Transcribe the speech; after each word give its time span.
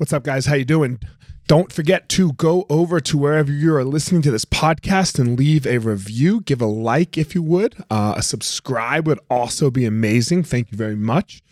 What's 0.00 0.14
up, 0.14 0.22
guys? 0.22 0.46
How 0.46 0.54
you 0.54 0.64
doing? 0.64 0.98
Don't 1.46 1.70
forget 1.70 2.08
to 2.08 2.32
go 2.32 2.64
over 2.70 3.00
to 3.00 3.18
wherever 3.18 3.52
you 3.52 3.74
are 3.74 3.84
listening 3.84 4.22
to 4.22 4.30
this 4.30 4.46
podcast 4.46 5.18
and 5.18 5.38
leave 5.38 5.66
a 5.66 5.76
review. 5.76 6.40
Give 6.40 6.62
a 6.62 6.66
like 6.66 7.18
if 7.18 7.34
you 7.34 7.42
would. 7.42 7.76
Uh, 7.90 8.14
a 8.16 8.22
subscribe 8.22 9.06
would 9.06 9.20
also 9.28 9.70
be 9.70 9.84
amazing. 9.84 10.42
Thank 10.42 10.72
you 10.72 10.78
very 10.78 10.96
much. 10.96 11.42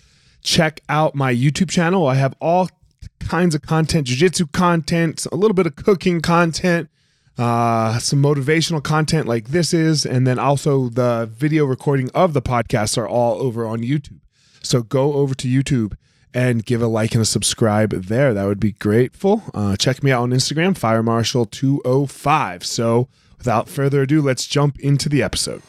Check 0.43 0.81
out 0.89 1.15
my 1.15 1.31
YouTube 1.31 1.69
channel. 1.69 2.07
I 2.07 2.15
have 2.15 2.35
all 2.41 2.71
kinds 3.21 3.55
of 3.55 3.61
content, 3.61 4.07
jiu-jitsu 4.07 4.47
content, 4.47 5.27
a 5.31 5.37
little 5.37 5.55
bit 5.55 5.67
of 5.67 5.77
cooking 5.77 6.23
content, 6.23 6.89
uh, 7.37 7.99
some 7.99 8.23
motivational 8.23 8.83
content 8.83 9.29
like 9.29 9.49
this 9.49 9.75
is, 9.75 10.07
and 10.07 10.27
then 10.27 10.39
also 10.39 10.89
the 10.89 11.31
video 11.31 11.67
recording 11.67 12.11
of 12.15 12.33
the 12.33 12.41
podcast 12.41 12.97
are 12.97 13.07
all 13.07 13.43
over 13.43 13.67
on 13.67 13.81
YouTube. 13.81 14.21
So 14.63 14.83
go 14.83 15.13
over 15.13 15.35
to 15.35 15.47
YouTube 15.47 15.97
and 16.35 16.65
give 16.65 16.83
a 16.83 16.87
like 16.87 17.15
and 17.15 17.23
a 17.23 17.25
subscribe 17.25 17.91
there. 17.91 18.35
That 18.35 18.47
would 18.47 18.61
be 18.61 18.73
grateful. 18.73 19.43
Uh, 19.55 19.77
check 19.77 20.03
me 20.03 20.11
out 20.11 20.23
on 20.23 20.31
Instagram, 20.31 20.77
Fire 20.77 21.03
Marshal 21.03 21.47
205. 21.47 22.65
So 22.65 23.09
without 23.39 23.69
further 23.69 24.03
ado, 24.03 24.21
let's 24.21 24.47
jump 24.47 24.79
into 24.81 25.09
the 25.09 25.23
episode. 25.23 25.63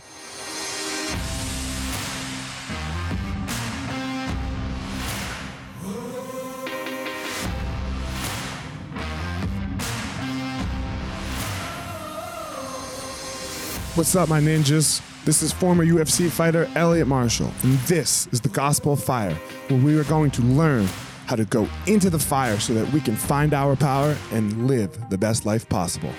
What's 13.96 14.16
up, 14.16 14.30
my 14.30 14.40
ninjas? 14.40 15.02
This 15.30 15.44
is 15.44 15.52
former 15.52 15.86
UFC 15.86 16.28
fighter 16.28 16.68
Elliot 16.74 17.08
Marshall, 17.08 17.54
and 17.62 17.78
this 17.82 18.28
is 18.32 18.42
the 18.42 18.50
Gospel 18.50 18.94
of 18.94 19.04
Fire, 19.04 19.36
where 19.68 19.80
we 19.80 19.96
are 19.96 20.04
going 20.06 20.32
to 20.32 20.42
learn 20.42 20.88
how 21.28 21.36
to 21.36 21.46
go 21.46 21.70
into 21.86 22.10
the 22.10 22.18
fire 22.18 22.60
so 22.60 22.74
that 22.74 22.92
we 22.92 23.00
can 23.00 23.16
find 23.16 23.54
our 23.54 23.76
power 23.76 24.18
and 24.32 24.68
live 24.68 25.12
the 25.12 25.20
best 25.20 25.46
life 25.46 25.70
possible. 25.70 26.12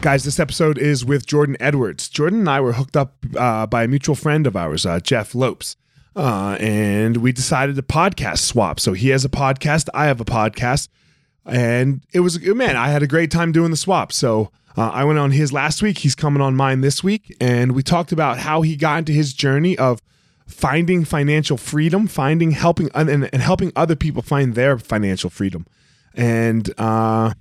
Guys, 0.00 0.24
this 0.24 0.40
episode 0.40 0.78
is 0.78 1.04
with 1.04 1.26
Jordan 1.26 1.56
Edwards. 1.60 2.08
Jordan 2.08 2.40
and 2.40 2.50
I 2.50 2.60
were 2.60 2.72
hooked 2.72 2.96
up 2.96 3.14
uh, 3.36 3.68
by 3.68 3.84
a 3.84 3.86
mutual 3.86 4.16
friend 4.16 4.48
of 4.48 4.56
ours, 4.56 4.84
uh, 4.84 4.98
Jeff 4.98 5.32
Lopes. 5.32 5.76
Uh, 6.18 6.56
and 6.58 7.18
we 7.18 7.30
decided 7.30 7.76
to 7.76 7.82
podcast 7.82 8.38
swap. 8.38 8.80
So 8.80 8.92
he 8.92 9.10
has 9.10 9.24
a 9.24 9.28
podcast, 9.28 9.88
I 9.94 10.06
have 10.06 10.20
a 10.20 10.24
podcast, 10.24 10.88
and 11.46 12.04
it 12.12 12.20
was 12.20 12.44
man, 12.44 12.74
I 12.74 12.88
had 12.88 13.04
a 13.04 13.06
great 13.06 13.30
time 13.30 13.52
doing 13.52 13.70
the 13.70 13.76
swap. 13.76 14.12
So 14.12 14.50
uh, 14.76 14.88
I 14.88 15.04
went 15.04 15.20
on 15.20 15.30
his 15.30 15.52
last 15.52 15.80
week. 15.80 15.98
He's 15.98 16.16
coming 16.16 16.42
on 16.42 16.56
mine 16.56 16.80
this 16.80 17.04
week, 17.04 17.36
and 17.40 17.70
we 17.70 17.84
talked 17.84 18.10
about 18.10 18.38
how 18.38 18.62
he 18.62 18.74
got 18.74 18.98
into 18.98 19.12
his 19.12 19.32
journey 19.32 19.78
of 19.78 20.02
finding 20.44 21.04
financial 21.04 21.56
freedom, 21.56 22.08
finding 22.08 22.50
helping 22.50 22.90
and, 22.96 23.08
and 23.08 23.40
helping 23.40 23.70
other 23.76 23.94
people 23.94 24.20
find 24.20 24.56
their 24.56 24.76
financial 24.76 25.30
freedom. 25.30 25.68
And 26.14 26.68
uh, 26.78 27.32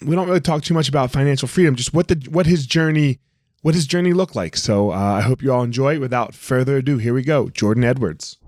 we 0.00 0.16
don't 0.16 0.26
really 0.26 0.40
talk 0.40 0.62
too 0.62 0.72
much 0.72 0.88
about 0.88 1.10
financial 1.12 1.48
freedom, 1.48 1.76
just 1.76 1.92
what 1.92 2.08
the 2.08 2.26
what 2.30 2.46
his 2.46 2.66
journey 2.66 3.18
what 3.66 3.74
his 3.74 3.88
journey 3.88 4.12
looked 4.12 4.36
like. 4.36 4.56
So 4.56 4.92
uh, 4.92 4.94
I 4.94 5.22
hope 5.22 5.42
you 5.42 5.52
all 5.52 5.64
enjoy. 5.64 5.94
It. 5.94 5.98
Without 6.00 6.36
further 6.36 6.76
ado, 6.76 6.98
here 6.98 7.12
we 7.12 7.24
go. 7.24 7.48
Jordan 7.48 7.82
Edwards. 7.82 8.38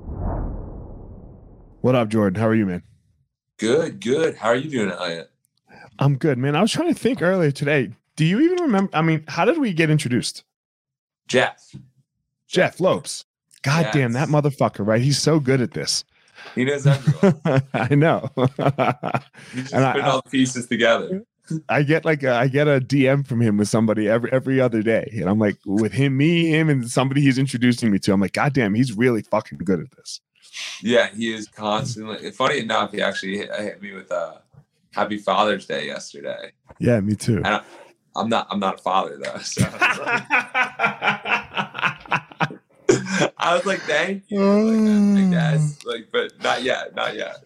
What 1.81 1.97
up, 1.97 2.09
Jordan? 2.09 2.41
How 2.41 2.47
are 2.47 2.55
you, 2.55 2.67
man? 2.67 2.85
Good, 3.57 4.01
good. 4.01 4.37
How 4.37 4.51
are 4.51 4.55
you 4.55 4.71
doing, 4.71 4.93
Elliot? 4.93 5.29
I'm 5.99 6.19
good, 6.19 6.39
man. 6.39 6.55
I 6.55 6.61
was 6.61 6.71
trying 6.71 6.95
to 6.95 6.99
think 6.99 7.21
earlier 7.21 7.51
today. 7.51 7.91
Do 8.15 8.25
you 8.25 8.39
even 8.43 8.63
remember? 8.63 8.95
I 8.95 9.03
mean, 9.03 9.25
how 9.27 9.45
did 9.45 9.59
we 9.59 9.73
get 9.73 9.91
introduced? 9.91 10.45
Jeff. 11.27 11.75
Jeff 12.47 12.79
Lopes. 12.79 13.25
God 13.63 13.87
yes. 13.87 13.95
damn 13.95 14.13
that 14.13 14.29
motherfucker, 14.29 14.87
right? 14.87 15.03
He's 15.03 15.19
so 15.19 15.41
good 15.41 15.61
at 15.61 15.73
this. 15.73 16.05
He 16.55 16.65
knows 16.65 16.87
everyone. 16.87 17.63
I 17.75 17.93
know. 17.97 18.31
He's 18.37 18.47
just 18.47 19.75
and 19.75 19.85
putting 19.85 20.03
I, 20.05 20.11
all 20.11 20.23
the 20.23 20.31
pieces 20.31 20.69
together. 20.69 21.25
I 21.69 21.83
get 21.83 22.05
like 22.05 22.23
a, 22.23 22.35
I 22.35 22.49
get 22.49 22.69
a 22.69 22.81
DM 22.81 23.27
from 23.27 23.41
him 23.41 23.57
with 23.57 23.69
somebody 23.69 24.09
every 24.09 24.31
every 24.33 24.61
other 24.61 24.83
day, 24.83 25.11
and 25.17 25.29
I'm 25.29 25.39
like, 25.39 25.59
with 25.65 25.93
him, 25.93 26.17
me, 26.17 26.47
him, 26.51 26.69
and 26.69 26.91
somebody 26.91 27.21
he's 27.21 27.39
introducing 27.39 27.91
me 27.91 27.99
to. 28.01 28.13
I'm 28.13 28.21
like, 28.21 28.33
God 28.33 28.53
damn, 28.53 28.75
he's 28.75 28.97
really 28.97 29.23
fucking 29.23 29.59
good 29.59 29.81
at 29.81 29.91
this. 29.93 30.21
Yeah, 30.83 31.09
he 31.15 31.33
is 31.33 31.49
constantly. 31.49 32.31
Funny 32.33 32.59
enough, 32.59 32.93
he 32.93 33.01
actually 33.01 33.39
hit, 33.39 33.55
hit 33.57 33.83
me 33.83 33.93
with 33.93 34.11
a 34.11 34.43
Happy 34.93 35.19
Father's 35.19 35.67
Day 35.67 35.87
yesterday. 35.87 36.53
Yeah, 36.79 37.01
me 37.01 37.15
too. 37.15 37.43
I, 37.45 37.63
am 38.17 38.29
not. 38.29 38.47
I'm 38.51 38.61
not 38.61 38.75
a 38.75 38.83
father 38.83 39.19
though. 39.23 39.39
So 39.39 39.67
I 43.39 43.55
was 43.55 43.67
like, 43.67 43.81
thank 43.81 44.25
you. 44.29 44.41
Like, 44.41 44.91
oh. 44.91 45.27
I 45.27 45.31
guess, 45.31 45.85
like, 45.85 46.09
but 46.13 46.33
not 46.43 46.63
yet, 46.63 46.95
not 46.95 47.15
yet. 47.15 47.37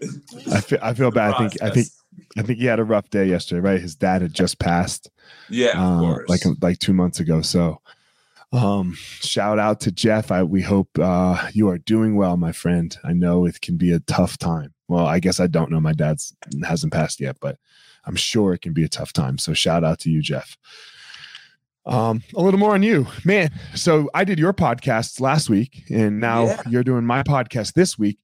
I 0.52 0.60
feel, 0.60 0.78
I 0.82 0.94
feel 0.94 1.10
bad. 1.10 1.34
I 1.34 1.38
think, 1.38 1.62
I 1.62 1.70
think, 1.70 1.88
I 2.38 2.42
think 2.42 2.58
he 2.58 2.66
had 2.66 2.80
a 2.80 2.84
rough 2.84 3.10
day 3.10 3.26
yesterday, 3.26 3.60
right? 3.60 3.80
His 3.80 3.94
dad 3.94 4.22
had 4.22 4.32
just 4.32 4.58
passed. 4.58 5.10
Yeah, 5.48 5.72
uh, 5.76 6.18
like 6.28 6.40
like 6.60 6.78
two 6.78 6.92
months 6.92 7.20
ago. 7.20 7.42
So, 7.42 7.80
um, 8.52 8.94
shout 8.96 9.58
out 9.58 9.80
to 9.80 9.92
Jeff. 9.92 10.30
I 10.30 10.42
we 10.42 10.62
hope 10.62 10.88
uh, 10.98 11.48
you 11.52 11.68
are 11.68 11.78
doing 11.78 12.16
well, 12.16 12.36
my 12.36 12.52
friend. 12.52 12.96
I 13.04 13.12
know 13.12 13.44
it 13.44 13.60
can 13.60 13.76
be 13.76 13.92
a 13.92 14.00
tough 14.00 14.38
time. 14.38 14.72
Well, 14.88 15.06
I 15.06 15.18
guess 15.20 15.40
I 15.40 15.46
don't 15.46 15.70
know. 15.70 15.80
My 15.80 15.92
dad's 15.92 16.34
hasn't 16.64 16.92
passed 16.92 17.20
yet, 17.20 17.36
but 17.40 17.58
I'm 18.04 18.16
sure 18.16 18.52
it 18.54 18.62
can 18.62 18.72
be 18.72 18.84
a 18.84 18.88
tough 18.88 19.12
time. 19.12 19.38
So, 19.38 19.52
shout 19.52 19.84
out 19.84 19.98
to 20.00 20.10
you, 20.10 20.22
Jeff. 20.22 20.56
Um, 21.84 22.22
a 22.36 22.42
little 22.42 22.60
more 22.60 22.74
on 22.74 22.82
you, 22.82 23.08
man. 23.24 23.50
So 23.74 24.08
I 24.14 24.24
did 24.24 24.38
your 24.38 24.52
podcast 24.52 25.20
last 25.20 25.50
week, 25.50 25.84
and 25.90 26.20
now 26.20 26.44
yeah. 26.44 26.62
you're 26.68 26.84
doing 26.84 27.04
my 27.04 27.22
podcast 27.22 27.72
this 27.74 27.98
week. 27.98 28.18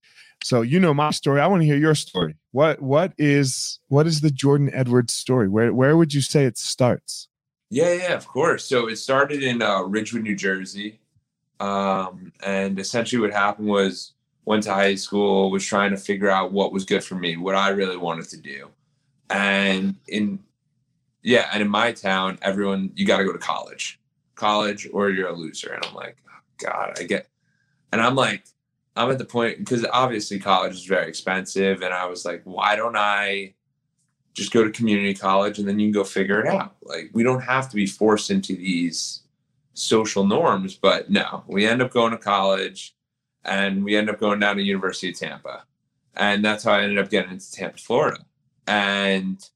So 0.44 0.62
you 0.62 0.80
know 0.80 0.94
my 0.94 1.10
story. 1.10 1.40
I 1.40 1.46
want 1.46 1.62
to 1.62 1.66
hear 1.66 1.76
your 1.76 1.94
story. 1.94 2.36
What 2.52 2.80
what 2.80 3.12
is 3.18 3.80
what 3.88 4.06
is 4.06 4.20
the 4.20 4.30
Jordan 4.30 4.70
Edwards 4.72 5.12
story? 5.12 5.48
Where 5.48 5.74
where 5.74 5.96
would 5.96 6.14
you 6.14 6.20
say 6.20 6.44
it 6.44 6.56
starts? 6.58 7.28
Yeah, 7.70 7.92
yeah, 7.92 8.14
of 8.14 8.26
course. 8.26 8.64
So 8.64 8.88
it 8.88 8.96
started 8.96 9.42
in 9.42 9.60
uh, 9.60 9.82
Ridgewood, 9.82 10.22
New 10.22 10.36
Jersey, 10.36 11.00
um, 11.60 12.32
and 12.44 12.78
essentially 12.78 13.20
what 13.20 13.32
happened 13.32 13.68
was 13.68 14.12
went 14.44 14.62
to 14.62 14.72
high 14.72 14.94
school, 14.94 15.50
was 15.50 15.66
trying 15.66 15.90
to 15.90 15.98
figure 15.98 16.30
out 16.30 16.52
what 16.52 16.72
was 16.72 16.86
good 16.86 17.04
for 17.04 17.16
me, 17.16 17.36
what 17.36 17.54
I 17.54 17.68
really 17.68 17.98
wanted 17.98 18.28
to 18.30 18.38
do, 18.38 18.70
and 19.28 19.96
in 20.06 20.38
yeah, 21.22 21.50
and 21.52 21.60
in 21.60 21.68
my 21.68 21.92
town, 21.92 22.38
everyone 22.40 22.92
you 22.94 23.04
got 23.04 23.18
to 23.18 23.24
go 23.24 23.32
to 23.32 23.38
college, 23.38 24.00
college, 24.34 24.88
or 24.92 25.10
you're 25.10 25.28
a 25.28 25.34
loser. 25.34 25.72
And 25.72 25.84
I'm 25.84 25.94
like, 25.94 26.16
oh, 26.26 26.40
God, 26.56 26.96
I 26.98 27.02
get, 27.02 27.28
and 27.92 28.00
I'm 28.00 28.14
like, 28.14 28.44
I'm 28.98 29.12
at 29.12 29.18
the 29.18 29.24
point 29.24 29.58
because 29.58 29.86
obviously 29.92 30.40
college 30.40 30.74
is 30.74 30.84
very 30.84 31.08
expensive, 31.08 31.82
and 31.82 31.94
I 31.94 32.06
was 32.06 32.24
like, 32.24 32.42
why 32.44 32.74
don't 32.74 32.96
I 32.96 33.54
just 34.34 34.52
go 34.52 34.64
to 34.64 34.70
community 34.70 35.14
college 35.14 35.58
and 35.58 35.68
then 35.68 35.78
you 35.78 35.86
can 35.86 35.92
go 35.92 36.04
figure 36.04 36.40
it 36.40 36.48
out? 36.48 36.76
Like 36.82 37.10
we 37.12 37.22
don't 37.22 37.42
have 37.42 37.68
to 37.70 37.76
be 37.76 37.86
forced 37.86 38.30
into 38.30 38.56
these 38.56 39.22
social 39.74 40.26
norms, 40.26 40.74
but 40.74 41.10
no, 41.10 41.44
we 41.46 41.64
end 41.64 41.80
up 41.80 41.92
going 41.92 42.10
to 42.10 42.18
college, 42.18 42.96
and 43.44 43.84
we 43.84 43.96
end 43.96 44.10
up 44.10 44.18
going 44.18 44.40
down 44.40 44.56
to 44.56 44.62
University 44.62 45.10
of 45.10 45.18
Tampa, 45.18 45.64
and 46.16 46.44
that's 46.44 46.64
how 46.64 46.72
I 46.72 46.82
ended 46.82 46.98
up 46.98 47.08
getting 47.08 47.30
into 47.30 47.52
Tampa, 47.52 47.78
Florida, 47.78 48.24
and 48.66 49.48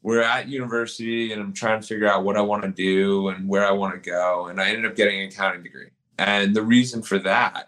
we're 0.00 0.22
at 0.22 0.48
university 0.48 1.32
and 1.32 1.42
I'm 1.42 1.52
trying 1.52 1.80
to 1.82 1.86
figure 1.86 2.06
out 2.06 2.24
what 2.24 2.38
I 2.38 2.40
want 2.40 2.62
to 2.62 2.70
do 2.70 3.28
and 3.28 3.46
where 3.46 3.66
I 3.66 3.72
want 3.72 3.94
to 3.94 4.10
go. 4.10 4.46
And 4.46 4.60
I 4.60 4.68
ended 4.68 4.86
up 4.86 4.96
getting 4.96 5.20
an 5.20 5.28
accounting 5.28 5.64
degree. 5.64 5.88
And 6.18 6.54
the 6.54 6.62
reason 6.62 7.02
for 7.02 7.18
that 7.18 7.67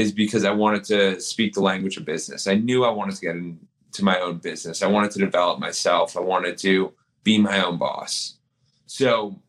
is 0.00 0.12
because 0.12 0.44
I 0.44 0.50
wanted 0.50 0.84
to 0.84 1.20
speak 1.20 1.52
the 1.52 1.60
language 1.60 1.96
of 1.96 2.04
business. 2.04 2.46
I 2.46 2.54
knew 2.54 2.84
I 2.84 2.90
wanted 2.90 3.16
to 3.16 3.20
get 3.20 3.36
into 3.36 4.02
my 4.02 4.18
own 4.18 4.38
business. 4.38 4.82
I 4.82 4.86
wanted 4.86 5.10
to 5.12 5.18
develop 5.18 5.60
myself. 5.60 6.16
I 6.16 6.20
wanted 6.20 6.56
to 6.58 6.92
be 7.22 7.38
my 7.38 7.64
own 7.64 7.76
boss. 7.76 8.38
So 8.86 9.40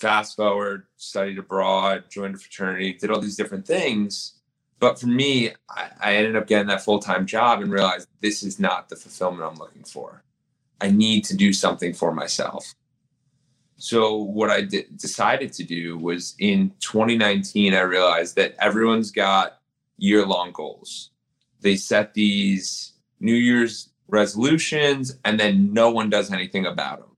fast 0.00 0.36
forward, 0.36 0.86
studied 0.96 1.38
abroad, 1.38 2.04
joined 2.10 2.34
a 2.34 2.38
fraternity, 2.38 2.94
did 2.94 3.10
all 3.10 3.20
these 3.20 3.36
different 3.36 3.66
things. 3.66 4.34
But 4.80 4.98
for 4.98 5.06
me, 5.06 5.50
I, 5.70 5.90
I 6.00 6.16
ended 6.16 6.34
up 6.34 6.48
getting 6.48 6.66
that 6.66 6.82
full 6.82 6.98
time 6.98 7.24
job 7.24 7.62
and 7.62 7.72
realized 7.72 8.08
this 8.20 8.42
is 8.42 8.58
not 8.58 8.88
the 8.88 8.96
fulfillment 8.96 9.48
I'm 9.48 9.58
looking 9.58 9.84
for. 9.84 10.24
I 10.80 10.90
need 10.90 11.24
to 11.26 11.36
do 11.36 11.52
something 11.52 11.94
for 11.94 12.12
myself. 12.12 12.74
So 13.76 14.16
what 14.16 14.50
I 14.50 14.62
d- 14.62 14.86
decided 14.96 15.52
to 15.54 15.64
do 15.64 15.98
was 15.98 16.34
in 16.38 16.72
2019, 16.80 17.74
I 17.74 17.80
realized 17.80 18.36
that 18.36 18.54
everyone's 18.60 19.10
got 19.10 19.58
year 20.02 20.26
long 20.26 20.50
goals. 20.50 21.10
They 21.60 21.76
set 21.76 22.12
these 22.12 22.94
New 23.20 23.34
Year's 23.34 23.90
resolutions 24.08 25.16
and 25.24 25.38
then 25.38 25.72
no 25.72 25.90
one 25.90 26.10
does 26.10 26.32
anything 26.32 26.66
about 26.66 26.98
them. 26.98 27.16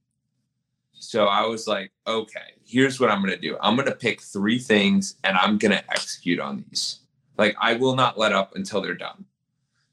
So 0.93 1.25
I 1.25 1.47
was 1.47 1.67
like, 1.67 1.93
okay, 2.07 2.53
here's 2.65 3.01
what 3.01 3.11
I'm 3.11 3.23
going 3.23 3.35
to 3.35 3.41
do. 3.41 3.57
I'm 3.63 3.75
going 3.75 3.89
to 3.89 3.95
pick 3.95 4.21
three 4.21 4.59
things 4.59 5.17
and 5.25 5.37
I'm 5.37 5.57
going 5.57 5.73
to 5.73 5.91
execute 5.91 6.39
on 6.39 6.63
these. 6.69 7.01
Like 7.39 7.57
I 7.59 7.75
will 7.75 7.97
not 7.97 8.19
let 8.19 8.33
up 8.33 8.55
until 8.55 8.83
they're 8.83 8.95
done. 8.95 9.25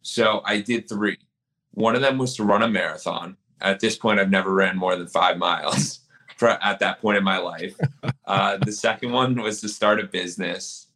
So 0.02 0.42
I 0.46 0.60
did 0.60 0.90
three. 0.90 1.18
One 1.74 1.96
of 1.96 2.02
them 2.02 2.18
was 2.18 2.36
to 2.36 2.44
run 2.44 2.62
a 2.62 2.68
marathon. 2.68 3.38
At 3.62 3.80
this 3.80 3.96
point, 3.96 4.20
I've 4.20 4.30
never 4.30 4.54
ran 4.54 4.78
more 4.78 4.98
than 4.98 5.08
five 5.08 5.38
miles 5.38 6.00
for, 6.36 6.50
at 6.50 6.80
that 6.80 7.00
point 7.02 7.18
in 7.18 7.24
my 7.24 7.38
life. 7.38 7.76
Uh, 8.24 8.56
the 8.56 8.72
second 8.72 9.12
one 9.12 9.36
was 9.42 9.60
to 9.60 9.68
start 9.68 10.00
a 10.00 10.06
business. 10.06 10.88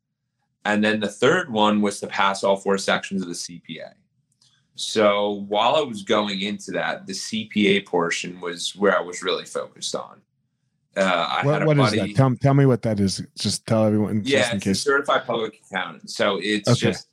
And 0.66 0.84
then 0.84 1.00
the 1.00 1.08
third 1.08 1.52
one 1.52 1.82
was 1.82 2.00
to 2.00 2.08
pass 2.08 2.44
all 2.44 2.58
four 2.58 2.78
sections 2.78 3.22
of 3.22 3.28
the 3.28 3.34
CPA. 3.36 3.94
So 4.76 5.46
while 5.48 5.76
I 5.76 5.82
was 5.82 6.04
going 6.04 6.42
into 6.42 6.72
that, 6.72 7.08
the 7.08 7.14
CPA 7.14 7.86
portion 7.86 8.42
was 8.42 8.76
where 8.76 8.98
I 8.98 9.02
was 9.02 9.24
really 9.24 9.46
focused 9.46 9.96
on. 9.96 10.22
Uh, 10.98 11.02
I 11.02 11.46
what, 11.46 11.54
had 11.54 11.62
a 11.62 11.66
what 11.66 11.80
is 11.80 11.92
that? 11.92 12.16
Tell, 12.16 12.36
tell 12.36 12.54
me 12.54 12.66
what 12.66 12.82
that 12.82 13.00
is. 13.00 13.22
Just 13.38 13.66
tell 13.66 13.86
everyone. 13.86 14.22
yeah, 14.26 14.40
just 14.40 14.54
in 14.54 14.60
case. 14.62 14.82
certified 14.82 15.26
public 15.26 15.62
accountant. 15.70 16.10
So 16.10 16.40
it's 16.42 16.70
Okay. 16.70 16.92
just 16.92 17.08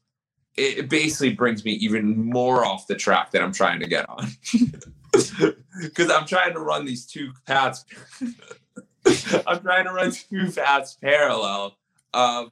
it 0.56 0.78
it 0.78 0.88
basically 0.88 1.32
brings 1.34 1.64
me 1.64 1.72
even 1.72 2.30
more 2.30 2.64
off 2.64 2.86
the 2.86 2.94
track 2.94 3.30
that 3.32 3.42
I'm 3.42 3.52
trying 3.52 3.80
to 3.80 3.86
get 3.86 4.08
on. 4.08 4.28
Because 5.80 6.10
I'm 6.10 6.26
trying 6.26 6.54
to 6.54 6.60
run 6.60 6.86
these 6.86 7.04
two 7.06 7.32
paths. 7.46 7.84
I'm 9.46 9.60
trying 9.60 9.84
to 9.84 9.92
run 9.92 10.10
two 10.10 10.50
paths 10.50 10.96
parallel. 11.00 11.76
Of 12.14 12.50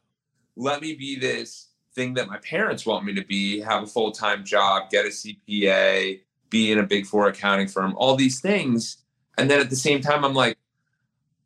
let 0.60 0.82
me 0.82 0.94
be 0.94 1.18
this 1.18 1.68
thing 1.94 2.14
that 2.14 2.28
my 2.28 2.38
parents 2.38 2.86
want 2.86 3.04
me 3.04 3.14
to 3.14 3.24
be, 3.24 3.60
have 3.60 3.82
a 3.82 3.86
full 3.86 4.12
time 4.12 4.44
job, 4.44 4.90
get 4.90 5.06
a 5.06 5.08
CPA, 5.08 6.20
be 6.50 6.72
in 6.72 6.78
a 6.78 6.82
big 6.82 7.06
four 7.06 7.28
accounting 7.28 7.66
firm, 7.66 7.94
all 7.96 8.14
these 8.14 8.40
things. 8.40 8.98
And 9.38 9.50
then 9.50 9.60
at 9.60 9.70
the 9.70 9.76
same 9.76 10.00
time, 10.00 10.24
I'm 10.24 10.34
like, 10.34 10.58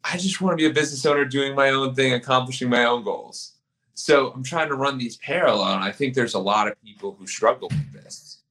I 0.03 0.19
just 0.19 0.41
want 0.41 0.59
to 0.59 0.63
be 0.63 0.69
a 0.69 0.75
business 0.75 1.07
owner 1.07 1.25
doing 1.25 1.55
my 1.55 1.71
own 1.71 1.95
thing, 1.95 2.13
accomplishing 2.13 2.69
my 2.69 2.85
own 2.85 3.05
goals. 3.05 3.53
So 3.95 4.33
I'm 4.33 4.43
trying 4.43 4.69
to 4.69 4.75
run 4.75 4.99
these 4.99 5.17
parallel, 5.19 5.75
and 5.75 5.85
I 5.85 5.93
think 5.93 6.15
there's 6.15 6.35
a 6.35 6.39
lot 6.39 6.67
of 6.67 6.75
people 6.83 7.17
who 7.19 7.27
struggle 7.27 7.69
with 7.69 7.93
this. 7.93 8.43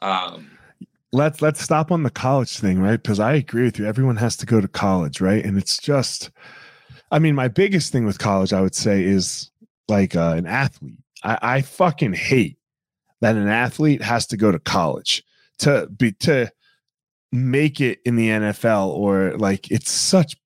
Um, 0.00 0.52
let's 1.12 1.42
let's 1.42 1.60
stop 1.60 1.90
on 1.90 2.04
the 2.04 2.10
college 2.10 2.58
thing, 2.58 2.80
right? 2.80 3.02
Because 3.02 3.18
I 3.18 3.34
agree 3.34 3.64
with 3.64 3.78
you. 3.78 3.84
Everyone 3.84 4.16
has 4.16 4.36
to 4.38 4.46
go 4.46 4.60
to 4.60 4.68
college, 4.68 5.20
right? 5.20 5.44
And 5.44 5.58
it's 5.58 5.76
just, 5.76 6.30
I 7.10 7.18
mean, 7.18 7.34
my 7.34 7.48
biggest 7.48 7.92
thing 7.92 8.06
with 8.06 8.18
college, 8.18 8.52
I 8.52 8.60
would 8.60 8.76
say, 8.76 9.02
is 9.02 9.51
like 9.92 10.16
uh, 10.16 10.34
an 10.36 10.46
athlete. 10.46 10.98
I, 11.22 11.38
I 11.42 11.62
fucking 11.62 12.14
hate 12.14 12.58
that 13.20 13.36
an 13.36 13.48
athlete 13.48 14.02
has 14.02 14.26
to 14.28 14.36
go 14.36 14.50
to 14.50 14.58
college 14.58 15.22
to 15.58 15.86
be 15.96 16.12
to 16.12 16.50
make 17.30 17.80
it 17.80 18.00
in 18.04 18.16
the 18.16 18.28
NFL 18.28 18.88
or 18.88 19.36
like 19.38 19.70
it's 19.70 19.90
such 19.90 20.36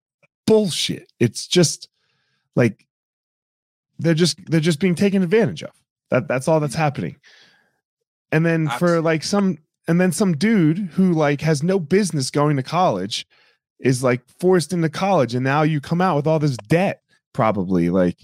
bullshit. 0.47 1.11
It's 1.19 1.47
just 1.47 1.89
like 2.55 2.87
they're 3.99 4.15
just 4.15 4.39
they're 4.51 4.61
just 4.61 4.81
being 4.81 4.95
taken 4.95 5.23
advantage 5.23 5.63
of. 5.63 5.73
That 6.11 6.29
that's 6.29 6.49
all 6.49 6.61
that's 6.61 6.75
happening. 6.75 7.17
And 8.31 8.45
then 8.45 8.69
for 8.69 9.01
like 9.01 9.23
some 9.23 9.59
and 9.89 10.01
then 10.01 10.13
some 10.13 10.37
dude 10.37 10.79
who 10.79 11.13
like 11.13 11.41
has 11.41 11.63
no 11.63 11.79
business 11.79 12.31
going 12.31 12.57
to 12.57 12.63
college 12.63 13.27
is 13.81 14.03
like 14.03 14.23
forced 14.41 14.73
into 14.73 14.89
college 14.89 15.35
and 15.35 15.45
now 15.45 15.63
you 15.63 15.81
come 15.81 16.01
out 16.01 16.17
with 16.17 16.27
all 16.27 16.39
this 16.39 16.57
debt 16.69 17.03
probably 17.33 17.91
like 17.91 18.17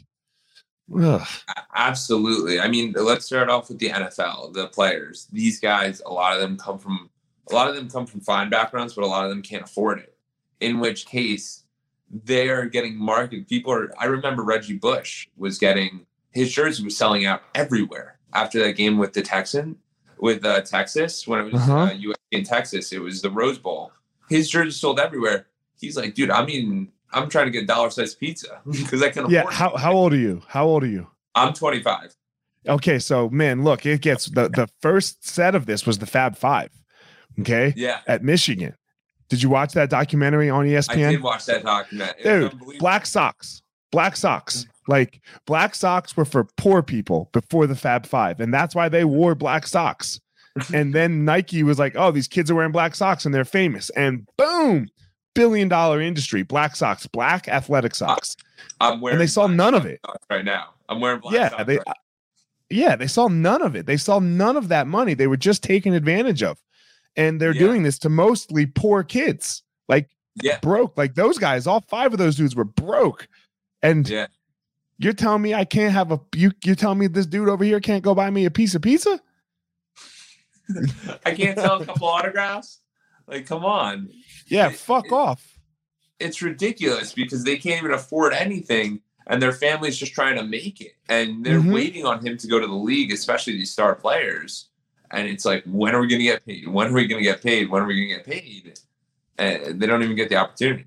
ugh. 1.00 1.26
Absolutely. 1.74 2.60
I 2.60 2.68
mean, 2.68 2.92
let's 2.96 3.26
start 3.26 3.48
off 3.48 3.68
with 3.68 3.78
the 3.78 3.88
NFL, 3.90 4.52
the 4.54 4.68
players. 4.68 5.28
These 5.32 5.60
guys, 5.60 6.02
a 6.04 6.12
lot 6.12 6.34
of 6.34 6.40
them 6.40 6.56
come 6.56 6.78
from 6.78 7.10
a 7.50 7.54
lot 7.54 7.68
of 7.68 7.74
them 7.74 7.90
come 7.90 8.06
from 8.06 8.20
fine 8.20 8.50
backgrounds, 8.50 8.94
but 8.94 9.04
a 9.04 9.06
lot 9.06 9.24
of 9.24 9.30
them 9.30 9.42
can't 9.42 9.64
afford 9.64 9.98
it. 9.98 10.16
In 10.60 10.78
which 10.80 11.06
case, 11.06 11.64
they 12.10 12.48
are 12.48 12.66
getting 12.66 12.96
marketed. 12.96 13.48
People 13.48 13.72
are 13.72 13.92
I 13.98 14.04
remember 14.06 14.42
Reggie 14.44 14.76
Bush 14.78 15.28
was 15.36 15.58
getting 15.58 16.06
his 16.30 16.52
jersey 16.52 16.84
was 16.84 16.96
selling 16.96 17.26
out 17.26 17.42
everywhere 17.54 18.18
after 18.32 18.58
that 18.62 18.72
game 18.76 18.96
with 18.96 19.12
the 19.12 19.22
Texan 19.22 19.76
with 20.18 20.44
uh, 20.44 20.60
Texas 20.62 21.26
when 21.26 21.40
it 21.40 21.52
was 21.52 21.60
Uh-huh. 21.62 21.76
uh, 21.78 21.90
USC 21.90 22.14
in 22.30 22.44
Texas. 22.44 22.92
It 22.92 23.00
was 23.00 23.20
the 23.22 23.30
Rose 23.30 23.58
Bowl. 23.58 23.92
His 24.28 24.48
jersey 24.48 24.70
sold 24.70 25.00
everywhere. 25.00 25.46
He's 25.80 25.96
like, 25.96 26.14
dude, 26.14 26.30
I 26.30 26.44
mean, 26.46 26.92
I'm 27.12 27.28
trying 27.28 27.46
to 27.46 27.50
get 27.52 27.66
dollar 27.66 27.90
sized 27.90 28.18
pizza 28.18 28.60
because 28.70 29.02
I 29.02 29.10
can 29.10 29.20
afford 29.24 29.32
yeah 29.32 29.50
how 29.50 29.76
how 29.76 29.92
old 29.92 30.12
are 30.12 30.16
you? 30.18 30.42
How 30.48 30.64
old 30.66 30.82
are 30.84 30.88
you? 30.88 31.06
I'm 31.34 31.52
25. 31.54 32.14
okay 32.68 32.98
so 32.98 33.28
man 33.30 33.64
look 33.64 33.84
it 33.86 34.00
gets 34.02 34.26
the 34.26 34.48
the 34.48 34.68
first 34.80 35.26
set 35.26 35.54
of 35.54 35.66
this 35.66 35.86
was 35.86 35.98
the 35.98 36.06
fab 36.06 36.36
five 36.36 36.70
okay 37.40 37.72
Yeah. 37.76 38.00
at 38.06 38.22
michigan. 38.22 38.74
Did 39.28 39.42
you 39.42 39.48
watch 39.48 39.72
that 39.72 39.88
documentary 39.88 40.50
on 40.50 40.66
E 40.66 40.76
I 40.76 40.80
espn 40.80 41.10
did 41.12 41.22
watch 41.22 41.46
that 41.46 41.64
document. 41.64 42.14
It 42.22 42.42
was 42.42 42.50
dude 42.50 42.78
black 42.78 43.06
socks 43.06 43.62
black 43.90 44.16
socks 44.16 44.66
like 44.88 45.20
black 45.46 45.74
socks 45.74 46.16
were 46.16 46.24
for 46.24 46.44
poor 46.56 46.82
people 46.82 47.30
before 47.32 47.66
the 47.66 47.76
fab 47.76 48.04
five 48.06 48.40
and 48.40 48.52
that's 48.52 48.74
why 48.74 48.88
they 48.88 49.04
wore 49.04 49.34
black 49.34 49.66
socks 49.66 50.20
and 50.74 50.94
then 50.94 51.24
nike 51.24 51.62
was 51.62 51.78
like 51.78 51.94
oh 51.96 52.10
these 52.10 52.28
kids 52.28 52.50
are 52.50 52.54
wearing 52.54 52.72
black 52.72 52.94
socks 52.94 53.24
and 53.24 53.34
they're 53.34 53.44
famous 53.44 53.90
and 53.90 54.26
boom 54.36 54.88
billion 55.34 55.68
dollar 55.68 56.00
industry 56.00 56.42
black 56.42 56.76
socks 56.76 57.06
black 57.06 57.48
athletic 57.48 57.92
ah, 57.94 57.96
socks 57.96 58.36
I'm 58.80 59.00
wearing. 59.00 59.14
and 59.16 59.20
they 59.20 59.26
saw 59.26 59.46
none 59.46 59.74
of 59.74 59.86
it 59.86 60.00
right 60.30 60.44
now. 60.44 60.74
I'm 60.88 61.00
wearing 61.00 61.20
black. 61.20 61.34
yeah 61.34 61.48
socks 61.50 61.64
they 61.66 61.76
right 61.78 61.96
yeah 62.70 62.96
they 62.96 63.06
saw 63.06 63.28
none 63.28 63.62
of 63.62 63.74
it 63.76 63.86
they 63.86 63.96
saw 63.96 64.18
none 64.18 64.56
of 64.56 64.68
that 64.68 64.86
money 64.86 65.14
they 65.14 65.26
were 65.26 65.36
just 65.36 65.62
taken 65.62 65.94
advantage 65.94 66.42
of 66.42 66.58
and 67.16 67.40
they're 67.40 67.52
Yeah. 67.54 67.60
doing 67.60 67.82
this 67.82 67.98
to 68.00 68.08
mostly 68.08 68.66
poor 68.66 69.02
kids 69.02 69.62
like 69.88 70.08
Yeah. 70.42 70.58
broke 70.60 70.96
like 70.96 71.14
those 71.14 71.38
guys 71.38 71.66
all 71.66 71.82
five 71.88 72.12
of 72.12 72.18
those 72.18 72.36
dudes 72.36 72.56
were 72.56 72.64
broke 72.64 73.28
and 73.82 74.08
Yeah. 74.08 74.26
you're 74.98 75.12
telling 75.12 75.42
me 75.42 75.52
i 75.54 75.64
can't 75.64 75.92
have 75.92 76.12
a 76.12 76.20
you 76.34 76.52
you're 76.64 76.74
telling 76.74 76.98
me 76.98 77.06
this 77.08 77.26
dude 77.26 77.48
over 77.48 77.64
here 77.64 77.80
can't 77.80 78.02
go 78.04 78.14
buy 78.14 78.30
me 78.30 78.44
a 78.46 78.50
piece 78.50 78.74
of 78.74 78.82
pizza 78.82 79.20
I 81.26 81.34
can't 81.34 81.58
sell 81.58 81.82
a 81.82 81.84
couple 81.84 82.06
autographs. 82.08 82.78
Like, 83.32 83.46
come 83.46 83.64
on. 83.64 84.10
yeah 84.46 84.68
It- 84.68 84.76
fuck 84.76 85.06
it- 85.06 85.12
off 85.12 85.58
It's 86.20 86.40
ridiculous 86.42 87.12
because 87.12 87.42
they 87.42 87.56
can't 87.56 87.82
even 87.82 87.92
afford 87.94 88.32
anything, 88.32 89.00
and 89.26 89.42
their 89.42 89.52
family's 89.52 89.96
just 89.98 90.12
trying 90.14 90.36
to 90.36 90.44
make 90.44 90.80
it, 90.80 90.92
and 91.08 91.44
they're 91.44 91.60
Mhm. 91.60 91.72
waiting 91.72 92.04
on 92.06 92.24
him 92.24 92.36
to 92.36 92.46
go 92.46 92.60
to 92.60 92.66
the 92.66 92.72
league, 92.72 93.10
especially 93.12 93.54
these 93.54 93.72
star 93.72 93.94
players. 93.96 94.68
And 95.10 95.26
it's 95.26 95.44
like, 95.44 95.64
when 95.66 95.94
are 95.94 96.00
we 96.00 96.06
going 96.06 96.20
to 96.20 96.24
get 96.24 96.46
paid? 96.46 96.68
When 96.68 96.86
are 96.88 96.92
we 96.92 97.06
going 97.08 97.18
to 97.22 97.28
get 97.28 97.42
paid? 97.42 97.68
When 97.70 97.82
are 97.82 97.86
we 97.86 97.94
going 97.96 98.08
to 98.08 98.14
get 98.16 98.26
paid? 98.26 98.78
And 99.36 99.80
they 99.80 99.86
don't 99.86 100.02
even 100.02 100.14
get 100.16 100.28
the 100.28 100.36
opportunity. 100.36 100.86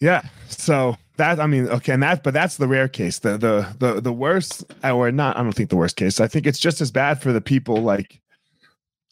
Yeah. 0.00 0.22
So 0.48 0.96
that 1.16 1.38
I 1.38 1.46
mean, 1.46 1.68
okay, 1.68 1.92
and 1.92 2.02
that 2.02 2.22
but 2.22 2.32
that's 2.32 2.56
the 2.56 2.66
rare 2.66 2.88
case. 2.88 3.18
The 3.18 3.36
the 3.36 3.76
the 3.78 4.00
the 4.00 4.12
worst 4.12 4.64
or 4.82 5.12
not, 5.12 5.36
I 5.36 5.42
don't 5.42 5.52
think 5.52 5.68
the 5.68 5.76
worst 5.76 5.96
case. 5.96 6.18
I 6.20 6.28
think 6.28 6.46
it's 6.46 6.58
just 6.58 6.80
as 6.80 6.90
bad 6.90 7.20
for 7.20 7.32
the 7.32 7.42
people 7.42 7.82
like 7.82 8.20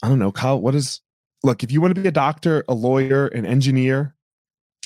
I 0.01 0.07
don't 0.09 0.17
know, 0.19 0.31
Kyle, 0.31 0.59
what 0.59 0.73
is 0.73 1.01
look, 1.43 1.63
if 1.63 1.71
you 1.71 1.81
want 1.81 1.95
to 1.95 2.01
be 2.01 2.07
a 2.07 2.11
doctor, 2.11 2.63
a 2.67 2.73
lawyer, 2.73 3.27
an 3.27 3.45
engineer, 3.45 4.15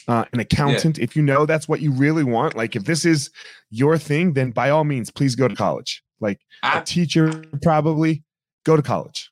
uh, 0.07 0.25
an 0.33 0.39
accountant, 0.39 0.99
if 0.99 1.15
you 1.15 1.21
know 1.21 1.45
that's 1.45 1.67
what 1.67 1.81
you 1.81 1.91
really 1.91 2.23
want, 2.23 2.55
like 2.55 2.75
if 2.75 2.83
this 2.83 3.05
is 3.05 3.29
your 3.69 3.97
thing, 3.97 4.33
then 4.33 4.51
by 4.51 4.69
all 4.69 4.83
means, 4.83 5.09
please 5.09 5.35
go 5.35 5.47
to 5.47 5.55
college. 5.55 6.03
Like 6.19 6.39
a 6.63 6.81
teacher, 6.81 7.43
probably 7.61 8.23
go 8.65 8.75
to 8.75 8.81
college. 8.81 9.31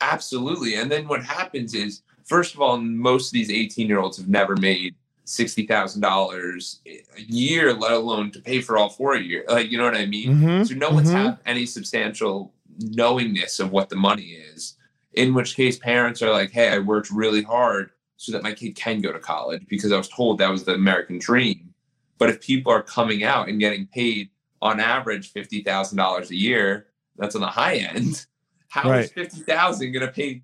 Absolutely. 0.00 0.74
And 0.74 0.90
then 0.90 1.08
what 1.08 1.22
happens 1.24 1.74
is, 1.74 2.02
first 2.24 2.54
of 2.54 2.60
all, 2.60 2.76
most 2.76 3.28
of 3.28 3.32
these 3.32 3.50
18 3.50 3.88
year 3.88 3.98
olds 3.98 4.16
have 4.18 4.28
never 4.28 4.56
made 4.56 4.94
$60,000 5.26 6.78
a 6.86 7.20
year, 7.22 7.72
let 7.72 7.92
alone 7.92 8.30
to 8.30 8.40
pay 8.40 8.60
for 8.60 8.78
all 8.78 8.88
four 8.88 9.14
a 9.14 9.20
year. 9.20 9.44
Like, 9.48 9.70
you 9.70 9.78
know 9.78 9.84
what 9.84 9.96
I 9.96 10.06
mean? 10.06 10.36
Mhm, 10.36 10.68
So 10.68 10.74
no 10.74 10.90
one's 10.90 11.10
mhm. 11.10 11.14
have 11.14 11.38
any 11.46 11.66
substantial 11.66 12.54
knowingness 12.78 13.58
of 13.58 13.72
what 13.72 13.88
the 13.88 13.96
money 13.96 14.36
is. 14.52 14.74
In 15.16 15.34
which 15.34 15.56
case, 15.56 15.78
parents 15.78 16.22
are 16.22 16.30
like, 16.30 16.50
hey, 16.50 16.68
I 16.68 16.78
worked 16.78 17.10
really 17.10 17.42
hard 17.42 17.90
so 18.16 18.32
that 18.32 18.42
my 18.42 18.52
kid 18.52 18.76
can 18.76 19.00
go 19.00 19.12
to 19.12 19.18
college 19.18 19.66
because 19.68 19.92
I 19.92 19.96
was 19.96 20.08
told 20.08 20.38
that 20.38 20.50
was 20.50 20.64
the 20.64 20.74
American 20.74 21.18
dream. 21.18 21.74
But 22.18 22.30
if 22.30 22.40
people 22.40 22.72
are 22.72 22.82
coming 22.82 23.24
out 23.24 23.48
and 23.48 23.58
getting 23.60 23.86
paid 23.86 24.30
on 24.62 24.80
average 24.80 25.32
$50,000 25.32 26.30
a 26.30 26.36
year, 26.36 26.86
that's 27.16 27.34
on 27.34 27.40
the 27.40 27.46
high 27.48 27.76
end. 27.76 28.26
How 28.68 28.90
is 28.92 29.10
Right. 29.16 29.28
50,000 29.28 29.92
going 29.92 30.06
to 30.06 30.12
pay 30.12 30.42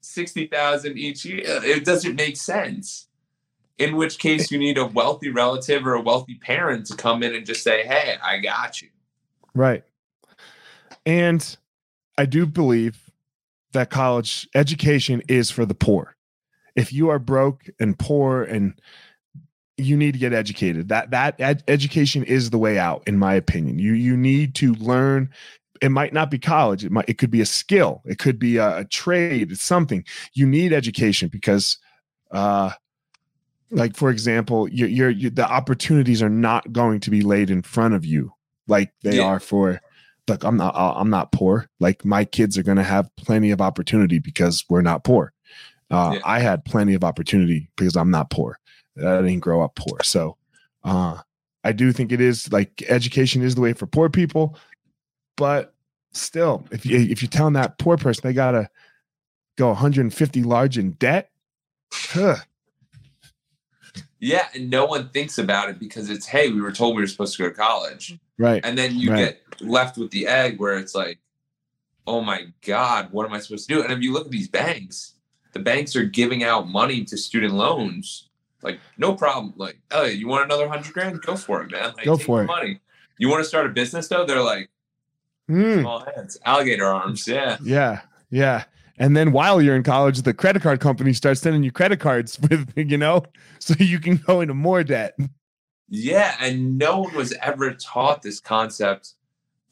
60,000 0.00 0.98
each 0.98 1.24
year? 1.24 1.42
It 1.44 1.84
doesn't 1.84 2.14
make 2.14 2.36
sense. 2.36 3.08
In 3.78 3.96
which 3.96 4.18
case, 4.18 4.50
you 4.50 4.58
need 4.58 4.78
a 4.78 4.86
wealthy 4.86 5.30
relative 5.30 5.86
or 5.86 5.94
a 5.94 6.00
wealthy 6.00 6.34
parent 6.36 6.86
to 6.86 6.94
come 6.94 7.22
in 7.22 7.34
and 7.34 7.44
just 7.44 7.64
say, 7.64 7.86
hey, 7.86 8.16
I 8.22 8.38
got 8.38 8.80
you. 8.82 8.88
Right. 9.54 9.82
And 11.06 11.56
I 12.16 12.26
do 12.26 12.46
believe 12.46 13.03
that 13.74 13.90
college 13.90 14.48
education 14.54 15.22
is 15.28 15.50
for 15.50 15.64
the 15.64 15.74
poor. 15.74 16.16
If 16.74 16.92
you 16.92 17.08
are 17.10 17.18
broke 17.20 17.62
and 17.78 17.96
poor 17.98 18.42
and 18.42 18.74
you 19.76 19.96
need 19.96 20.12
to 20.12 20.18
get 20.18 20.32
educated, 20.32 20.88
that 20.88 21.10
that 21.10 21.40
ed- 21.40 21.62
education 21.68 22.24
is 22.24 22.50
the 22.50 22.58
way 22.58 22.78
out 22.78 23.02
in 23.06 23.18
my 23.18 23.34
opinion. 23.34 23.78
You 23.78 23.92
you 23.92 24.16
need 24.16 24.54
to 24.56 24.74
learn 24.74 25.30
it 25.82 25.90
might 25.90 26.12
not 26.12 26.30
be 26.30 26.38
college. 26.38 26.84
It 26.84 26.92
might 26.92 27.08
it 27.08 27.18
could 27.18 27.30
be 27.30 27.40
a 27.40 27.46
skill. 27.46 28.00
It 28.04 28.18
could 28.18 28.38
be 28.38 28.56
a, 28.56 28.78
a 28.78 28.84
trade, 28.84 29.52
it's 29.52 29.62
something. 29.62 30.04
You 30.32 30.46
need 30.46 30.72
education 30.72 31.28
because 31.28 31.78
uh 32.30 32.70
like 33.70 33.96
for 33.96 34.10
example, 34.10 34.68
your 34.68 34.88
your 34.88 35.10
you, 35.10 35.30
the 35.30 35.48
opportunities 35.48 36.22
are 36.22 36.28
not 36.30 36.72
going 36.72 37.00
to 37.00 37.10
be 37.10 37.22
laid 37.22 37.50
in 37.50 37.62
front 37.62 37.94
of 37.94 38.04
you 38.04 38.32
like 38.68 38.92
they 39.02 39.16
Yeah. 39.18 39.24
are 39.24 39.40
for 39.40 39.80
look 40.28 40.44
i'm 40.44 40.56
not 40.56 40.74
i'm 40.76 41.10
not 41.10 41.32
poor 41.32 41.68
like 41.80 42.04
my 42.04 42.24
kids 42.24 42.56
are 42.58 42.62
going 42.62 42.76
to 42.78 42.82
have 42.82 43.08
plenty 43.16 43.50
of 43.50 43.60
opportunity 43.60 44.18
because 44.18 44.64
we're 44.68 44.82
not 44.82 45.04
poor 45.04 45.32
uh, 45.90 46.12
Yeah. 46.14 46.20
i 46.24 46.38
had 46.38 46.64
plenty 46.64 46.94
of 46.94 47.04
opportunity 47.04 47.68
because 47.76 47.96
i'm 47.96 48.10
not 48.10 48.30
poor 48.30 48.58
i 48.98 49.16
didn't 49.18 49.40
grow 49.40 49.62
up 49.62 49.74
poor 49.74 49.98
so 50.02 50.36
uh 50.84 51.18
I 51.66 51.72
do 51.72 51.92
think 51.92 52.12
it 52.12 52.20
is 52.20 52.52
like 52.52 52.82
education 52.88 53.40
is 53.40 53.54
the 53.54 53.62
way 53.62 53.72
for 53.72 53.86
poor 53.86 54.10
people, 54.10 54.58
but 55.38 55.72
still, 56.12 56.62
if 56.70 56.84
you 56.84 56.98
if 56.98 57.22
you're 57.22 57.30
telling 57.30 57.54
that 57.54 57.78
poor 57.78 57.96
person 57.96 58.20
they 58.22 58.34
gotta 58.34 58.68
go 59.56 59.68
150 59.68 60.42
large 60.42 60.76
in 60.76 60.90
debt, 60.90 61.30
huh, 61.90 62.36
Yeah, 64.20 64.48
and 64.54 64.68
no 64.68 64.84
one 64.84 65.08
thinks 65.08 65.38
about 65.38 65.70
it 65.70 65.78
because 65.78 66.10
it's 66.10 66.26
hey, 66.26 66.50
we 66.50 66.60
were 66.60 66.70
told 66.70 66.96
we 66.96 67.02
were 67.02 67.06
supposed 67.06 67.34
to 67.36 67.44
go 67.44 67.48
to 67.48 67.54
college. 67.54 68.18
right? 68.38 68.64
And 68.64 68.76
then 68.76 68.96
you 68.98 69.10
Right. 69.10 69.18
get 69.18 69.42
left 69.60 69.96
with 69.96 70.10
the 70.10 70.26
egg 70.26 70.58
where 70.60 70.78
it's 70.78 70.94
like, 70.94 71.18
oh 72.06 72.20
my 72.20 72.46
God, 72.66 73.08
what 73.12 73.26
am 73.26 73.32
I 73.32 73.38
supposed 73.40 73.68
to 73.68 73.74
do? 73.74 73.82
And 73.82 73.92
if 73.92 74.00
you 74.00 74.12
look 74.12 74.26
at 74.26 74.30
these 74.30 74.48
banks, 74.48 75.14
the 75.52 75.60
banks 75.60 75.94
are 75.96 76.04
giving 76.04 76.42
out 76.44 76.68
money 76.68 77.04
to 77.04 77.16
student 77.16 77.54
loans. 77.54 78.28
Like, 78.62 78.80
no 78.98 79.14
problem. 79.14 79.54
Like, 79.56 79.78
oh, 79.90 80.04
you 80.04 80.26
want 80.26 80.44
another 80.44 80.68
hundred 80.68 80.92
grand? 80.92 81.20
Go 81.22 81.36
for 81.36 81.62
it, 81.62 81.70
man. 81.70 81.92
Like, 81.96 82.04
Go 82.04 82.16
for 82.16 82.42
it. 82.42 82.46
Money. 82.46 82.80
You 83.18 83.28
want 83.28 83.42
to 83.42 83.48
start 83.48 83.66
a 83.66 83.70
business 83.70 84.08
though? 84.08 84.24
They're 84.24 84.42
like, 84.42 84.70
Hmm. 85.48 85.80
small 85.80 86.04
hands, 86.14 86.38
alligator 86.46 86.86
arms. 86.86 87.28
Yeah. 87.28 87.58
Yeah, 87.62 88.00
yeah. 88.30 88.64
And 88.98 89.16
then 89.16 89.32
while 89.32 89.60
you're 89.60 89.76
in 89.76 89.82
college, 89.82 90.22
the 90.22 90.32
credit 90.32 90.62
card 90.62 90.80
company 90.80 91.12
starts 91.12 91.40
sending 91.40 91.62
you 91.62 91.70
credit 91.72 92.00
cards 92.00 92.38
with, 92.48 92.72
you 92.76 92.96
know, 92.96 93.24
so 93.58 93.74
you 93.78 93.98
can 93.98 94.16
go 94.16 94.40
into 94.40 94.54
more 94.54 94.82
debt. 94.84 95.16
Yeah, 95.90 96.34
and 96.40 96.78
no 96.78 97.00
one 97.00 97.14
was 97.14 97.32
ever 97.42 97.72
taught 97.74 98.22
this 98.22 98.40
concept. 98.40 99.14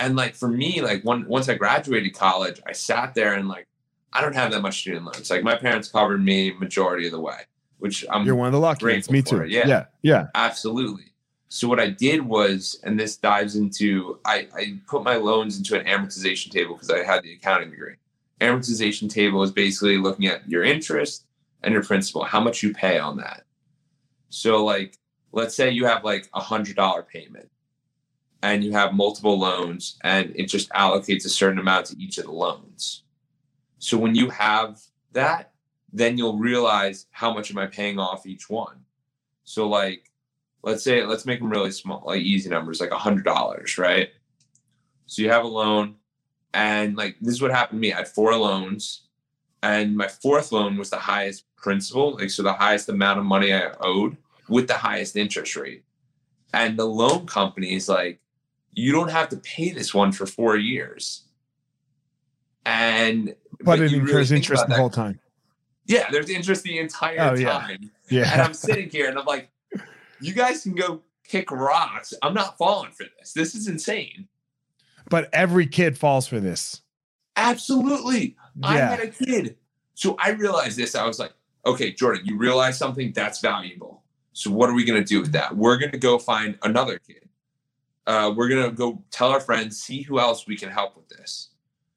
And 0.03 0.17
like 0.17 0.35
for 0.35 0.49
me, 0.49 0.81
like 0.81 1.05
one 1.05 1.25
once 1.29 1.49
I 1.49 1.55
graduated 1.55 2.13
college, 2.13 2.61
I 2.67 2.73
sat 2.73 3.15
there 3.15 3.35
and 3.35 3.49
like 3.49 3.69
I 4.13 4.21
don't 4.21 4.35
have 4.35 4.51
that 4.51 4.61
much 4.61 4.81
student 4.81 5.05
loans. 5.05 5.31
Like 5.31 5.45
my 5.45 5.55
parents 5.55 5.89
covered 5.89 6.23
me 6.25 6.53
majority 6.55 7.07
of 7.07 7.13
the 7.13 7.21
way, 7.21 7.39
which 7.79 8.05
I'm 8.11 8.27
You're 8.27 8.35
one 8.35 8.49
of 8.49 8.53
the 8.53 8.59
lucky 8.59 8.85
ones. 8.85 9.09
Me 9.09 9.23
too. 9.23 9.45
yeah. 9.45 9.67
yeah, 9.67 9.85
yeah. 10.03 10.27
absolutely. 10.35 11.05
So 11.51 11.69
what 11.69 11.79
I 11.79 11.89
did 11.91 12.21
was, 12.21 12.81
and 12.83 12.99
this 12.99 13.17
dives 13.17 13.55
into, 13.55 14.19
I, 14.25 14.49
I 14.57 14.81
put 14.89 15.05
my 15.05 15.17
loans 15.17 15.57
into 15.59 15.79
an 15.79 15.87
amortization 15.87 16.51
table 16.51 16.75
because 16.75 16.91
I 16.91 17.05
had 17.05 17.23
the 17.23 17.35
accounting 17.35 17.71
degree. 17.71 17.95
Amortization 18.41 19.09
table 19.09 19.43
is 19.45 19.53
basically 19.53 19.99
looking 19.99 20.27
at 20.27 20.49
your 20.49 20.65
interest 20.65 21.27
and 21.63 21.73
your 21.73 21.85
principal, 21.85 22.25
how 22.25 22.41
much 22.41 22.63
you 22.63 22.73
pay 22.73 22.99
on 22.99 23.19
that. 23.19 23.45
So 24.31 24.65
like, 24.65 24.99
let's 25.31 25.55
say 25.55 25.71
you 25.71 25.87
have 25.87 26.05
like 26.05 26.29
a 26.35 26.41
hundred 26.41 26.75
dollar 26.75 27.03
payment 27.03 27.51
and 28.43 28.65
you 28.65 28.73
have 28.73 28.93
multiple 28.93 29.39
loans 29.39 29.99
and 30.03 30.33
it 30.35 30.47
just 30.47 30.69
allocates 30.71 31.25
a 31.25 31.29
certain 31.29 31.59
amount 31.59 31.87
to 31.87 31.99
each 31.99 32.19
of 32.19 32.25
the 32.25 32.33
loans. 32.33 33.05
So 33.79 33.97
when 33.97 34.15
you 34.15 34.31
have 34.31 34.81
that, 35.13 35.53
then 35.93 36.19
you'll 36.19 36.39
realize 36.39 37.07
how 37.11 37.33
much 37.33 37.51
am 37.51 37.59
I 37.59 37.67
paying 37.67 37.99
off 37.99 38.27
each 38.27 38.51
one. 38.51 38.81
So 39.45 39.69
like, 39.69 40.11
let's 40.63 40.83
say 40.83 41.05
let's 41.05 41.27
make 41.27 41.41
them 41.41 41.51
really 41.51 41.71
small, 41.71 42.03
like 42.07 42.21
easy 42.21 42.49
numbers, 42.49 42.81
like 42.81 42.91
a 42.91 42.99
hundred 42.99 43.25
dollars, 43.25 43.79
right? 43.79 44.11
So 45.07 45.23
you 45.23 45.31
have 45.31 45.45
a 45.45 45.49
loan, 45.49 45.97
and 46.55 46.97
like 46.97 47.17
this 47.21 47.35
is 47.35 47.43
what 47.43 47.51
happened 47.51 47.79
to 47.79 47.81
me. 47.81 47.93
I 47.93 47.99
had 47.99 48.09
four 48.09 48.35
loans, 48.37 49.09
and 49.63 49.97
my 49.97 50.09
fourth 50.09 50.53
loan 50.53 50.77
was 50.77 50.91
the 50.91 50.97
highest 50.97 51.45
principal, 51.57 52.15
like 52.15 52.31
so 52.31 52.43
the 52.43 52.53
highest 52.53 52.89
amount 52.89 53.19
of 53.19 53.25
money 53.25 53.53
I 53.53 53.73
owed 53.81 54.17
with 54.49 54.69
the 54.69 54.75
highest 54.75 55.17
interest 55.17 55.57
rate. 55.57 55.85
And 56.55 56.79
the 56.79 56.87
loan 56.87 57.27
company 57.27 57.75
is 57.75 57.89
like, 57.89 58.21
you 58.73 58.93
don't 58.93 59.11
have 59.11 59.29
to 59.31 59.37
pay 59.39 59.71
this 59.71 59.93
one 59.95 60.13
for 60.13 60.27
four 60.27 60.57
years. 60.57 61.25
And 62.65 63.35
But, 63.61 63.81
it 63.81 63.91
you 63.91 64.03
really 64.03 64.37
interest 64.37 64.67
the 64.69 64.75
whole 64.77 64.91
time. 64.91 65.19
Yeah, 65.87 66.11
there's 66.11 66.31
interest 66.31 66.63
the 66.63 66.79
entire 66.79 67.21
Oh, 67.21 67.35
yeah. 67.35 67.53
time 67.53 67.91
and 68.21 68.41
I'm 68.43 68.55
sitting 68.55 68.89
here 68.91 69.09
and 69.09 69.19
I'm 69.19 69.25
like, 69.25 69.51
you 70.21 70.35
guys 70.35 70.63
can 70.63 70.75
go 70.75 71.03
kick 71.27 71.51
rocks. 71.51 72.15
I'm 72.23 72.35
not 72.35 72.59
falling 72.59 72.93
for 72.93 73.07
this. 73.19 73.33
This 73.33 73.55
is 73.55 73.69
insane. 73.69 74.29
But 75.09 75.29
every 75.33 75.67
kid 75.67 75.99
falls 75.99 76.27
for 76.27 76.41
this. 76.41 76.83
Absolutely. 77.37 78.37
I 78.63 78.77
had 78.77 79.01
a 79.01 79.09
kid. 79.09 79.57
So 79.95 80.17
I 80.19 80.31
realized 80.31 80.79
this. 80.79 80.95
I 80.95 81.07
was 81.07 81.19
like, 81.19 81.33
okay, 81.67 81.93
Jordan, 81.93 82.23
you 82.27 82.37
realize 82.37 82.79
something 82.79 83.13
that's 83.13 83.41
valuable. 83.41 84.03
So 84.33 84.51
what 84.51 84.71
are 84.71 84.75
we 84.75 84.85
going 84.85 85.03
to 85.03 85.07
do 85.07 85.21
with 85.21 85.33
that? 85.33 85.57
We're 85.57 85.79
going 85.79 85.93
to 85.93 85.99
go 85.99 86.19
find 86.19 86.59
another 86.63 86.99
kid. 86.99 87.22
Uh, 88.07 88.33
we're 88.37 88.49
going 88.49 88.69
to 88.69 88.75
go 88.75 89.03
tell 89.11 89.29
our 89.31 89.41
friends, 89.41 89.81
see 89.81 90.03
who 90.03 90.19
else 90.19 90.47
we 90.47 90.57
can 90.57 90.69
help 90.71 90.97
with 90.97 91.09
this. 91.09 91.51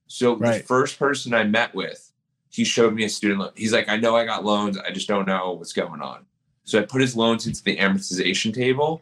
So 0.07 0.35
Right. 0.35 0.59
the 0.61 0.67
first 0.67 0.99
person 0.99 1.33
I 1.33 1.43
met 1.43 1.73
with, 1.73 2.11
he 2.49 2.63
showed 2.63 2.93
me 2.93 3.03
a 3.05 3.09
student 3.09 3.39
loan. 3.39 3.51
He's 3.55 3.73
like, 3.73 3.89
I 3.89 3.97
know 3.97 4.15
I 4.15 4.23
got 4.25 4.45
loans. 4.45 4.77
I 4.77 4.91
just 4.91 5.07
don't 5.07 5.27
know 5.27 5.53
what's 5.53 5.73
going 5.73 6.01
on. 6.01 6.25
So 6.63 6.79
I 6.79 6.83
put 6.85 7.01
his 7.01 7.15
loans 7.15 7.47
into 7.47 7.63
the 7.63 7.77
amortization 7.77 8.53
table. 8.53 9.01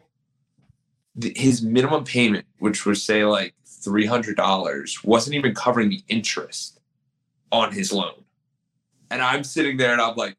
The- 1.16 1.34
His 1.36 1.62
minimum 1.62 2.04
payment, 2.04 2.46
which 2.58 2.84
was 2.86 3.02
say 3.02 3.24
like 3.24 3.54
three 3.66 4.06
hundred 4.06 4.36
dollars, 4.36 5.04
wasn't 5.04 5.36
even 5.36 5.54
covering 5.54 5.90
the 5.90 6.02
interest 6.08 6.80
on 7.52 7.70
his 7.72 7.92
loan. 7.92 8.24
And 9.10 9.22
I'm 9.22 9.44
sitting 9.44 9.76
there 9.76 9.92
and 9.92 10.00
I'm 10.00 10.16
like, 10.16 10.36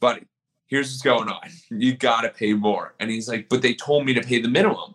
buddy, 0.00 0.24
here's 0.68 0.88
what's 0.90 1.02
going 1.02 1.28
on. 1.28 1.50
You 1.70 1.94
gotta 1.96 2.30
pay 2.30 2.54
more. 2.54 2.94
And 3.00 3.10
he's 3.10 3.28
like, 3.28 3.48
but 3.48 3.60
they 3.60 3.74
told 3.74 4.06
me 4.06 4.14
to 4.14 4.22
pay 4.22 4.40
the 4.40 4.48
minimum. 4.48 4.94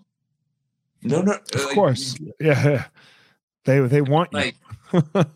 No, 1.04 1.22
no, 1.22 1.34
Of 1.34 1.70
course. 1.74 2.18
Yeah. 2.40 2.64
yeah. 2.70 2.84
They 3.66 3.80
they 3.80 4.02
want 4.02 4.32
you. 4.34 4.52
Like 5.14 5.28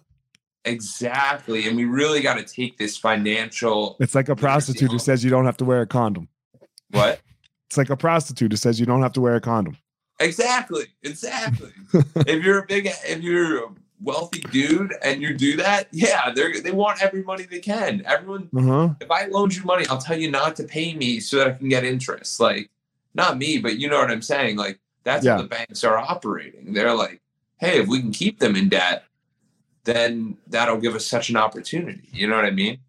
exactly. 0.65 1.67
And 1.67 1.77
we 1.77 1.85
really 1.85 2.21
got 2.21 2.35
to 2.37 2.43
take 2.43 2.77
this 2.77 2.97
financial 2.97 3.95
it's 3.99 4.15
like 4.15 4.29
a 4.29 4.35
prostitute 4.35 4.91
who 4.91 4.99
says 4.99 5.23
you 5.23 5.29
don't 5.29 5.45
have 5.45 5.57
to 5.57 5.65
wear 5.65 5.81
a 5.81 5.87
condom. 5.87 6.27
what? 6.91 7.21
It's 7.67 7.77
like 7.77 7.89
a 7.89 7.97
prostitute 7.97 8.51
who 8.51 8.57
says 8.57 8.79
you 8.79 8.85
don't 8.85 9.01
have 9.01 9.13
to 9.13 9.21
wear 9.21 9.35
a 9.35 9.41
condom. 9.41 9.77
Exactly. 10.19 10.85
Exactly. 11.03 11.71
if 12.25 12.43
you're 12.43 12.59
a 12.59 12.65
big, 12.65 12.87
if 12.87 13.21
you're 13.21 13.65
a 13.65 13.67
wealthy 14.01 14.39
dude 14.51 14.93
and 15.03 15.21
you 15.21 15.33
do 15.35 15.57
that, 15.57 15.87
yeah, 15.91 16.31
they 16.33 16.59
they 16.61 16.71
want 16.71 17.01
every 17.03 17.23
money 17.23 17.43
they 17.43 17.59
can. 17.59 18.03
Everyone, 18.05 18.49
Uh-huh. 18.57 18.93
if 19.01 19.11
I 19.11 19.25
loaned 19.25 19.55
you 19.55 19.63
money, 19.63 19.85
I'll 19.89 19.97
tell 19.99 20.17
you 20.17 20.31
not 20.31 20.55
to 20.57 20.63
pay 20.63 20.95
me 20.95 21.19
so 21.19 21.37
that 21.37 21.47
I 21.47 21.51
can 21.53 21.69
get 21.69 21.83
interest. 21.83 22.39
Like, 22.39 22.69
not 23.13 23.37
me, 23.37 23.57
but 23.57 23.77
you 23.79 23.89
know 23.89 23.99
what 23.99 24.09
I'm 24.11 24.21
saying. 24.21 24.55
Like, 24.57 24.79
that's 25.07 25.25
Yeah. 25.25 25.37
how 25.37 25.41
the 25.43 25.47
banks 25.47 25.83
are 25.85 25.97
operating. 25.97 26.73
They're 26.73 26.93
like, 26.93 27.21
hey, 27.59 27.79
if 27.79 27.87
we 27.87 28.01
can 28.01 28.11
keep 28.11 28.39
them 28.39 28.55
in 28.57 28.67
debt, 28.67 29.05
then 29.85 30.37
that'll 30.47 30.77
give 30.77 30.95
us 30.95 31.05
such 31.05 31.29
an 31.29 31.37
opportunity. 31.37 32.09
You 32.11 32.27
know 32.27 32.35
what 32.35 32.43
I 32.45 32.51
mean? 32.51 32.79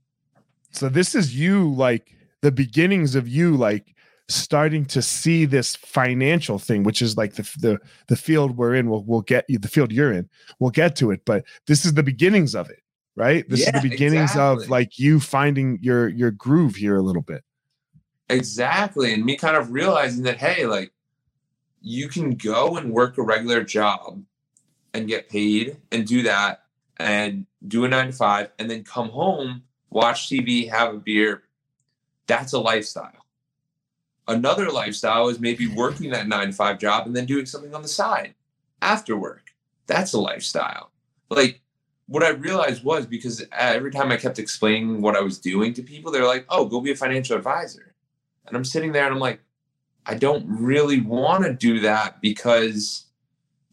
So 0.73 0.89
this 0.89 1.15
is 1.15 1.35
you 1.37 1.73
like 1.75 2.15
the 2.43 2.51
beginnings 2.51 3.15
of 3.15 3.29
you 3.29 3.57
like 3.57 3.95
starting 4.29 4.85
to 4.87 5.01
see 5.01 5.45
this 5.47 5.77
financial 5.77 6.59
thing, 6.59 6.83
which 6.83 7.01
is 7.01 7.17
like 7.17 7.35
the 7.35 7.43
the 7.61 7.79
the 8.09 8.17
field 8.17 8.57
we're 8.57 8.75
in. 8.75 8.91
We'll 8.91 9.05
we'll 9.05 9.23
get 9.23 9.45
you 9.49 9.59
the 9.59 9.69
field 9.69 9.93
you're 9.93 10.13
in. 10.13 10.29
We'll 10.59 10.73
get 10.73 10.97
to 10.97 11.13
it, 11.13 11.23
but 11.25 11.45
this 11.69 11.85
is 11.87 11.95
the 11.95 12.03
beginnings 12.03 12.55
of 12.57 12.69
it, 12.69 12.83
right? 13.17 13.49
This 13.49 13.61
Yeah, 13.61 13.77
is 13.77 13.83
the 13.83 13.89
beginnings 13.89 14.33
exactly. 14.33 14.65
of 14.65 14.71
like 14.71 14.99
you 14.99 15.21
finding 15.21 15.79
your 15.81 16.09
your 16.09 16.33
groove 16.33 16.75
here 16.75 16.97
a 16.97 17.03
little 17.03 17.23
bit. 17.23 17.43
Exactly. 18.29 19.15
And 19.15 19.25
me 19.25 19.37
kind 19.37 19.57
of 19.57 19.73
realizing 19.73 20.25
that, 20.25 20.37
hey, 20.37 20.67
like 20.67 20.93
you 21.81 22.09
can 22.09 22.35
go 22.35 22.77
and 22.77 22.93
work 22.93 23.19
a 23.19 23.23
regular 23.23 23.63
job 23.63 24.23
and 24.95 25.09
get 25.09 25.29
paid 25.29 25.77
and 25.93 26.07
do 26.07 26.23
that 26.23 26.65
and 26.99 27.47
do 27.67 27.85
a 27.85 27.89
nine 27.89 28.07
to 28.07 28.13
five 28.13 28.51
and 28.59 28.71
then 28.71 28.85
come 28.85 29.11
home, 29.11 29.63
watch 29.91 30.29
TV, 30.29 30.69
have 30.69 30.95
a 30.95 30.99
beer. 30.99 31.45
That's 32.27 32.53
a 32.53 32.59
lifestyle. 32.59 33.25
Another 34.27 34.71
lifestyle 34.71 35.29
is 35.29 35.41
maybe 35.41 35.67
working 35.67 36.11
that 36.11 36.29
nine 36.29 36.49
to 36.49 36.53
five 36.53 36.79
job 36.79 37.07
and 37.07 37.17
then 37.17 37.25
doing 37.25 37.47
something 37.47 37.75
on 37.75 37.83
the 37.83 37.89
side 37.89 38.35
after 38.83 39.17
work. 39.17 39.55
That's 39.87 40.13
a 40.13 40.21
lifestyle. 40.21 40.91
Like 41.31 41.61
what 42.07 42.23
I 42.23 42.31
realized 42.31 42.85
was 42.85 43.07
because 43.07 43.45
every 43.53 43.91
time 43.91 44.11
I 44.11 44.17
kept 44.17 44.39
explaining 44.39 45.01
what 45.01 45.17
I 45.17 45.21
was 45.21 45.39
doing 45.39 45.73
to 45.75 45.83
people, 45.83 46.11
they're 46.11 46.27
like, 46.27 46.47
oh, 46.49 46.67
go 46.67 46.81
be 46.81 46.91
a 46.91 46.97
financial 46.97 47.37
advisor. 47.37 47.95
And 48.47 48.57
I'm 48.57 48.65
sitting 48.65 48.93
there 48.93 49.05
and 49.05 49.15
I'm 49.15 49.21
like, 49.21 49.41
I 50.07 50.15
don't 50.15 50.45
really 50.49 51.01
want 51.01 51.45
to 51.45 51.53
do 51.53 51.81
that 51.81 52.21
because 52.21 53.07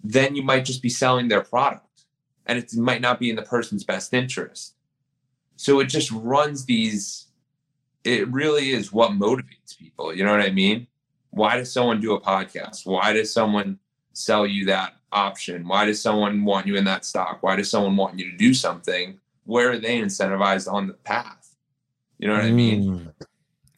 then 0.04 0.36
you 0.36 0.44
might 0.44 0.66
just 0.66 0.82
be 0.82 0.90
selling 0.90 1.28
their 1.28 1.42
product 1.42 2.04
and 2.46 2.60
it 2.60 2.76
might 2.76 3.02
not 3.02 3.20
be 3.20 3.30
in 3.30 3.36
the 3.36 3.42
person's 3.42 3.84
best 3.84 4.14
interest. 4.14 4.76
So 5.56 5.80
it 5.80 5.86
just 5.86 6.12
runs 6.12 6.66
these, 6.66 7.28
it 8.04 8.28
really 8.28 8.72
is 8.72 8.92
what 8.92 9.12
motivates 9.12 9.78
people. 9.78 10.14
You 10.14 10.26
know 10.26 10.32
what 10.32 10.42
I 10.42 10.52
mean? 10.52 10.88
Why 11.32 11.58
does 11.58 11.72
someone 11.72 12.02
do 12.02 12.14
a 12.14 12.22
podcast? 12.22 12.86
Why 12.86 13.14
does 13.14 13.34
someone 13.34 13.80
sell 14.14 14.46
you 14.46 14.66
that 14.66 14.96
option? 15.12 15.68
Why 15.68 15.86
does 15.86 16.02
someone 16.02 16.44
want 16.44 16.68
you 16.68 16.76
in 16.76 16.84
that 16.86 17.06
stock? 17.06 17.42
Why 17.42 17.56
does 17.56 17.70
someone 17.70 17.96
want 17.96 18.20
you 18.20 18.30
to 18.32 18.38
do 18.38 18.54
something? 18.54 19.20
Where 19.46 19.72
are 19.72 19.78
they 19.78 20.00
incentivized 20.00 20.72
on 20.72 20.88
the 20.88 20.94
path? 20.94 21.56
You 22.20 22.28
know 22.28 22.36
what 22.36 22.46
I 22.46 22.52
mean? 22.52 22.84
Mm. 22.84 23.14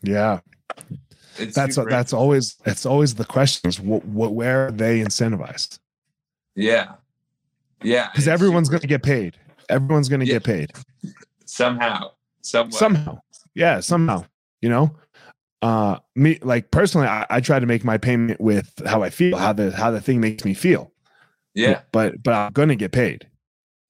Yeah, 0.03 0.39
It's 1.39 1.55
that's 1.55 1.75
super 1.75 1.89
that's 1.89 2.13
always 2.13 2.55
that's 2.63 2.85
always 2.85 3.15
the 3.15 3.25
question 3.25 3.69
is 3.69 3.79
what, 3.79 4.03
what 4.05 4.33
where 4.33 4.67
are 4.67 4.71
they 4.71 4.99
incentivized? 4.99 5.79
Yeah. 6.55 6.93
Yeah. 7.83 8.09
Because 8.11 8.27
everyone's 8.27 8.69
going 8.69 8.81
to 8.81 8.87
get 8.87 9.03
paid. 9.03 9.37
Everyone's 9.69 10.09
going 10.09 10.21
to 10.21 10.25
Yeah. 10.25 10.33
get 10.35 10.43
paid 10.43 10.71
somehow. 11.45 12.11
Somewhere. 12.41 12.71
somehow. 12.79 13.19
Yeah, 13.53 13.79
somehow. 13.81 14.25
You 14.61 14.69
know, 14.69 14.95
uh 15.61 15.97
me 16.15 16.39
like 16.41 16.69
personally 16.71 17.07
I, 17.07 17.25
I 17.29 17.39
try 17.41 17.59
to 17.59 17.65
make 17.65 17.83
my 17.83 17.97
payment 17.97 18.39
with 18.39 18.71
how 18.85 19.01
i 19.01 19.09
feel 19.09 19.35
how 19.37 19.53
the 19.53 19.71
how 19.71 19.89
the 19.89 19.99
thing 19.99 20.21
makes 20.21 20.45
me 20.45 20.53
feel 20.53 20.91
Yeah. 21.55 21.81
but 21.91 22.21
but 22.21 22.33
i'm 22.35 22.51
gonna 22.53 22.75
get 22.75 22.91
paid 22.91 23.27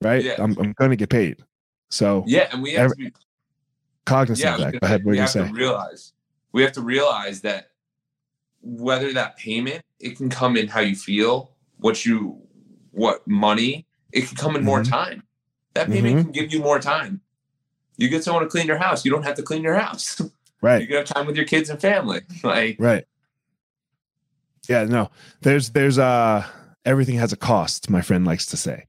right 0.01 0.23
Yeah. 0.23 0.35
I'm, 0.39 0.57
I'm 0.59 0.71
gonna 0.79 0.95
get 0.95 1.09
paid 1.09 1.43
so 1.91 2.23
Yeah. 2.25 2.47
And 2.53 2.63
we 2.63 2.71
have 2.71 2.85
Every- 2.91 2.95
to 3.07 3.11
be 3.11 3.15
cognizant 4.05 4.45
yeah, 4.45 4.51
I 4.51 4.53
of 4.53 4.59
that 4.59 4.65
gonna 4.65 4.79
go 4.79 4.85
ahead 4.87 5.05
what 5.05 5.15
you 5.17 5.27
say 5.27 5.45
to 5.45 5.53
realize 5.53 6.13
we 6.51 6.61
have 6.63 6.71
to 6.73 6.81
realize 6.81 7.41
that 7.41 7.69
whether 8.61 9.13
that 9.13 9.37
payment 9.37 9.83
it 9.99 10.17
can 10.17 10.29
come 10.29 10.57
in 10.57 10.67
how 10.67 10.79
you 10.79 10.95
feel, 10.95 11.51
what 11.77 12.05
you 12.05 12.41
what 12.91 13.27
money, 13.27 13.85
it 14.11 14.27
can 14.27 14.35
come 14.35 14.55
in 14.55 14.63
more 14.63 14.81
Mhm. 14.81 14.89
time. 14.89 15.23
That 15.73 15.87
payment 15.87 16.15
Mhm. 16.15 16.21
can 16.23 16.31
give 16.31 16.51
you 16.53 16.59
more 16.59 16.79
time. 16.79 17.21
You 17.97 18.09
get 18.09 18.23
someone 18.23 18.43
to 18.43 18.49
clean 18.49 18.65
your 18.67 18.77
house, 18.77 19.05
you 19.05 19.11
don't 19.11 19.23
have 19.23 19.35
to 19.35 19.43
clean 19.43 19.63
your 19.63 19.75
house. 19.75 20.21
Right. 20.59 20.81
You 20.81 20.87
can 20.87 20.95
have 20.97 21.05
time 21.05 21.27
with 21.27 21.35
your 21.35 21.45
kids 21.45 21.69
and 21.69 21.79
family. 21.79 22.21
Like 22.43 22.77
right 22.79 23.05
yeah 24.67 24.83
no 24.83 25.09
there's 25.41 25.69
there's 25.71 25.97
uh 25.97 26.45
everything 26.85 27.15
has 27.15 27.31
a 27.31 27.37
cost 27.37 27.89
my 27.89 28.01
friend 28.01 28.25
likes 28.25 28.45
to 28.47 28.57
say 28.57 28.85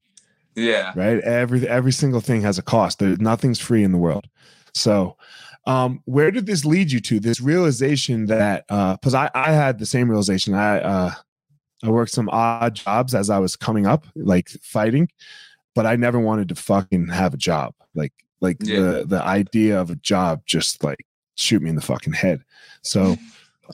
yeah. 0.55 0.93
right 0.97 1.21
every 1.21 1.69
every 1.69 1.93
single 1.93 2.21
thing 2.21 2.43
has 2.43 2.59
a 2.59 2.63
cost 2.63 2.99
there 2.99 3.17
nothing's 3.19 3.61
free 3.61 3.85
in 3.85 3.93
the 3.93 3.99
world 3.99 4.29
so 4.75 5.17
um 5.69 6.03
where 6.07 6.31
did 6.33 6.47
this 6.47 6.65
lead 6.65 6.91
you 6.91 6.99
to 6.99 7.21
this 7.21 7.41
realization 7.41 8.27
that 8.27 8.65
uh 8.71 8.95
because 8.97 9.15
i 9.15 9.31
i 9.35 9.53
had 9.53 9.79
the 9.79 9.87
same 9.87 10.09
realization 10.09 10.55
i 10.55 10.81
uh 10.81 11.13
i 11.85 11.91
worked 11.91 12.11
some 12.11 12.29
odd 12.31 12.75
jobs 12.75 13.15
as 13.15 13.31
i 13.31 13.39
was 13.39 13.55
coming 13.55 13.87
up 13.87 14.07
like 14.17 14.49
fighting 14.63 15.09
but 15.75 15.87
i 15.87 15.95
never 15.95 16.19
wanted 16.19 16.49
to 16.49 16.55
fucking 16.57 17.07
have 17.09 17.35
a 17.35 17.37
job 17.37 17.75
like 17.95 18.13
like 18.41 18.57
Yeah. 18.61 18.81
the 18.81 19.05
the 19.07 19.23
idea 19.23 19.81
of 19.81 19.91
a 19.91 19.97
job 19.97 20.43
just 20.47 20.83
like 20.83 21.05
shoot 21.37 21.63
me 21.63 21.71
in 21.71 21.77
the 21.77 21.83
fucking 21.83 22.15
head 22.15 22.43
so 22.83 23.17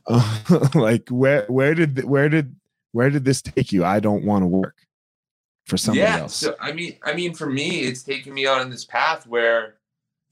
uh, 0.07 0.69
like 0.75 1.09
where 1.09 1.47
where 1.47 1.75
did 1.75 2.05
where 2.05 2.29
did 2.29 2.57
where 2.93 3.09
did 3.09 3.25
this 3.25 3.41
take 3.41 3.73
you 3.73 3.85
i 3.85 4.01
don't 4.01 4.25
want 4.25 4.43
to 4.43 4.47
work 4.47 4.77
for 5.67 5.77
somebody 5.79 6.01
yeah. 6.03 6.19
else 6.19 6.37
So 6.37 6.55
I 6.61 6.73
mean, 6.73 6.97
I 7.05 7.15
mean, 7.15 7.33
for 7.33 7.49
me, 7.49 7.81
it's 7.81 8.03
taken 8.03 8.35
me 8.35 8.45
on 8.45 8.69
this 8.69 8.85
path 8.85 9.27
where 9.27 9.77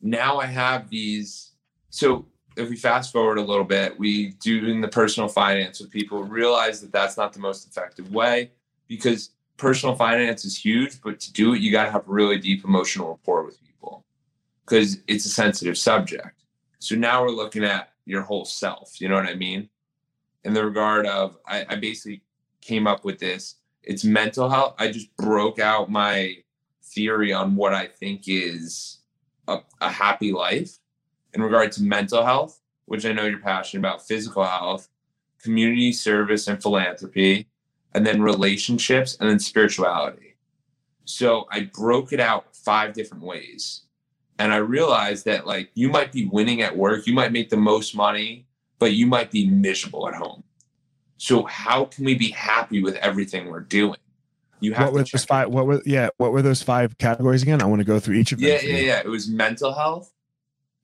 now 0.02 0.38
I 0.38 0.44
have 0.44 0.90
these. 0.90 1.51
So 1.92 2.24
if 2.56 2.70
we 2.70 2.76
fast 2.76 3.12
forward 3.12 3.36
a 3.36 3.42
little 3.42 3.64
bit, 3.64 3.98
we 3.98 4.30
do 4.40 4.66
in 4.66 4.80
the 4.80 4.88
personal 4.88 5.28
finance 5.28 5.78
with 5.78 5.90
people 5.90 6.24
realize 6.24 6.80
that 6.80 6.90
that's 6.90 7.18
not 7.18 7.34
the 7.34 7.38
most 7.38 7.68
effective 7.68 8.10
way 8.10 8.50
because 8.88 9.30
personal 9.58 9.94
finance 9.94 10.46
is 10.46 10.56
huge, 10.56 11.02
but 11.02 11.20
to 11.20 11.32
do 11.34 11.52
it, 11.52 11.60
you 11.60 11.70
got 11.70 11.84
to 11.84 11.90
have 11.90 12.08
really 12.08 12.38
deep 12.38 12.64
emotional 12.64 13.10
rapport 13.10 13.44
with 13.44 13.62
people 13.62 14.06
because 14.64 15.00
it's 15.06 15.26
a 15.26 15.28
sensitive 15.28 15.76
subject. 15.76 16.42
So 16.78 16.96
now 16.96 17.22
we're 17.22 17.30
looking 17.30 17.62
at 17.62 17.90
your 18.06 18.22
whole 18.22 18.46
self. 18.46 18.98
You 18.98 19.10
know 19.10 19.16
what 19.16 19.28
I 19.28 19.34
mean? 19.34 19.68
In 20.44 20.54
the 20.54 20.64
regard 20.64 21.04
of, 21.04 21.36
I, 21.46 21.66
I 21.68 21.76
basically 21.76 22.22
came 22.62 22.86
up 22.86 23.04
with 23.04 23.18
this 23.18 23.56
it's 23.82 24.04
mental 24.04 24.48
health. 24.48 24.76
I 24.78 24.90
just 24.90 25.14
broke 25.16 25.58
out 25.58 25.90
my 25.90 26.36
theory 26.84 27.34
on 27.34 27.54
what 27.54 27.74
I 27.74 27.88
think 27.88 28.22
is 28.28 29.00
a, 29.46 29.58
a 29.80 29.90
happy 29.90 30.32
life 30.32 30.78
in 31.34 31.42
regard 31.42 31.72
to 31.72 31.82
mental 31.82 32.24
health, 32.24 32.60
which 32.86 33.06
I 33.06 33.12
know 33.12 33.24
you're 33.24 33.38
passionate 33.38 33.80
about, 33.80 34.06
physical 34.06 34.44
health, 34.44 34.88
community 35.42 35.92
service 35.92 36.46
and 36.46 36.60
philanthropy, 36.62 37.48
and 37.94 38.06
then 38.06 38.22
relationships, 38.22 39.16
and 39.20 39.28
then 39.28 39.38
spirituality. 39.38 40.36
So 41.04 41.46
I 41.50 41.70
broke 41.74 42.12
it 42.12 42.20
out 42.20 42.54
five 42.54 42.92
different 42.92 43.22
ways. 43.22 43.82
And 44.38 44.52
I 44.52 44.56
realized 44.56 45.24
that, 45.26 45.46
like, 45.46 45.70
you 45.74 45.88
might 45.88 46.10
be 46.10 46.24
winning 46.26 46.62
at 46.62 46.76
work, 46.76 47.06
you 47.06 47.12
might 47.12 47.32
make 47.32 47.50
the 47.50 47.56
most 47.56 47.94
money, 47.94 48.46
but 48.78 48.92
you 48.92 49.06
might 49.06 49.30
be 49.30 49.46
miserable 49.48 50.08
at 50.08 50.14
home. 50.14 50.42
So 51.18 51.44
how 51.44 51.84
can 51.84 52.04
we 52.04 52.14
be 52.16 52.30
happy 52.30 52.82
with 52.82 52.96
everything 52.96 53.46
we're 53.46 53.60
doing? 53.60 53.98
You 54.60 54.74
have 54.74 54.86
what 54.86 54.92
were 54.94 55.04
to 55.04 55.12
those 55.12 55.24
five 55.24 55.48
what 55.48 55.66
were 55.66 55.82
yeah 55.84 56.08
what 56.18 56.30
were 56.32 56.40
those 56.40 56.62
five 56.62 56.96
categories 56.96 57.42
again 57.42 57.60
i 57.60 57.64
want 57.64 57.80
to 57.80 57.84
go 57.84 57.98
through 57.98 58.14
each 58.14 58.30
of 58.30 58.38
them 58.38 58.48
Yeah, 58.48 58.60
yeah, 58.62 58.76
you. 58.76 58.86
yeah. 58.86 59.00
It 59.00 59.08
was 59.08 59.28
mental 59.28 59.72
health, 59.72 60.11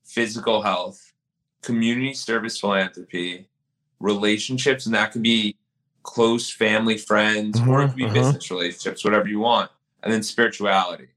physical 0.09 0.61
health, 0.61 1.13
community 1.61 2.13
service 2.13 2.59
philanthropy, 2.59 3.47
relationships, 3.99 4.85
and 4.85 4.95
that 4.95 5.11
could 5.11 5.21
be 5.23 5.55
close 6.03 6.49
family, 6.51 6.97
friends, 6.97 7.59
or 7.59 7.63
it 7.63 7.67
Uh-huh, 7.69 7.87
could 7.87 7.95
be 7.97 8.05
uh-huh. 8.05 8.13
business 8.13 8.49
relationships, 8.51 9.03
whatever 9.03 9.27
you 9.27 9.39
want. 9.39 9.69
And 10.01 10.11
then 10.11 10.23
spirituality. 10.23 11.07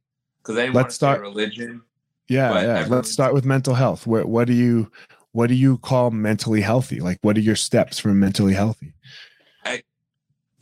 Because 0.43 0.59
I 0.59 0.67
Let's 0.69 0.95
start- 0.95 1.21
religion. 1.21 1.83
yeah 2.29 2.63
yeah 2.63 2.87
let's 2.89 3.11
start 3.11 3.35
with 3.35 3.45
mental 3.45 3.75
health 3.75 4.07
what, 4.07 4.27
what 4.27 4.47
do 4.47 4.53
you 4.55 4.91
what 5.33 5.49
do 5.49 5.55
you 5.55 5.77
call 5.79 6.11
mentally 6.13 6.61
healthy 6.61 7.01
like 7.01 7.19
what 7.23 7.37
are 7.37 7.41
your 7.41 7.57
steps 7.57 7.99
for 7.99 8.09
mentally 8.15 8.55
healthy 8.55 8.93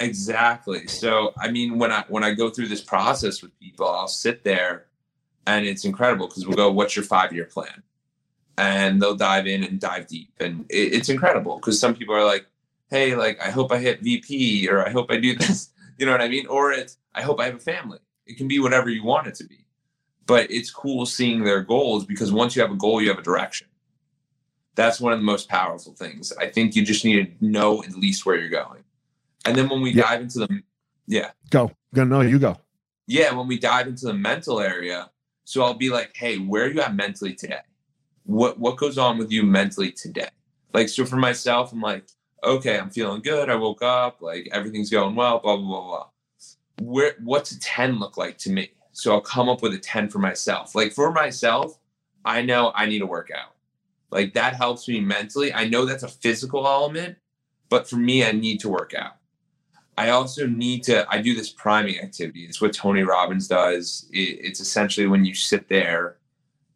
Exactly. 0.01 0.87
So 0.87 1.33
I 1.39 1.51
mean, 1.51 1.79
when 1.79 1.93
I 1.93 2.05
when 2.09 2.25
I 2.25 2.33
go 2.33 2.49
through 2.49 2.69
this 2.69 2.81
process 2.81 3.43
with 3.43 3.53
people, 3.61 3.87
I'll 3.87 4.09
sit 4.09 4.43
there, 4.45 4.87
and 5.47 5.67
it's 5.67 5.85
incredible 5.85 6.27
because 6.27 6.47
we'll 6.47 6.57
go, 6.57 6.71
"What's 6.73 6.97
your 6.97 7.05
five 7.05 7.35
year 7.35 7.45
plan?" 7.45 7.83
And 8.61 9.01
they'll 9.01 9.15
dive 9.17 9.47
in 9.47 9.65
and 9.65 9.81
dive 9.81 10.07
deep, 10.07 10.33
and 10.39 10.67
it, 10.69 10.93
it's 10.97 11.09
incredible 11.09 11.57
because 11.57 11.81
some 11.81 11.95
people 11.95 12.15
are 12.15 12.27
like, 12.27 12.45
"Hey, 12.91 13.15
like 13.17 13.41
I 13.41 13.51
hope 13.51 13.73
I 13.73 13.79
hit 13.79 14.03
VP, 14.03 14.69
or 14.69 14.87
I 14.87 14.91
hope 14.91 15.11
I 15.11 15.17
do 15.17 15.35
this." 15.43 15.71
You 15.97 16.05
know 16.05 16.13
what 16.13 16.21
I 16.21 16.29
mean? 16.29 16.47
Or 16.47 16.71
it's 16.71 16.99
I 17.15 17.23
hope 17.23 17.41
I 17.41 17.47
have 17.47 17.55
a 17.55 17.59
family. 17.75 18.01
It 18.27 18.37
can 18.37 18.49
be 18.49 18.59
whatever 18.59 18.91
you 18.91 19.03
want 19.03 19.29
it 19.29 19.35
to 19.37 19.45
be, 19.45 19.65
but 20.27 20.51
it's 20.51 20.71
cool 20.71 21.07
seeing 21.07 21.43
their 21.45 21.63
goals 21.63 22.05
because 22.05 22.33
once 22.33 22.55
you 22.55 22.61
have 22.61 22.71
a 22.71 22.77
goal, 22.77 23.01
you 23.01 23.09
have 23.09 23.19
a 23.19 23.23
direction. 23.23 23.67
That's 24.75 25.01
one 25.01 25.13
of 25.15 25.19
the 25.19 25.25
most 25.25 25.49
powerful 25.49 25.95
things. 25.95 26.33
I 26.39 26.47
think 26.47 26.77
you 26.77 26.85
just 26.85 27.05
need 27.05 27.39
to 27.41 27.47
know 27.47 27.83
at 27.83 27.97
least 27.97 28.27
where 28.27 28.37
you're 28.37 28.49
going. 28.49 28.85
And 29.47 29.57
then 29.57 29.69
when 29.71 29.81
we 29.81 29.91
Yeah. 29.91 30.03
dive 30.03 30.21
into 30.21 30.39
the 30.41 30.63
yeah, 31.07 31.31
go 31.51 31.73
go 31.95 32.05
no 32.05 32.21
you 32.21 32.39
go 32.39 32.59
yeah, 33.07 33.33
when 33.33 33.49
we 33.49 33.59
dive 33.59 33.89
into 33.89 34.05
the 34.07 34.15
mental 34.15 34.61
area, 34.61 35.11
so 35.45 35.63
I'll 35.63 35.75
be 35.75 35.91
like, 35.91 36.13
hey, 36.15 36.37
where 36.39 36.65
are 36.67 36.71
you 36.71 36.81
at 36.83 36.95
mentally 36.95 37.35
today? 37.35 37.63
What 38.25 38.59
what 38.59 38.77
goes 38.77 38.99
on 38.99 39.19
with 39.19 39.31
you 39.31 39.43
mentally 39.43 39.93
today? 39.93 40.29
Like 40.73 40.89
so 40.89 41.05
for 41.05 41.17
myself, 41.17 41.73
I'm 41.73 41.81
like, 41.81 42.05
okay, 42.45 42.79
I'm 42.79 42.91
feeling 42.91 43.23
good. 43.23 43.51
I 43.51 43.57
woke 43.57 43.83
up, 43.83 44.21
like 44.21 44.49
everything's 44.53 44.91
going 44.91 45.15
well, 45.15 45.39
blah 45.39 45.57
blah 45.57 45.67
blah 45.67 45.87
blah. 45.87 46.07
Where 46.81 47.15
what's 47.23 47.53
a 47.53 47.61
10 47.61 47.99
look 47.99 48.17
like 48.17 48.39
to 48.39 48.51
me? 48.51 48.71
So 48.93 49.13
I'll 49.13 49.21
come 49.21 49.49
up 49.49 49.63
with 49.63 49.75
a 49.75 49.79
10 49.79 50.09
for 50.09 50.19
myself. 50.19 50.75
Like 50.75 50.93
for 50.93 51.11
myself, 51.13 51.79
I 52.25 52.43
know 52.43 52.73
I 52.75 52.87
need 52.87 53.01
to 53.01 53.07
work 53.07 53.31
out. 53.35 53.55
Like 54.11 54.35
that 54.35 54.55
helps 54.55 54.89
me 54.89 55.01
mentally. 55.01 55.53
I 55.53 55.69
know 55.69 55.85
that's 55.85 56.03
a 56.03 56.09
physical 56.09 56.67
element, 56.67 57.17
but 57.69 57.89
for 57.89 57.97
me, 57.97 58.25
I 58.25 58.33
need 58.33 58.61
to 58.61 58.69
work 58.69 58.95
out. 58.95 59.17
I 59.97 60.11
also 60.11 60.47
need 60.47 60.83
to. 60.85 61.07
I 61.11 61.21
do 61.21 61.35
this 61.35 61.51
priming 61.51 61.99
activity. 61.99 62.45
It's 62.45 62.61
what 62.61 62.73
Tony 62.73 63.03
Robbins 63.03 63.49
does. 63.49 64.09
It, 64.13 64.39
it's 64.41 64.61
essentially 64.61 65.07
when 65.07 65.25
you 65.25 65.35
sit 65.35 65.69
there 65.69 66.17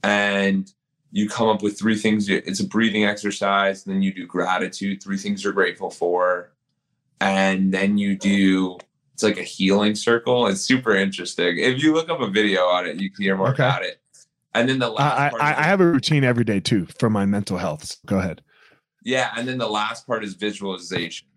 and 0.03 0.71
you 1.15 1.29
come 1.29 1.49
up 1.49 1.63
with 1.63 1.79
three 1.79 1.97
things. 1.97 2.29
It's 2.29 2.59
a 2.59 2.67
breathing 2.67 3.05
exercise. 3.05 3.87
And 3.87 3.95
then 3.95 4.03
you 4.03 4.13
do 4.13 4.27
gratitude, 4.27 5.01
three 5.01 5.17
things 5.17 5.45
you're 5.45 5.53
grateful 5.53 5.89
for, 5.89 6.51
and 7.21 7.73
then 7.73 7.97
you 7.99 8.17
do. 8.19 8.79
It's 9.13 9.23
like 9.23 9.39
a 9.39 9.45
healing 9.45 9.95
circle. 9.95 10.49
It's 10.49 10.61
super 10.61 10.93
interesting. 10.93 11.57
If 11.59 11.81
you 11.81 11.95
look 11.95 12.11
up 12.11 12.21
a 12.21 12.29
video 12.29 12.63
on 12.63 12.89
it, 12.89 12.97
you 12.97 13.13
can 13.13 13.23
hear 13.23 13.37
more 13.37 13.51
Okay. 13.51 13.63
about 13.63 13.85
it. 13.85 14.01
And 14.55 14.69
then 14.69 14.81
the 14.81 14.89
last 14.91 15.17
I, 15.17 15.31
part 15.31 15.43
I 15.43 15.61
i 15.61 15.63
have 15.63 15.81
a 15.81 15.87
routine 15.87 16.25
every 16.25 16.43
day 16.45 16.59
too 16.59 16.87
for 16.99 17.09
my 17.09 17.25
mental 17.27 17.59
health 17.59 17.85
So 17.85 17.99
go 18.07 18.19
ahead 18.19 18.43
Yeah, 19.05 19.31
and 19.37 19.47
then 19.47 19.59
the 19.59 19.69
last 19.69 20.05
part 20.09 20.25
is 20.25 20.35
visualization. 20.35 21.29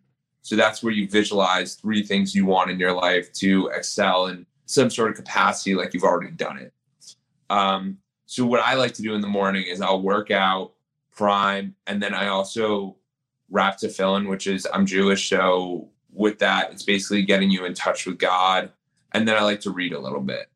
So 0.41 0.55
that's 0.55 0.81
where 0.81 0.93
you 0.93 1.07
visualize 1.07 1.75
three 1.75 2.01
things 2.01 2.33
you 2.33 2.47
want 2.47 2.71
in 2.71 2.79
your 2.79 2.93
life 2.93 3.31
to 3.33 3.67
excel 3.75 4.25
in 4.27 4.47
some 4.65 4.89
sort 4.89 5.11
of 5.11 5.17
capacity, 5.17 5.75
like 5.75 5.93
you've 5.93 6.03
already 6.03 6.31
done 6.31 6.57
it. 6.57 6.73
Um, 7.51 7.99
so 8.27 8.45
what 8.45 8.59
I 8.59 8.75
like 8.75 8.93
to 8.95 9.01
do 9.01 9.15
in 9.15 9.21
the 9.21 9.27
morning 9.27 9.63
is 9.63 9.79
I'll 9.79 10.01
work 10.01 10.31
out, 10.31 10.73
prime, 11.15 11.75
and 11.87 12.03
then 12.03 12.13
I 12.13 12.27
also 12.27 12.97
wrap 13.49 13.79
tefillin, 13.79 14.27
which 14.27 14.47
is 14.47 14.67
I'm 14.71 14.85
Jewish, 14.85 15.29
so 15.29 15.87
with 16.11 16.37
that, 16.39 16.71
it's 16.71 16.83
basically 16.83 17.23
getting 17.23 17.49
you 17.49 17.63
in 17.63 17.73
touch 17.73 18.05
with 18.05 18.19
God. 18.19 18.71
And 19.13 19.25
then 19.25 19.37
I 19.37 19.43
like 19.43 19.61
to 19.61 19.71
read 19.71 19.93
a 19.93 19.99
little 19.99 20.19
bit. 20.19 20.49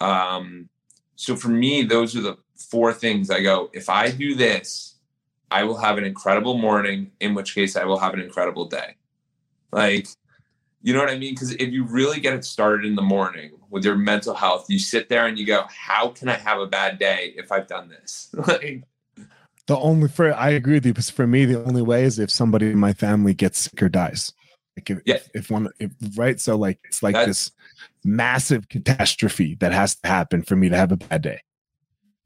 Um, 0.00 0.68
so 1.16 1.34
for 1.34 1.48
me, 1.48 1.82
those 1.82 2.14
are 2.14 2.20
the 2.20 2.38
four 2.56 2.92
things 2.92 3.30
I 3.30 3.42
go, 3.42 3.68
if 3.72 3.88
I 3.88 4.12
do 4.12 4.36
this, 4.36 4.94
I 5.50 5.64
will 5.64 5.78
have 5.78 5.98
an 5.98 6.04
incredible 6.04 6.56
morning, 6.56 7.10
in 7.18 7.34
which 7.34 7.52
case 7.52 7.74
I 7.74 7.84
will 7.84 7.98
have 7.98 8.14
an 8.14 8.20
incredible 8.20 8.66
day. 8.66 8.94
Like, 9.72 10.06
you 10.82 10.94
know 10.94 11.00
what 11.00 11.10
I 11.10 11.18
mean? 11.18 11.34
Because 11.34 11.52
if 11.52 11.72
you 11.72 11.84
really 11.84 12.20
get 12.20 12.34
it 12.34 12.44
started 12.44 12.86
in 12.86 12.94
the 12.94 13.02
morning 13.02 13.57
with 13.70 13.84
your 13.84 13.96
mental 13.96 14.34
health, 14.34 14.66
you 14.68 14.78
sit 14.78 15.08
there 15.08 15.26
and 15.26 15.38
you 15.38 15.46
go, 15.46 15.64
How 15.68 16.08
can 16.08 16.28
I 16.28 16.34
have 16.34 16.60
a 16.60 16.66
bad 16.66 16.98
day 16.98 17.34
if 17.36 17.52
I've 17.52 17.66
done 17.66 17.88
this? 17.88 18.28
like, 18.46 18.84
the 19.66 19.76
only 19.78 20.08
for 20.08 20.32
i 20.32 20.48
agree 20.48 20.74
with 20.74 20.86
you 20.86 20.92
because 20.94 21.10
for 21.10 21.26
me 21.26 21.44
the 21.44 21.62
only 21.64 21.82
way 21.82 22.02
is 22.02 22.18
if 22.18 22.30
somebody 22.30 22.70
in 22.70 22.78
my 22.78 22.94
family 22.94 23.34
gets 23.34 23.58
sick 23.58 23.82
or 23.82 23.90
dies 23.90 24.32
like 24.78 24.88
if, 24.88 24.98
Yeah. 25.04 25.18
if, 25.34 25.50
one 25.50 25.68
if, 25.78 25.90
right 26.16 26.40
so 26.40 26.56
like 26.56 26.78
it's 26.84 27.02
like 27.02 27.12
That's- 27.12 27.28
this 27.28 27.52
massive 28.02 28.70
catastrophe 28.70 29.56
that 29.56 29.72
has 29.72 29.96
to 29.96 30.08
happen 30.08 30.42
for 30.42 30.56
me 30.56 30.70
to 30.70 30.76
have 30.76 30.90
a 30.90 30.96
bad 30.96 31.20
day 31.20 31.42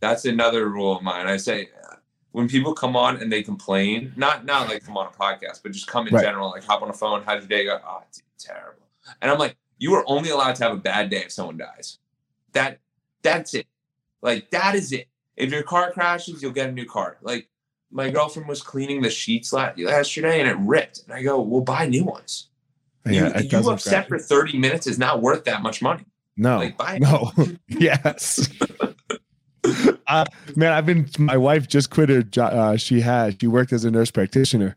that's 0.02 0.24
another 0.24 0.68
rule 0.68 0.96
of 0.96 1.02
mine. 1.02 1.28
I 1.28 1.36
say, 1.36 1.68
uh, 1.88 1.94
when 2.32 2.48
people 2.48 2.74
come 2.74 2.96
on 2.96 3.18
and 3.22 3.32
they 3.32 3.40
complain, 3.42 4.12
not 4.16 4.44
not 4.44 4.68
like 4.68 4.84
come 4.84 4.96
on 4.96 5.06
a 5.06 5.10
podcast, 5.10 5.62
but 5.62 5.70
just 5.72 5.86
come 5.86 6.08
in 6.08 6.14
Right. 6.14 6.24
general, 6.24 6.50
like 6.50 6.64
hop 6.64 6.82
on 6.82 6.90
a 6.90 6.92
phone, 6.92 7.22
how's 7.24 7.42
your 7.42 7.48
day 7.48 7.64
go? 7.64 7.78
Ah, 7.84 8.00
oh, 8.00 8.04
dude, 8.12 8.24
terrible. 8.38 8.82
And 9.20 9.30
I'm 9.30 9.38
like, 9.38 9.56
you 9.82 9.94
are 9.94 10.04
only 10.06 10.30
allowed 10.30 10.54
to 10.54 10.62
have 10.62 10.72
a 10.72 10.80
bad 10.80 11.10
day 11.10 11.24
if 11.24 11.32
someone 11.32 11.56
dies. 11.56 11.98
That 12.52 12.78
that's 13.22 13.52
it. 13.52 13.66
Like 14.22 14.48
that 14.52 14.76
is 14.76 14.92
it. 14.92 15.08
If 15.36 15.50
your 15.50 15.64
car 15.64 15.90
crashes, 15.90 16.40
you'll 16.40 16.52
get 16.52 16.68
a 16.68 16.72
new 16.72 16.86
car. 16.86 17.18
Like 17.20 17.48
my 17.90 18.08
girlfriend 18.08 18.48
was 18.48 18.62
cleaning 18.62 19.02
the 19.02 19.10
sheets 19.10 19.52
last 19.52 19.76
yesterday 19.76 20.38
and 20.40 20.48
it 20.48 20.56
ripped. 20.60 21.02
And 21.02 21.12
I 21.12 21.24
go, 21.24 21.40
well, 21.40 21.62
buy 21.62 21.86
new 21.86 22.04
ones. 22.04 22.48
Yeah, 23.04 23.12
you 23.12 23.26
it 23.34 23.52
you 23.52 23.70
upset 23.70 24.06
crash. 24.06 24.20
for 24.22 24.24
30 24.24 24.58
minutes 24.58 24.86
is 24.86 25.00
not 25.00 25.20
worth 25.20 25.42
that 25.44 25.62
much 25.62 25.82
money. 25.82 26.04
No, 26.36 26.58
Like 26.58 26.78
buy 26.78 26.98
no, 26.98 27.32
yes. 27.68 28.48
uh, 30.06 30.24
man, 30.54 30.72
I've 30.72 30.86
been. 30.86 31.08
My 31.18 31.36
wife 31.36 31.66
just 31.66 31.90
quit 31.90 32.08
her 32.08 32.22
job. 32.22 32.52
Uh, 32.52 32.76
she 32.76 33.00
had. 33.00 33.40
She 33.40 33.48
worked 33.48 33.72
as 33.72 33.84
a 33.84 33.90
nurse 33.90 34.12
practitioner, 34.12 34.76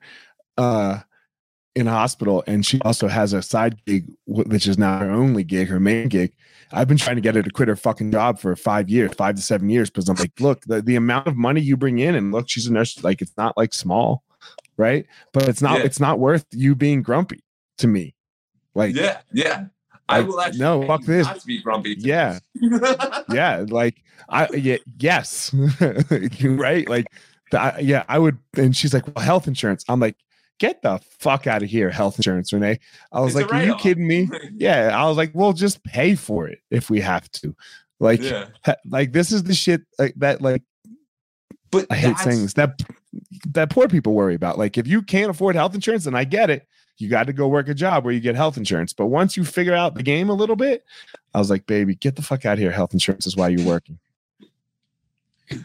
uh, 0.57 0.99
in 1.75 1.87
a 1.87 1.91
hospital, 1.91 2.43
and 2.47 2.65
she 2.65 2.79
also 2.81 3.07
has 3.07 3.33
a 3.33 3.41
side 3.41 3.83
gig, 3.85 4.11
which 4.25 4.67
is 4.67 4.77
not 4.77 5.01
her 5.01 5.11
only 5.11 5.43
gig, 5.43 5.67
her 5.67 5.79
main 5.79 6.07
gig. 6.07 6.33
I've 6.71 6.87
been 6.87 6.97
trying 6.97 7.17
to 7.17 7.21
get 7.21 7.35
her 7.35 7.43
to 7.43 7.49
quit 7.49 7.67
her 7.67 7.75
fucking 7.75 8.11
job 8.11 8.39
for 8.39 8.55
five 8.55 8.89
years, 8.89 9.13
five 9.13 9.35
to 9.35 9.41
seven 9.41 9.69
years, 9.69 9.89
because 9.89 10.09
I'm 10.09 10.15
like, 10.15 10.39
look, 10.39 10.63
the, 10.65 10.81
the 10.81 10.95
amount 10.95 11.27
of 11.27 11.35
money 11.35 11.61
you 11.61 11.77
bring 11.77 11.99
in, 11.99 12.15
and 12.15 12.31
look, 12.31 12.49
she's 12.49 12.65
a 12.67 12.73
nurse. 12.73 13.03
Like, 13.03 13.21
it's 13.21 13.35
not 13.37 13.55
like 13.57 13.73
small, 13.73 14.23
right? 14.77 15.05
But 15.33 15.49
it's 15.49 15.61
not. 15.61 15.79
Yeah. 15.79 15.85
It's 15.85 15.99
not 15.99 16.19
worth 16.19 16.45
you 16.51 16.75
being 16.75 17.01
grumpy 17.01 17.43
to 17.79 17.87
me. 17.87 18.15
Like, 18.73 18.95
Yeah, 18.95 19.19
yeah. 19.31 19.65
I 20.07 20.21
will 20.21 20.39
actually 20.39 20.59
no, 20.59 20.85
fuck 20.85 21.03
this. 21.03 21.25
not 21.25 21.39
to 21.39 21.47
be 21.47 21.61
grumpy. 21.61 21.95
to 21.95 22.01
Yeah. 22.01 22.39
yeah 23.33 23.65
like 23.67 24.01
i 24.29 24.47
yeah, 24.53 24.77
yes 24.97 25.53
right 26.43 26.87
like 26.87 27.07
I, 27.53 27.79
yeah 27.79 28.03
i 28.07 28.19
would 28.19 28.37
and 28.55 28.75
she's 28.75 28.93
like 28.93 29.05
well 29.15 29.25
health 29.25 29.47
insurance 29.47 29.83
i'm 29.87 29.99
like 29.99 30.15
get 30.59 30.81
the 30.81 30.99
fuck 31.19 31.47
out 31.47 31.63
of 31.63 31.69
here 31.69 31.89
health 31.89 32.17
insurance 32.17 32.53
renee. 32.53 32.79
I 33.11 33.19
was 33.19 33.35
It's 33.35 33.49
like 33.49 33.53
are 33.53 33.63
you 33.63 33.75
kidding 33.75 34.07
me? 34.07 34.29
Yeah 34.55 34.97
i 34.97 35.07
was 35.07 35.17
like 35.17 35.31
we'll 35.33 35.53
just 35.53 35.83
pay 35.83 36.15
for 36.15 36.47
it 36.47 36.59
if 36.71 36.89
we 36.89 37.01
have 37.01 37.29
to. 37.33 37.55
Like 37.99 38.21
yeah. 38.21 38.47
like 38.85 39.11
this 39.13 39.31
is 39.31 39.43
the 39.43 39.53
shit 39.53 39.81
like 39.99 40.13
that 40.17 40.41
like 40.41 40.63
But 41.71 41.87
i 41.89 41.95
hate 41.95 42.17
saying 42.17 42.41
this 42.41 42.53
that 42.53 42.81
that 43.51 43.69
poor 43.69 43.87
people 43.87 44.13
worry 44.13 44.35
about. 44.35 44.57
Like 44.57 44.77
if 44.77 44.87
you 44.87 45.01
can't 45.01 45.29
afford 45.29 45.55
health 45.55 45.75
insurance 45.75 46.05
then 46.05 46.15
i 46.15 46.23
get 46.23 46.49
it. 46.49 46.67
You 46.97 47.09
got 47.09 47.27
to 47.27 47.33
go 47.33 47.49
work 47.49 47.67
a 47.67 47.73
job 47.73 48.05
where 48.05 48.13
you 48.13 48.21
get 48.21 48.35
health 48.35 48.55
insurance. 48.55 48.93
But 48.93 49.07
once 49.07 49.35
you 49.35 49.43
figure 49.43 49.75
out 49.75 49.95
the 49.95 50.03
game 50.03 50.29
a 50.29 50.33
little 50.33 50.55
bit 50.55 50.85
i 51.33 51.39
was 51.39 51.49
like 51.49 51.65
baby 51.65 51.95
get 51.95 52.15
the 52.15 52.21
fuck 52.21 52.45
out 52.45 52.53
of 52.53 52.59
here. 52.59 52.71
Health 52.71 52.93
insurance 52.93 53.27
is 53.27 53.35
why 53.35 53.49
you're 53.49 53.67
working. 53.67 53.99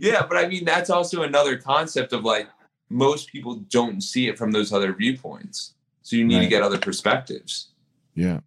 Yeah, 0.00 0.24
but 0.26 0.36
I 0.36 0.46
mean 0.46 0.64
that's 0.64 0.90
also 0.90 1.22
another 1.22 1.56
concept 1.56 2.12
of 2.12 2.24
like 2.24 2.48
most 2.90 3.28
people 3.30 3.56
don't 3.70 4.00
see 4.00 4.28
it 4.28 4.38
from 4.38 4.52
those 4.52 4.72
other 4.72 4.92
viewpoints. 4.92 5.74
So 6.02 6.16
you 6.16 6.24
need 6.24 6.40
to 6.40 6.46
get 6.48 6.62
other 6.62 6.78
perspectives. 6.78 7.68
Yeah. 8.14 8.40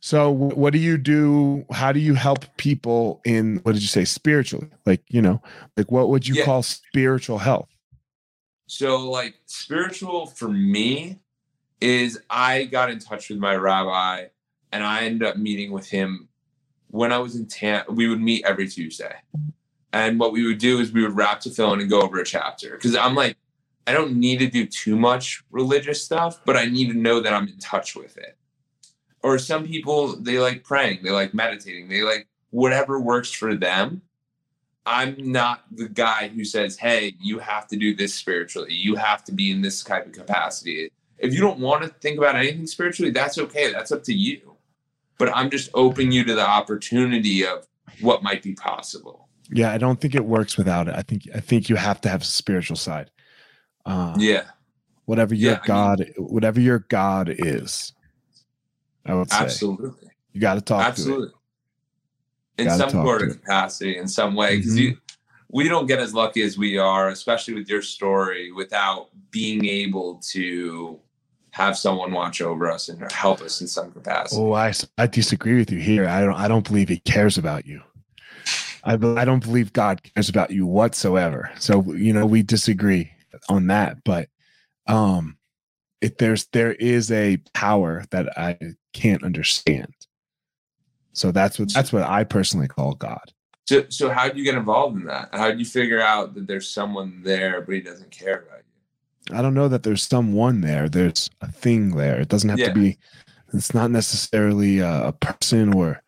So 0.00 0.30
what 0.30 0.72
do 0.72 0.78
you 0.78 0.96
do? 0.96 1.64
How 1.72 1.92
do 1.92 2.00
you 2.00 2.14
help 2.14 2.44
people 2.56 3.20
in 3.24 3.58
what 3.64 3.72
did 3.72 3.82
you 3.82 3.88
say 3.88 4.04
spiritually? 4.04 4.68
Like, 4.86 5.02
you 5.08 5.20
know, 5.20 5.42
like 5.76 5.90
what 5.90 6.08
would 6.08 6.26
you 6.26 6.36
Yeah. 6.36 6.44
call 6.44 6.62
spiritual 6.62 7.38
health? 7.38 7.68
So 8.66 9.10
like 9.10 9.34
spiritual 9.46 10.26
for 10.26 10.48
me 10.48 11.18
is 11.80 12.20
I 12.30 12.64
got 12.64 12.90
in 12.90 12.98
touch 12.98 13.28
with 13.28 13.38
my 13.38 13.56
rabbi 13.56 14.26
and 14.72 14.84
I 14.84 15.04
ended 15.04 15.26
up 15.26 15.36
meeting 15.36 15.72
with 15.72 15.88
him 15.88 16.28
when 16.88 17.12
I 17.12 17.18
was 17.18 17.34
in 17.34 17.46
Tampa. 17.46 17.92
We 17.92 18.08
would 18.08 18.20
meet 18.20 18.44
every 18.44 18.68
Tuesday. 18.68 19.14
And 19.92 20.20
what 20.20 20.32
we 20.32 20.46
would 20.46 20.58
do 20.58 20.80
is 20.80 20.92
we 20.92 21.02
would 21.02 21.16
wrap 21.16 21.40
tefillin 21.40 21.80
and 21.80 21.90
go 21.90 22.02
over 22.02 22.20
a 22.20 22.24
chapter. 22.24 22.76
Cause 22.78 22.94
I'm 22.94 23.14
like, 23.14 23.36
I 23.88 23.92
don't 23.92 24.16
need 24.16 24.40
to 24.40 24.46
do 24.46 24.66
too 24.66 24.96
much 24.96 25.42
religious 25.50 26.04
stuff, 26.04 26.40
but 26.44 26.58
I 26.58 26.66
need 26.66 26.92
to 26.92 26.98
know 26.98 27.20
that 27.20 27.32
I'm 27.32 27.48
in 27.48 27.58
touch 27.58 27.96
with 27.96 28.18
it. 28.18 28.36
Or 29.22 29.38
some 29.38 29.66
people, 29.66 30.14
they 30.14 30.38
like 30.38 30.62
praying, 30.62 30.98
they 31.02 31.10
like 31.10 31.32
meditating, 31.32 31.88
they 31.88 32.02
like 32.02 32.28
whatever 32.50 33.00
works 33.00 33.32
for 33.32 33.54
them. 33.54 34.02
I'm 34.84 35.16
not 35.18 35.64
the 35.72 35.88
guy 35.88 36.28
who 36.28 36.44
says, 36.44 36.76
hey, 36.76 37.14
you 37.18 37.38
have 37.38 37.66
to 37.68 37.76
do 37.76 37.96
this 37.96 38.14
spiritually. 38.14 38.74
You 38.74 38.96
have 38.96 39.24
to 39.24 39.32
be 39.32 39.50
in 39.50 39.62
this 39.62 39.82
type 39.82 40.04
of 40.04 40.12
capacity. 40.12 40.90
If 41.16 41.32
you 41.32 41.40
don't 41.40 41.58
want 41.58 41.82
to 41.82 41.88
think 41.88 42.18
about 42.18 42.36
anything 42.36 42.66
spiritually, 42.66 43.10
that's 43.10 43.38
okay. 43.38 43.72
That's 43.72 43.90
up 43.90 44.02
to 44.04 44.12
you. 44.12 44.56
But 45.16 45.34
I'm 45.34 45.48
just 45.48 45.70
opening 45.72 46.12
you 46.12 46.24
to 46.24 46.34
the 46.34 46.46
opportunity 46.46 47.46
of 47.46 47.66
what 48.02 48.22
might 48.22 48.42
be 48.42 48.52
possible. 48.52 49.28
Yeah, 49.50 49.72
I 49.72 49.78
don't 49.78 49.98
think 49.98 50.14
it 50.14 50.26
works 50.26 50.58
without 50.58 50.88
it. 50.88 50.94
I 50.94 51.00
think 51.00 51.22
I 51.34 51.40
think 51.40 51.70
you 51.70 51.76
have 51.76 52.02
to 52.02 52.10
have 52.10 52.20
a 52.20 52.26
spiritual 52.26 52.76
side. 52.76 53.10
Uh, 53.88 54.14
Yeah, 54.18 54.44
Whatever 55.06 55.34
your 55.34 55.52
Yeah, 55.52 55.56
I 55.56 55.60
mean- 55.60 55.66
God, 55.66 56.12
whatever 56.18 56.60
your 56.60 56.80
God 56.80 57.34
is, 57.38 57.92
I 59.06 59.14
would 59.14 59.30
say 59.30 59.38
absolutely. 59.38 60.10
you 60.32 60.40
got 60.40 60.54
to 60.54 60.60
talk 60.60 60.82
to 60.82 60.86
Absolutely. 60.88 61.30
In 62.58 62.68
some 62.70 62.90
sort 62.90 63.22
of 63.22 63.40
capacity, 63.40 63.96
in 63.96 64.06
some 64.08 64.34
way, 64.34 64.56
because 64.58 64.74
Mhm. 64.74 64.80
you, 64.80 64.98
we 65.50 65.68
don't 65.68 65.86
get 65.86 65.98
as 66.00 66.12
lucky 66.12 66.42
as 66.42 66.58
we 66.58 66.76
are, 66.76 67.08
especially 67.08 67.54
with 67.54 67.68
your 67.70 67.80
story, 67.80 68.52
without 68.52 69.08
being 69.30 69.64
able 69.64 70.16
to 70.32 70.98
have 71.52 71.78
someone 71.78 72.12
watch 72.12 72.42
over 72.42 72.70
us 72.70 72.88
and 72.90 73.10
help 73.10 73.40
us 73.40 73.60
in 73.62 73.66
some 73.66 73.90
capacity. 73.92 74.40
Oh, 74.42 74.52
I, 74.52 74.74
I 74.98 75.06
disagree 75.06 75.56
with 75.56 75.70
you 75.72 75.78
here. 75.78 76.06
I 76.06 76.20
don't 76.20 76.34
I 76.34 76.48
don't 76.48 76.66
believe 76.66 76.88
He 76.90 76.98
cares 76.98 77.38
about 77.38 77.64
you. 77.66 77.80
I 78.84 78.92
I 78.94 79.24
don't 79.24 79.42
believe 79.42 79.72
God 79.72 80.02
cares 80.02 80.28
about 80.28 80.50
you 80.50 80.66
whatsoever. 80.66 81.50
So 81.58 81.82
you 81.94 82.12
know 82.12 82.26
we 82.26 82.42
disagree 82.42 83.10
on 83.48 83.68
that, 83.68 84.04
but 84.04 84.28
um, 84.86 85.36
if 86.00 86.16
there's 86.18 86.46
there 86.52 86.72
is 86.72 87.10
a 87.10 87.38
power 87.54 88.04
that 88.10 88.38
I 88.38 88.58
can't 88.92 89.22
understand. 89.24 89.92
So 91.12 91.32
that's 91.32 91.58
what 91.58 91.72
that's 91.72 91.92
what 91.92 92.04
I 92.04 92.24
personally 92.24 92.68
call 92.68 92.94
God. 92.94 93.32
So, 93.68 93.84
so 93.90 94.08
how 94.10 94.28
do 94.28 94.38
you 94.38 94.44
get 94.44 94.54
involved 94.54 94.96
in 94.96 95.04
that? 95.06 95.28
How 95.32 95.50
do 95.50 95.58
you 95.58 95.64
figure 95.64 96.00
out 96.00 96.34
that 96.34 96.46
there's 96.46 96.70
someone 96.70 97.20
there, 97.22 97.60
but 97.60 97.74
he 97.74 97.80
doesn't 97.80 98.10
care 98.10 98.46
about 98.46 98.60
you? 98.60 99.36
I 99.36 99.42
don't 99.42 99.52
know 99.52 99.68
that 99.68 99.82
there's 99.82 100.02
someone 100.02 100.62
there. 100.62 100.88
There's 100.88 101.28
a 101.42 101.52
thing 101.52 101.96
there. 101.96 102.18
It 102.18 102.28
doesn't 102.28 102.48
have 102.48 102.58
Yeah. 102.58 102.68
to 102.68 102.74
be. 102.74 102.98
It's 103.52 103.74
not 103.74 103.90
necessarily 103.90 104.78
a, 104.78 105.08
a 105.08 105.12
person 105.12 105.74
or 105.74 106.02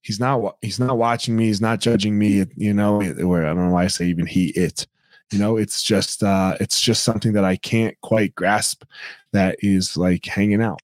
he's 0.00 0.20
not. 0.20 0.56
He's 0.62 0.78
not 0.78 0.96
watching 0.96 1.36
me. 1.36 1.46
He's 1.46 1.60
not 1.60 1.80
judging 1.80 2.18
me. 2.18 2.46
You 2.56 2.72
know, 2.72 3.02
or 3.22 3.44
I 3.44 3.48
don't 3.48 3.66
know 3.66 3.72
why 3.72 3.84
I 3.84 3.88
say 3.88 4.06
even 4.06 4.26
he 4.26 4.46
it. 4.50 4.86
You 5.32 5.38
know, 5.38 5.56
it's 5.56 5.82
just 5.82 6.22
uh 6.22 6.56
it's 6.60 6.80
just 6.80 7.04
something 7.04 7.32
that 7.32 7.44
I 7.44 7.56
can't 7.56 7.98
quite 8.02 8.34
grasp. 8.34 8.84
That 9.32 9.56
is 9.60 9.96
like 9.96 10.26
hanging 10.26 10.62
out. 10.62 10.80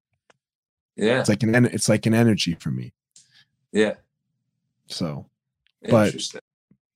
Yeah, 0.97 1.21
It's 1.21 1.29
like 1.29 1.43
an 1.43 1.67
it's 1.67 1.89
like 1.89 2.07
an 2.07 2.15
energy 2.15 2.55
for 2.55 2.71
me. 2.71 2.93
yeah, 3.73 3.95
So 4.87 5.27
But- 5.89 6.15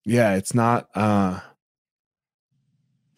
yeah, 0.04 0.34
it's 0.34 0.54
not. 0.54 0.88
uh 0.94 1.40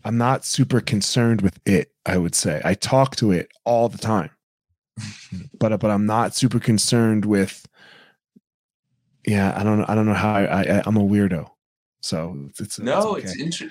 I'm 0.07 0.19
not 0.19 0.45
super 0.45 0.81
concerned 0.83 1.41
with 1.41 1.59
it. 1.65 1.91
I 2.05 2.19
would 2.19 2.35
say 2.35 2.61
I 2.65 2.75
talk 2.75 3.17
to 3.17 3.31
it 3.33 3.51
all 3.65 3.89
the 3.89 3.97
time, 3.99 4.31
but 5.59 5.79
but 5.81 5.91
I'm 5.91 6.05
not 6.07 6.35
super 6.35 6.59
concerned 6.61 7.25
with. 7.25 7.67
Yeah, 9.27 9.55
I 9.59 9.63
don't 9.65 9.79
know. 9.79 9.87
I 9.89 9.95
don't 9.95 10.05
know 10.05 10.13
how 10.13 10.35
I, 10.35 10.63
I 10.63 10.83
I'm 10.85 10.99
a 10.99 11.01
weirdo, 11.03 11.49
so 12.03 12.37
it's, 12.51 12.61
it's 12.61 12.79
No, 12.79 13.15
it's 13.15 13.33
it's 13.33 13.41
interesting. 13.41 13.71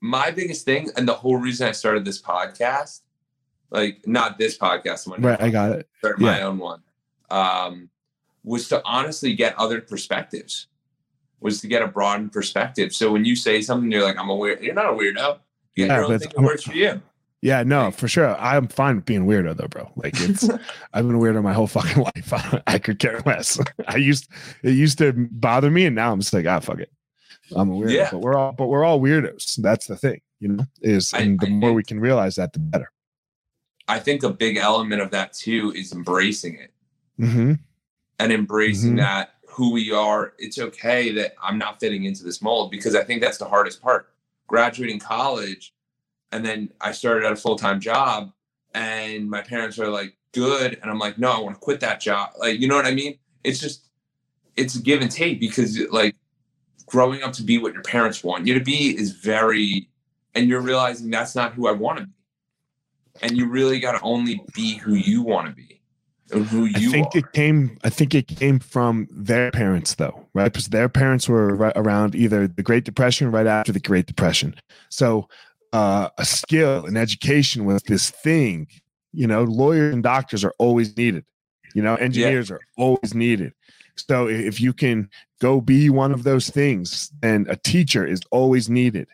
My 0.00 0.30
biggest 0.30 0.64
thing, 0.64 0.90
and 0.96 1.08
the 1.08 1.14
whole 1.14 1.36
reason 1.36 1.66
I 1.68 1.72
started 1.72 2.04
this 2.04 2.20
podcast, 2.20 3.00
like 3.70 4.06
not 4.06 4.38
this 4.38 4.58
podcast, 4.58 5.06
one 5.06 5.22
right. 5.22 5.40
I 5.40 5.50
got 5.50 5.72
it. 5.72 5.88
started 5.98 6.20
my 6.20 6.42
own 6.42 6.58
one, 6.58 6.82
um, 7.30 7.88
was 8.44 8.68
to 8.68 8.82
honestly 8.84 9.34
get 9.34 9.56
other 9.58 9.80
perspectives. 9.80 10.66
Was 11.40 11.62
to 11.62 11.68
get 11.68 11.80
a 11.80 11.86
broadened 11.86 12.32
perspective. 12.32 12.92
So 12.94 13.10
when 13.10 13.24
you 13.24 13.34
say 13.34 13.62
something, 13.62 13.90
you're 13.90 14.04
like, 14.04 14.18
"I'm 14.18 14.28
a 14.28 14.36
weird." 14.36 14.60
You're 14.60 14.74
not 14.74 14.92
a 14.92 14.92
weirdo. 14.92 15.38
You 15.74 15.86
Yeah, 15.86 16.06
your 16.06 16.18
that 16.18 16.34
works 16.36 16.64
for 16.64 16.74
you. 16.74 17.00
Yeah, 17.42 17.62
no, 17.62 17.90
for 17.90 18.06
sure. 18.06 18.36
I'm 18.38 18.68
fine 18.68 18.96
with 18.96 19.06
being 19.06 19.24
weirdo 19.24 19.56
though, 19.56 19.68
bro. 19.68 19.90
Like 19.96 20.14
it's 20.20 20.48
I've 20.92 21.06
been 21.06 21.14
a 21.14 21.18
weirdo 21.18 21.42
my 21.42 21.54
whole 21.54 21.66
fucking 21.66 22.02
life. 22.16 22.62
I 22.66 22.78
could 22.78 22.98
care 22.98 23.20
less. 23.24 23.58
I 23.88 23.96
used 23.96 24.28
it 24.62 24.72
used 24.72 24.98
to 24.98 25.12
bother 25.30 25.70
me, 25.70 25.86
and 25.86 25.96
now 25.96 26.12
I'm 26.12 26.20
just 26.20 26.34
like, 26.34 26.46
ah, 26.46 26.60
fuck 26.60 26.80
it. 26.80 26.92
I'm 27.56 27.70
a 27.70 27.74
weirdo. 27.74 27.92
Yeah. 27.92 28.08
But 28.12 28.18
we're 28.20 28.34
all 28.36 28.52
but 28.52 28.66
we're 28.68 28.84
all 28.84 29.00
weirdos. 29.00 29.56
That's 29.56 29.86
the 29.86 29.96
thing, 29.96 30.20
you 30.40 30.48
know. 30.48 30.64
Is 30.82 31.12
I- 31.14 31.20
and 31.20 31.40
the 31.40 31.46
I 31.46 31.50
more 31.50 31.70
think- 31.70 31.76
we 31.76 31.82
can 31.84 32.00
realize 32.00 32.36
that, 32.36 32.52
the 32.52 32.58
better. 32.58 32.90
I 33.88 33.98
think 33.98 34.22
a 34.22 34.30
big 34.30 34.56
element 34.56 35.02
of 35.02 35.10
that 35.10 35.32
too 35.32 35.72
is 35.74 35.92
embracing 35.92 36.54
it. 36.54 36.72
Mm-hmm. 37.20 37.52
and 38.18 38.32
embracing 38.32 38.94
Mhm. 38.94 38.98
that 38.98 39.34
who 39.48 39.72
we 39.72 39.92
are. 39.92 40.32
It's 40.38 40.58
okay 40.58 41.10
that 41.12 41.34
I'm 41.42 41.58
not 41.58 41.80
fitting 41.80 42.04
into 42.04 42.22
this 42.24 42.40
mold 42.42 42.70
because 42.70 42.94
I 42.94 43.02
think 43.04 43.20
that's 43.22 43.36
the 43.38 43.44
hardest 43.46 43.80
part. 43.82 44.12
Graduating 44.46 44.98
college, 45.00 45.74
and 46.32 46.44
then 46.44 46.70
I 46.80 46.92
started 46.92 47.24
at 47.26 47.32
a 47.32 47.36
full 47.36 47.56
time 47.56 47.80
job, 47.80 48.32
and 48.74 49.28
my 49.28 49.40
parents 49.42 49.78
are 49.78 49.88
like, 49.88 50.16
"Good," 50.32 50.78
and 50.80 50.90
I'm 50.90 50.98
like, 50.98 51.18
"No, 51.18 51.30
I 51.30 51.40
want 51.40 51.56
to 51.56 51.60
quit 51.60 51.80
that 51.80 52.00
job." 52.00 52.30
Like, 52.38 52.60
you 52.60 52.68
know 52.68 52.76
what 52.76 52.86
I 52.86 52.94
mean? 52.94 53.18
It's 53.44 53.58
just, 53.58 53.88
it's 54.56 54.74
a 54.76 54.82
give 54.82 55.00
and 55.02 55.10
take 55.10 55.40
because 55.40 55.78
like 55.90 56.14
growing 56.90 57.22
up 57.22 57.32
to 57.34 57.42
be 57.42 57.58
what 57.58 57.72
your 57.72 57.82
parents 57.82 58.22
want 58.24 58.46
you 58.46 58.54
to 58.54 58.64
be 58.64 58.96
is 58.96 59.12
very 59.12 59.88
and 60.34 60.48
you're 60.48 60.60
realizing 60.60 61.10
that's 61.10 61.34
not 61.34 61.54
who 61.54 61.66
I 61.66 61.72
want 61.72 61.98
to 61.98 62.04
be. 62.04 62.12
And 63.22 63.36
you 63.36 63.48
really 63.48 63.80
got 63.80 63.92
to 63.92 64.00
only 64.02 64.40
be 64.54 64.76
who 64.76 64.94
you 64.94 65.22
want 65.22 65.48
to 65.48 65.52
be 65.52 65.80
who 66.32 66.64
you 66.64 66.88
I 66.88 66.92
think 66.92 67.14
are. 67.14 67.18
it 67.18 67.32
came. 67.32 67.78
I 67.84 67.90
think 67.90 68.14
it 68.14 68.28
came 68.28 68.58
from 68.58 69.08
their 69.10 69.50
parents, 69.50 69.94
though, 69.94 70.26
right? 70.34 70.52
Because 70.52 70.68
their 70.68 70.88
parents 70.88 71.28
were 71.28 71.54
right 71.54 71.72
around 71.76 72.14
either 72.14 72.46
the 72.46 72.62
Great 72.62 72.84
Depression, 72.84 73.30
right 73.30 73.46
after 73.46 73.72
the 73.72 73.80
Great 73.80 74.06
Depression. 74.06 74.54
So, 74.88 75.28
uh, 75.72 76.08
a 76.18 76.24
skill 76.24 76.86
and 76.86 76.96
education 76.96 77.64
was 77.64 77.82
this 77.82 78.10
thing. 78.10 78.68
You 79.12 79.26
know, 79.26 79.44
lawyers 79.44 79.92
and 79.92 80.02
doctors 80.02 80.44
are 80.44 80.54
always 80.58 80.96
needed. 80.96 81.24
You 81.74 81.82
know, 81.82 81.96
engineers 81.96 82.50
are 82.50 82.60
always 82.76 83.14
needed. 83.14 83.52
So, 84.06 84.28
if 84.28 84.60
you 84.60 84.72
can 84.72 85.08
go 85.40 85.60
be 85.60 85.90
one 85.90 86.12
of 86.12 86.22
those 86.22 86.50
things, 86.50 87.10
then 87.20 87.46
a 87.48 87.56
teacher 87.56 88.06
is 88.06 88.20
always 88.30 88.68
needed. 88.68 89.08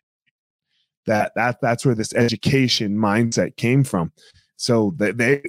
That 1.07 1.33
that 1.37 1.61
that's 1.61 1.87
where 1.87 1.95
this 1.95 2.15
education 2.15 2.97
mindset 2.97 3.57
came 3.57 3.85
from. 3.85 4.13
So 4.57 4.95
that 4.97 5.19
they 5.19 5.43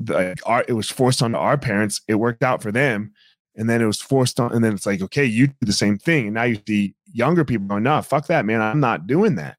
the, 0.00 0.36
our, 0.44 0.64
it 0.66 0.72
was 0.72 0.90
forced 0.90 1.22
onto 1.22 1.36
our 1.36 1.58
parents. 1.58 2.00
It 2.08 2.14
worked 2.14 2.42
out 2.42 2.62
for 2.62 2.72
them, 2.72 3.12
and 3.54 3.68
then 3.68 3.82
it 3.82 3.86
was 3.86 4.00
forced 4.00 4.40
on. 4.40 4.52
And 4.52 4.64
then 4.64 4.74
it's 4.74 4.86
like, 4.86 5.02
okay, 5.02 5.24
you 5.24 5.48
do 5.48 5.54
the 5.60 5.72
same 5.72 5.98
thing, 5.98 6.26
and 6.26 6.34
now 6.34 6.44
you 6.44 6.58
see 6.66 6.94
younger 7.12 7.44
people 7.44 7.66
going, 7.66 7.82
"No, 7.82 8.00
fuck 8.02 8.26
that, 8.26 8.44
man. 8.44 8.60
I'm 8.60 8.80
not 8.80 9.06
doing 9.06 9.36
that." 9.36 9.58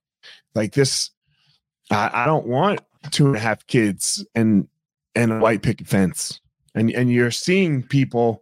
Like 0.55 0.73
this, 0.73 1.11
I, 1.89 2.09
I 2.13 2.25
don't 2.25 2.47
want 2.47 2.81
two 3.11 3.27
and 3.27 3.35
a 3.35 3.39
half 3.39 3.65
kids 3.67 4.25
and 4.35 4.67
and 5.15 5.31
a 5.31 5.39
white 5.39 5.61
picket 5.61 5.87
fence. 5.87 6.41
And 6.73 6.89
and 6.91 7.11
you're 7.11 7.31
seeing 7.31 7.83
people 7.83 8.40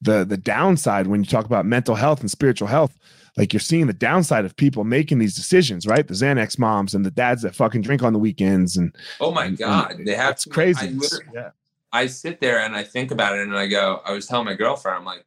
the 0.00 0.24
the 0.24 0.36
downside 0.36 1.06
when 1.06 1.20
you 1.20 1.26
talk 1.26 1.44
about 1.44 1.66
mental 1.66 1.94
health 1.94 2.20
and 2.20 2.30
spiritual 2.30 2.68
health. 2.68 2.96
Like 3.36 3.52
you're 3.52 3.60
seeing 3.60 3.86
the 3.86 3.92
downside 3.92 4.44
of 4.44 4.56
people 4.56 4.82
making 4.82 5.18
these 5.20 5.36
decisions, 5.36 5.86
right? 5.86 6.06
The 6.06 6.14
Xanax 6.14 6.58
moms 6.58 6.94
and 6.94 7.06
the 7.06 7.12
dads 7.12 7.42
that 7.42 7.54
fucking 7.54 7.82
drink 7.82 8.02
on 8.02 8.12
the 8.12 8.18
weekends 8.18 8.76
and 8.76 8.94
oh 9.20 9.30
my 9.30 9.44
and- 9.46 9.56
God. 9.56 9.92
and 9.92 10.06
They 10.06 10.16
have 10.16 10.32
it's 10.32 10.44
crazy. 10.46 10.98
I, 11.00 11.18
yeah. 11.32 11.50
I 11.92 12.06
sit 12.06 12.40
there 12.40 12.58
and 12.60 12.74
I 12.74 12.82
think 12.82 13.12
about 13.12 13.38
it 13.38 13.42
and 13.42 13.56
I 13.56 13.68
go, 13.68 14.02
I 14.04 14.10
was 14.12 14.26
telling 14.26 14.46
my 14.46 14.54
girlfriend, 14.54 14.98
I'm 14.98 15.04
like, 15.04 15.24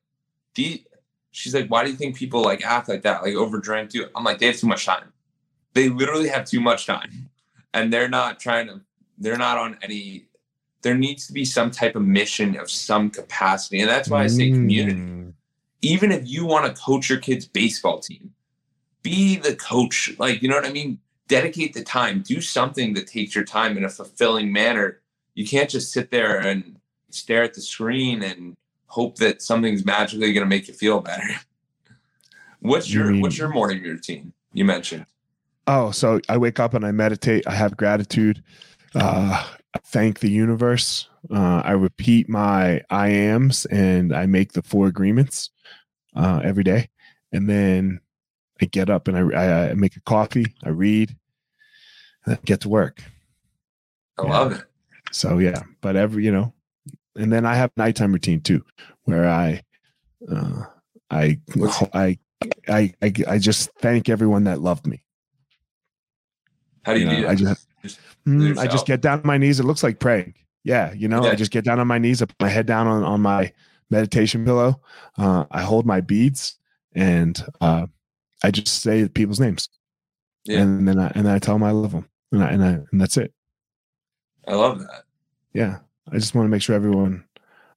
she's 1.31 1.53
like, 1.55 1.67
why 1.67 1.83
do 1.83 1.89
you 1.91 1.95
think 1.95 2.15
people 2.15 2.41
like 2.41 2.63
act 2.65 2.89
like 2.89 3.01
that? 3.03 3.23
Like 3.23 3.33
overdrink 3.33 3.89
too? 3.89 4.07
I'm 4.15 4.23
like, 4.23 4.39
they 4.39 4.47
have 4.47 4.57
too 4.57 4.67
much 4.67 4.85
time. 4.85 5.11
They 5.73 5.89
literally 5.89 6.27
have 6.27 6.45
too 6.45 6.61
much 6.61 6.85
time. 6.85 7.29
And 7.73 7.91
they're 7.91 8.09
not 8.09 8.39
trying 8.39 8.67
to, 8.67 8.81
they're 9.17 9.37
not 9.37 9.57
on 9.57 9.77
any, 9.81 10.25
there 10.83 10.95
needs 10.95 11.25
to 11.27 11.33
be 11.33 11.45
some 11.45 11.71
type 11.71 11.95
of 11.95 12.03
mission 12.03 12.57
of 12.57 12.69
some 12.69 13.09
capacity. 13.09 13.79
And 13.79 13.89
that's 13.89 14.09
why 14.09 14.23
I 14.23 14.27
say 14.27 14.51
community. 14.51 14.99
Mm. 14.99 15.33
Even 15.81 16.11
if 16.11 16.27
you 16.27 16.45
want 16.45 16.65
to 16.73 16.81
coach 16.81 17.09
your 17.09 17.19
kid's 17.19 17.47
baseball 17.47 17.99
team, 17.99 18.33
be 19.01 19.37
the 19.37 19.55
coach. 19.55 20.13
Like, 20.19 20.41
you 20.41 20.49
know 20.49 20.55
what 20.55 20.65
I 20.65 20.71
mean? 20.71 20.99
Dedicate 21.27 21.73
the 21.73 21.83
time. 21.83 22.21
Do 22.21 22.41
something 22.41 22.93
that 22.93 23.07
takes 23.07 23.33
your 23.33 23.43
time 23.43 23.77
in 23.77 23.83
a 23.85 23.89
fulfilling 23.89 24.51
manner. 24.51 24.99
You 25.35 25.47
can't 25.47 25.69
just 25.69 25.91
sit 25.91 26.11
there 26.11 26.37
and 26.37 26.77
stare 27.09 27.43
at 27.43 27.53
the 27.53 27.61
screen 27.61 28.21
and 28.21 28.55
hope 28.87 29.15
that 29.17 29.41
something's 29.41 29.85
magically 29.85 30.33
going 30.33 30.45
to 30.45 30.49
make 30.49 30.67
you 30.67 30.73
feel 30.73 30.99
better. 30.99 31.23
What's 32.59 32.93
your 32.93 33.07
mean- 33.11 33.21
What's 33.21 33.37
your 33.37 33.49
morning 33.49 33.83
routine? 33.83 34.33
You 34.53 34.65
mentioned. 34.65 35.05
Oh, 35.65 35.91
so 35.91 36.19
I 36.27 36.37
wake 36.37 36.59
up 36.59 36.73
and 36.73 36.85
I 36.85 36.91
meditate. 36.91 37.47
I 37.47 37.55
have 37.55 37.75
gratitude. 37.77 38.43
Uh, 38.95 39.47
I 39.73 39.79
thank 39.79 40.19
the 40.19 40.29
universe. 40.29 41.09
Uh, 41.31 41.61
I 41.65 41.71
repeat 41.71 42.29
my 42.29 42.81
I 42.89 43.09
ams 43.09 43.65
and 43.65 44.13
I 44.13 44.25
make 44.25 44.53
the 44.53 44.61
four 44.61 44.87
agreements 44.87 45.49
uh, 46.15 46.41
every 46.43 46.63
day. 46.63 46.89
And 47.31 47.49
then 47.49 47.99
I 48.61 48.65
get 48.65 48.89
up 48.89 49.07
and 49.07 49.17
I, 49.17 49.21
I, 49.21 49.69
I 49.69 49.73
make 49.73 49.95
a 49.95 50.01
coffee. 50.01 50.53
I 50.63 50.69
read. 50.69 51.15
And 52.25 52.35
I 52.35 52.39
get 52.45 52.61
to 52.61 52.69
work. 52.69 53.01
I 54.19 54.23
Yeah. 54.23 54.29
love 54.29 54.51
it. 54.53 54.63
So 55.11 55.39
yeah, 55.39 55.63
but 55.81 55.95
every 55.95 56.23
you 56.23 56.31
know, 56.31 56.53
and 57.15 57.31
then 57.31 57.45
I 57.45 57.55
have 57.55 57.71
nighttime 57.77 58.13
routine 58.13 58.41
too, 58.41 58.63
where 59.03 59.27
I, 59.29 59.61
uh, 60.31 60.63
I, 61.11 61.39
I, 61.93 62.17
I, 62.67 62.93
I, 63.01 63.13
I 63.27 63.37
just 63.37 63.69
thank 63.79 64.09
everyone 64.09 64.45
that 64.45 64.61
loved 64.61 64.87
me. 64.87 65.03
How 66.83 66.93
do 66.93 66.99
you, 66.99 67.05
You 67.05 67.11
do 67.11 67.21
know, 67.21 67.27
that? 67.27 67.31
I 67.31 67.35
just, 67.35 67.67
Just 67.83 67.99
Mm, 68.27 68.57
I 68.57 68.67
just 68.67 68.85
get 68.87 69.01
down 69.01 69.19
on 69.19 69.27
my 69.27 69.37
knees. 69.37 69.59
It 69.59 69.65
looks 69.65 69.83
like 69.83 69.99
praying. 69.99 70.33
Yeah, 70.63 70.93
you 70.93 71.07
know, 71.09 71.25
Yeah. 71.25 71.31
I 71.31 71.35
just 71.35 71.51
get 71.51 71.65
down 71.65 71.79
on 71.79 71.87
my 71.87 71.97
knees. 71.97 72.21
I 72.21 72.25
put 72.25 72.39
my 72.39 72.47
head 72.49 72.65
down 72.65 72.87
on 72.87 73.03
on 73.03 73.21
my 73.21 73.51
meditation 73.91 74.45
pillow. 74.45 74.81
Uh, 75.17 75.45
I 75.51 75.61
hold 75.61 75.85
my 75.85 75.99
beads, 76.01 76.57
and 76.95 77.43
uh, 77.61 77.87
I 78.43 78.51
just 78.51 78.81
say 78.81 79.07
people's 79.09 79.39
names, 79.41 79.67
Yeah. 80.45 80.61
and 80.61 80.87
then 80.87 80.97
I 80.99 81.07
and 81.15 81.25
then 81.25 81.33
I 81.35 81.39
tell 81.39 81.55
them 81.55 81.63
I 81.63 81.71
love 81.71 81.91
them, 81.91 82.07
and 82.31 82.43
I, 82.43 82.47
and 82.51 82.63
I, 82.63 82.69
and 82.91 83.01
that's 83.01 83.17
it. 83.17 83.33
I 84.47 84.55
love 84.55 84.79
that. 84.79 85.03
yeah 85.53 85.79
i 86.11 86.15
just 86.17 86.35
want 86.35 86.45
to 86.45 86.49
make 86.49 86.61
sure 86.61 86.75
everyone 86.75 87.23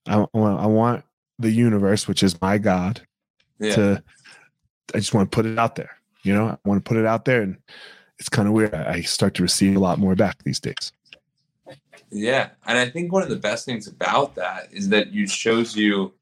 i, 0.09 0.15
I 0.17 0.27
want 0.35 0.61
i 0.61 0.67
want 0.67 1.05
the 1.39 1.49
universe 1.53 2.09
which 2.09 2.25
is 2.25 2.41
my 2.41 2.59
god 2.59 3.03
Yeah. 3.61 3.75
to 3.77 4.03
i 4.93 4.99
just 4.99 5.15
want 5.15 5.31
to 5.31 5.35
put 5.37 5.47
it 5.47 5.61
out 5.61 5.77
there 5.77 5.91
you 6.25 6.35
know 6.35 6.49
i 6.49 6.69
want 6.69 6.85
to 6.85 6.89
put 6.89 6.97
it 6.97 7.07
out 7.07 7.25
there 7.25 7.43
and 7.43 7.59
it's 8.19 8.29
kind 8.29 8.49
of 8.49 8.55
weird 8.55 8.75
I, 8.75 9.03
start 9.03 9.35
to 9.35 9.43
receive 9.43 9.77
a 9.77 9.81
lot 9.81 9.99
more 9.99 10.15
back 10.15 10.43
these 10.45 10.61
days 10.61 10.93
Yeah, 12.11 12.51
and 12.67 12.79
I 12.79 12.89
think 12.89 13.13
one 13.13 13.23
of 13.23 13.29
the 13.29 13.37
best 13.37 13.65
things 13.65 13.89
about 13.89 14.35
that 14.37 14.69
is 14.73 14.89
that 14.91 15.09
it 15.13 15.31
shows 15.31 15.77
you 15.77 16.15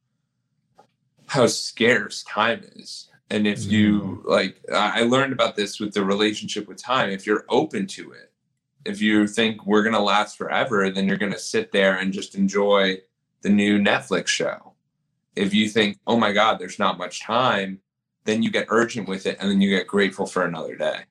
how 1.27 1.47
scarce 1.47 2.23
time 2.25 2.65
is. 2.77 3.09
And 3.31 3.47
if 3.47 3.65
you 3.65 4.01
mm-hmm. 4.01 4.29
like, 4.29 4.61
I 4.73 5.01
I 5.01 5.03
learned 5.03 5.33
about 5.33 5.57
this 5.57 5.81
with 5.81 5.93
the 5.95 6.05
relationship 6.05 6.69
with 6.69 6.83
time. 6.83 7.11
If 7.11 7.27
you're 7.27 7.45
open 7.49 7.87
to 7.89 8.13
it, 8.13 8.33
if 8.85 9.01
you 9.01 9.27
think 9.27 9.67
we're 9.67 9.83
gonna 9.83 10.03
last 10.03 10.37
forever, 10.37 10.91
then 10.91 11.09
you're 11.09 11.17
gonna 11.17 11.39
sit 11.39 11.73
there 11.73 11.99
and 11.99 12.13
just 12.13 12.35
enjoy 12.35 12.99
the 13.43 13.51
new 13.51 13.79
Netflix 13.79 14.29
show. 14.29 14.73
If 15.37 15.53
you 15.53 15.69
think, 15.69 15.99
oh 16.07 16.17
my 16.17 16.33
God, 16.33 16.59
there's 16.59 16.79
not 16.79 16.99
much 16.99 17.23
time, 17.23 17.81
then 18.25 18.43
you 18.43 18.51
get 18.51 18.67
urgent 18.69 19.09
with 19.09 19.27
it, 19.27 19.37
and 19.41 19.51
then 19.51 19.61
you 19.61 19.71
get 19.71 19.87
grateful 19.87 20.27
for 20.27 20.45
another 20.45 20.77
day. 20.77 21.05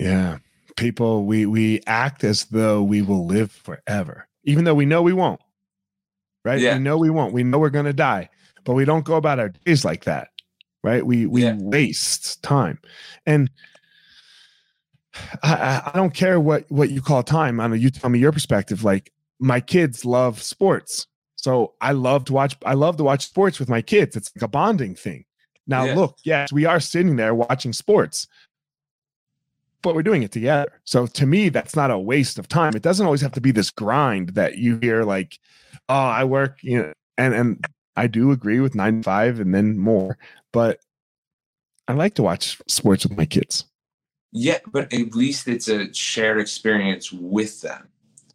Yeah 0.00 0.38
people 0.76 1.24
we 1.24 1.46
we 1.46 1.80
act 1.86 2.24
as 2.24 2.44
though 2.46 2.82
we 2.82 3.02
will 3.02 3.26
live 3.26 3.50
forever 3.52 4.26
even 4.44 4.64
though 4.64 4.74
we 4.74 4.86
know 4.86 5.02
we 5.02 5.12
won't 5.12 5.40
right 6.44 6.60
Yeah. 6.60 6.76
we 6.76 6.82
know 6.82 6.96
we 6.96 7.10
won't 7.10 7.32
we 7.34 7.42
know 7.42 7.58
we're 7.58 7.70
going 7.70 7.84
to 7.86 7.92
die 7.92 8.28
but 8.64 8.74
we 8.74 8.84
don't 8.84 9.04
go 9.04 9.16
about 9.16 9.38
our 9.38 9.50
days 9.50 9.84
like 9.84 10.04
that 10.04 10.28
right 10.82 11.04
we 11.04 11.26
we 11.26 11.42
Yeah. 11.44 11.56
waste 11.60 12.42
time 12.42 12.78
and 13.26 13.50
I, 15.42 15.54
I 15.54 15.90
I 15.92 15.96
don't 15.96 16.14
care 16.14 16.38
what 16.40 16.64
what 16.70 16.90
you 16.90 17.02
call 17.02 17.22
time. 17.22 17.60
I 17.60 17.66
know 17.66 17.74
you 17.74 17.90
tell 17.90 18.10
me 18.10 18.18
your 18.20 18.32
perspective. 18.32 18.84
Like 18.84 19.12
my 19.40 19.60
kids 19.60 20.04
love 20.04 20.40
sports, 20.40 21.06
so 21.36 21.74
I 21.80 21.92
love 21.92 22.24
to 22.26 22.32
watch. 22.32 22.56
I 22.64 22.74
love 22.74 22.96
to 22.98 23.04
watch 23.04 23.26
sports 23.26 23.58
with 23.58 23.68
my 23.68 23.82
kids. 23.82 24.14
It's 24.16 24.30
like 24.36 24.42
a 24.42 24.48
bonding 24.48 24.94
thing. 24.94 25.24
Now, 25.66 25.84
Yeah. 25.84 25.94
look, 25.96 26.16
yes, 26.24 26.52
we 26.52 26.64
are 26.64 26.78
sitting 26.80 27.16
there 27.16 27.34
watching 27.34 27.72
sports, 27.72 28.28
but 29.82 29.94
we're 29.94 30.02
doing 30.02 30.22
it 30.22 30.32
together. 30.32 30.80
So 30.84 31.06
to 31.06 31.26
me, 31.26 31.48
that's 31.48 31.76
not 31.76 31.90
a 31.90 31.98
waste 31.98 32.38
of 32.38 32.48
time. 32.48 32.74
It 32.74 32.82
doesn't 32.82 33.04
always 33.04 33.20
have 33.20 33.32
to 33.32 33.40
be 33.40 33.52
this 33.52 33.70
grind 33.70 34.30
that 34.30 34.58
you 34.58 34.78
hear. 34.78 35.04
Like, 35.04 35.38
oh, 35.88 35.94
I 35.94 36.24
work, 36.24 36.58
you 36.62 36.78
know, 36.78 36.92
and 37.16 37.34
and 37.34 37.64
I 37.96 38.06
do 38.06 38.30
agree 38.30 38.60
with 38.60 38.74
nine 38.74 38.98
to 38.98 39.02
five 39.02 39.40
and 39.40 39.54
then 39.54 39.78
more, 39.78 40.18
but 40.52 40.80
I 41.88 41.92
like 41.92 42.14
to 42.14 42.22
watch 42.22 42.58
sports 42.68 43.04
with 43.04 43.16
my 43.18 43.26
kids. 43.26 43.64
Yeah, 44.32 44.58
but 44.66 44.92
at 44.92 45.14
least 45.14 45.48
it's 45.48 45.68
a 45.68 45.92
shared 45.92 46.40
experience 46.40 47.12
with 47.12 47.60
them. 47.62 47.88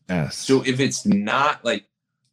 Yes. 0.10 0.38
So 0.38 0.62
if 0.66 0.80
it's 0.80 1.06
not 1.06 1.64
like, 1.64 1.86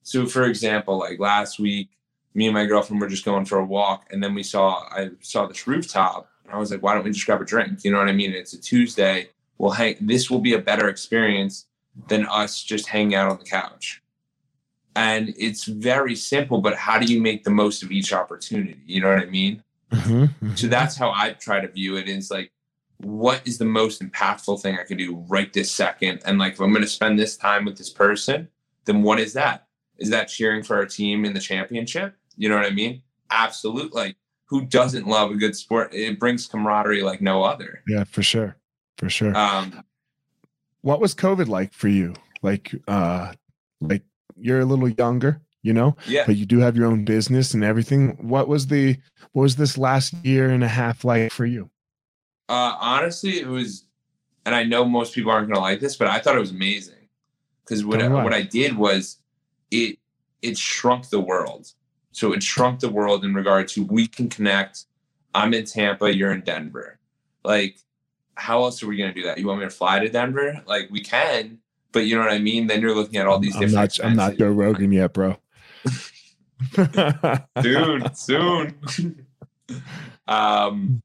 so 0.03 0.27
for 0.27 0.45
example, 0.45 0.99
like 0.99 1.21
last 1.21 1.61
week, 1.61 1.91
me 2.35 2.47
and 2.47 2.55
my 2.55 2.67
girlfriend 2.67 3.01
were 3.01 3.09
just 3.09 3.25
going 3.25 3.45
for 3.45 3.59
a 3.59 3.65
walk, 3.65 4.09
and 4.11 4.23
then 4.23 4.35
we 4.35 4.43
saw 4.43 4.81
I 4.91 5.11
saw 5.21 5.47
this 5.47 5.67
rooftop, 5.67 6.29
I 6.53 6.59
was 6.59 6.71
like, 6.71 6.83
why 6.83 6.95
don't 6.95 7.05
we 7.05 7.11
just 7.11 7.27
grab 7.27 7.41
a 7.41 7.45
drink? 7.45 7.85
You 7.85 7.91
know 7.93 7.99
what 7.99 8.09
I 8.09 8.13
mean? 8.13 8.33
It's 8.33 8.53
a 8.53 8.61
Tuesday. 8.61 9.29
Well, 9.59 9.71
hang. 9.71 9.97
This 10.01 10.31
will 10.31 10.41
be 10.41 10.55
a 10.55 10.59
better 10.59 10.89
experience 10.89 11.67
than 12.09 12.27
us 12.27 12.63
just 12.63 12.89
hanging 12.89 13.15
out 13.15 13.31
on 13.31 13.39
the 13.39 13.45
couch. 13.45 14.03
And 14.95 15.35
it's 15.39 15.65
very 15.65 16.15
simple, 16.15 16.61
but 16.61 16.77
how 16.77 16.99
do 16.99 17.13
you 17.13 17.21
make 17.21 17.45
the 17.45 17.51
most 17.51 17.83
of 17.83 17.91
each 17.91 18.13
opportunity? 18.13 18.79
You 18.87 19.01
know 19.01 19.09
what 19.09 19.23
I 19.23 19.27
mean? 19.27 19.63
Mhm, 19.91 20.31
So 20.59 20.67
mhm. 20.67 20.71
that's 20.71 20.97
how 20.97 21.11
I 21.11 21.31
try 21.31 21.61
to 21.61 21.69
view 21.69 21.97
it. 21.97 22.09
Is 22.09 22.31
like, 22.31 22.51
what 22.99 23.43
is 23.47 23.59
the 23.59 23.65
most 23.65 24.03
impactful 24.03 24.61
thing 24.61 24.79
I 24.79 24.85
could 24.85 24.99
do 24.99 25.25
right 25.29 25.53
this 25.53 25.71
second? 25.71 26.21
And 26.25 26.39
like, 26.39 26.55
if 26.55 26.61
I'm 26.61 26.71
going 26.71 26.83
to 26.83 26.89
spend 26.89 27.19
this 27.19 27.37
time 27.37 27.65
with 27.65 27.77
this 27.77 27.91
person, 27.91 28.49
then 28.85 29.03
what 29.03 29.19
is 29.21 29.33
that? 29.35 29.67
Is 29.99 30.11
that 30.11 30.29
cheering 30.29 30.63
for 30.63 30.77
our 30.77 30.87
team 30.87 31.25
in 31.25 31.33
the 31.33 31.41
championship? 31.41 32.15
You 32.37 32.49
know 32.49 32.57
what 32.57 32.67
I 32.67 32.71
mean? 32.71 33.03
Absolutely. 33.31 33.99
Like, 33.99 34.17
who 34.53 34.67
doesn't 34.67 35.07
love 35.07 35.31
a 35.31 35.35
good 35.35 35.57
sport? 35.57 35.95
It 35.95 36.21
brings 36.21 36.47
camaraderie 36.47 37.03
like 37.03 37.23
no 37.23 37.43
other. 37.43 37.83
yeah, 37.89 38.05
for 38.05 38.23
sure. 38.23 38.57
For 38.99 39.09
sure. 39.09 39.35
Um, 39.35 39.83
what 40.83 41.01
was 41.01 41.15
COVID 41.15 41.49
like 41.49 41.73
for 41.73 41.89
you? 41.89 42.13
Like, 42.43 42.75
uh, 42.87 43.33
like 43.81 44.03
you're 44.37 44.61
a 44.61 44.67
little 44.67 44.91
younger, 44.91 45.41
you 45.63 45.73
know, 45.73 45.97
yeah. 46.07 46.25
but 46.27 46.37
you 46.37 46.45
do 46.45 46.59
have 46.59 46.77
your 46.77 46.87
own 46.87 47.07
business 47.07 47.55
and 47.55 47.65
everything. 47.65 48.11
What 48.21 48.47
was 48.47 48.67
the, 48.67 48.99
what 49.33 49.45
was 49.45 49.57
this 49.57 49.79
last 49.79 50.13
year 50.23 50.51
and 50.51 50.63
a 50.63 50.69
half 50.69 51.03
like 51.03 51.33
for 51.33 51.47
you? 51.47 51.71
Uh, 52.51 52.77
honestly, 52.79 53.41
it 53.41 53.49
was 53.49 53.87
and 54.45 54.55
I 54.55 54.65
know 54.65 54.85
most 54.85 55.15
people 55.15 55.31
aren't 55.31 55.49
going 55.49 55.55
to 55.55 55.61
like 55.61 55.81
this, 55.81 55.97
but 55.97 56.09
I 56.09 56.19
thought 56.19 56.37
it 56.37 56.41
was 56.41 56.51
amazing 56.51 57.09
because 57.65 57.85
what 57.85 57.99
what 58.11 58.35
I 58.35 58.43
did 58.43 58.77
was 58.77 59.19
it 59.71 59.99
it 60.43 60.59
shrunk 60.59 61.09
the 61.09 61.21
world. 61.21 61.73
So 62.13 62.33
it 62.33 62.43
shrunk 62.43 62.81
the 62.81 62.91
world 62.91 63.25
in 63.25 63.35
regard 63.35 63.69
to 63.69 63.85
we 63.85 64.07
can 64.07 64.29
connect. 64.29 64.85
I'm 65.35 65.55
in 65.55 65.65
Tampa, 65.65 66.15
you're 66.15 66.33
in 66.33 66.43
Denver. 66.43 66.99
Like, 67.43 67.79
how 68.35 68.63
else 68.63 68.83
are 68.83 68.87
we 68.87 68.97
going 68.97 69.13
to 69.13 69.21
do 69.21 69.27
that? 69.27 69.39
You 69.39 69.47
want 69.47 69.61
me 69.61 69.67
to 69.67 69.71
fly 69.71 69.99
to 69.99 70.09
Denver? 70.09 70.63
Like, 70.67 70.89
we 70.91 71.01
can, 71.01 71.59
but 71.91 72.01
you 72.01 72.17
know 72.17 72.23
what 72.23 72.33
I 72.33 72.39
mean. 72.39 72.67
Then 72.67 72.81
you're 72.81 72.95
looking 72.95 73.17
at 73.19 73.27
all 73.27 73.39
these 73.39 73.55
I'm 73.55 73.63
different. 73.63 73.99
not. 73.99 74.07
I'm 74.07 74.17
not 74.17 74.37
Joe 74.37 74.51
Rogan 74.51 74.93
yet, 74.93 75.13
bro. 75.13 75.37
soon, 77.63 78.15
soon. 78.15 79.27
um, 80.29 81.03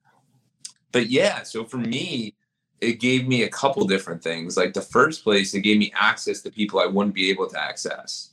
but 0.91 1.09
yeah, 1.09 1.43
so 1.43 1.63
for 1.63 1.77
me, 1.77 2.35
it 2.81 2.99
gave 2.99 3.27
me 3.27 3.43
a 3.43 3.49
couple 3.49 3.85
different 3.85 4.21
things. 4.21 4.57
Like 4.57 4.73
the 4.73 4.81
first 4.81 5.23
place, 5.23 5.53
it 5.53 5.61
gave 5.61 5.77
me 5.77 5.91
access 5.95 6.41
to 6.41 6.51
people 6.51 6.79
I 6.79 6.85
wouldn't 6.85 7.15
be 7.15 7.29
able 7.29 7.47
to 7.47 7.61
access, 7.61 8.31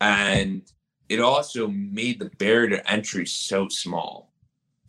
and 0.00 0.62
it 1.08 1.20
also 1.20 1.68
made 1.68 2.18
the 2.18 2.30
barrier 2.38 2.70
to 2.70 2.90
entry 2.90 3.26
so 3.26 3.68
small. 3.68 4.32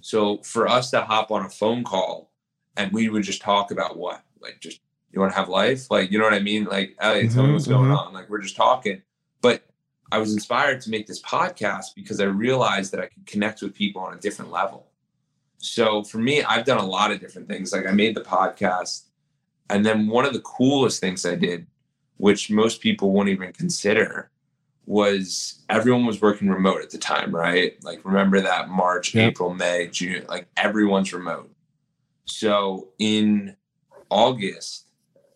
So 0.02 0.38
for 0.40 0.68
us 0.68 0.90
to 0.92 1.02
hop 1.02 1.32
on 1.32 1.46
a 1.46 1.50
phone 1.50 1.84
call 1.84 2.32
and 2.76 2.92
we 2.92 3.10
would 3.10 3.24
just 3.24 3.42
talk 3.42 3.72
about 3.72 3.98
what, 3.98 4.24
like, 4.40 4.60
just 4.62 4.80
you 5.12 5.20
want 5.20 5.32
to 5.34 5.38
have 5.38 5.50
life, 5.50 5.90
like, 5.90 6.12
you 6.12 6.18
know 6.18 6.24
what 6.24 6.34
I 6.34 6.40
mean? 6.40 6.66
Like, 6.66 6.96
Elliot, 7.00 7.32
tell 7.32 7.44
me 7.44 7.50
Mhm, 7.50 7.54
what's 7.54 7.68
going 7.68 7.90
mhm. 7.90 7.98
on. 7.98 8.14
Like, 8.14 8.30
we're 8.30 8.42
just 8.42 8.56
talking. 8.56 9.02
But 9.42 9.64
I 10.12 10.18
was 10.20 10.34
inspired 10.34 10.82
to 10.82 10.90
make 10.90 11.08
this 11.08 11.22
podcast 11.22 11.96
because 11.96 12.20
I 12.20 12.26
realized 12.26 12.92
that 12.94 13.02
I 13.02 13.08
could 13.08 13.26
connect 13.26 13.62
with 13.62 13.74
people 13.74 14.02
on 14.02 14.14
a 14.14 14.20
different 14.20 14.52
level. 14.52 14.88
So 15.60 16.04
for 16.04 16.20
me, 16.20 16.44
I've 16.44 16.66
done 16.66 16.78
a 16.78 16.86
lot 16.86 17.12
of 17.12 17.20
different 17.20 17.48
things. 17.48 17.72
Like 17.74 17.88
I 17.88 17.92
made 17.92 18.16
the 18.16 18.22
podcast, 18.22 19.06
and 19.70 19.86
then 19.86 20.08
one 20.08 20.26
of 20.26 20.34
the 20.34 20.40
coolest 20.42 21.00
things 21.02 21.26
I 21.26 21.36
did, 21.36 21.68
which 22.18 22.50
most 22.50 22.80
people 22.80 23.12
won't 23.12 23.30
even 23.30 23.52
consider, 23.54 24.30
was 24.88 25.64
everyone 25.70 26.06
was 26.06 26.22
working 26.22 26.48
remote 26.50 26.82
at 26.82 26.90
the 26.90 26.98
time, 26.98 27.36
right? 27.36 27.76
Like 27.84 28.04
remember 28.06 28.40
that 28.42 28.70
March, 28.70 29.14
Yep. 29.14 29.32
April, 29.32 29.54
May, 29.54 29.88
June, 29.88 30.26
like 30.28 30.48
everyone's 30.56 31.14
remote. 31.14 31.52
So 32.26 32.88
in 32.98 33.56
August, 34.10 34.88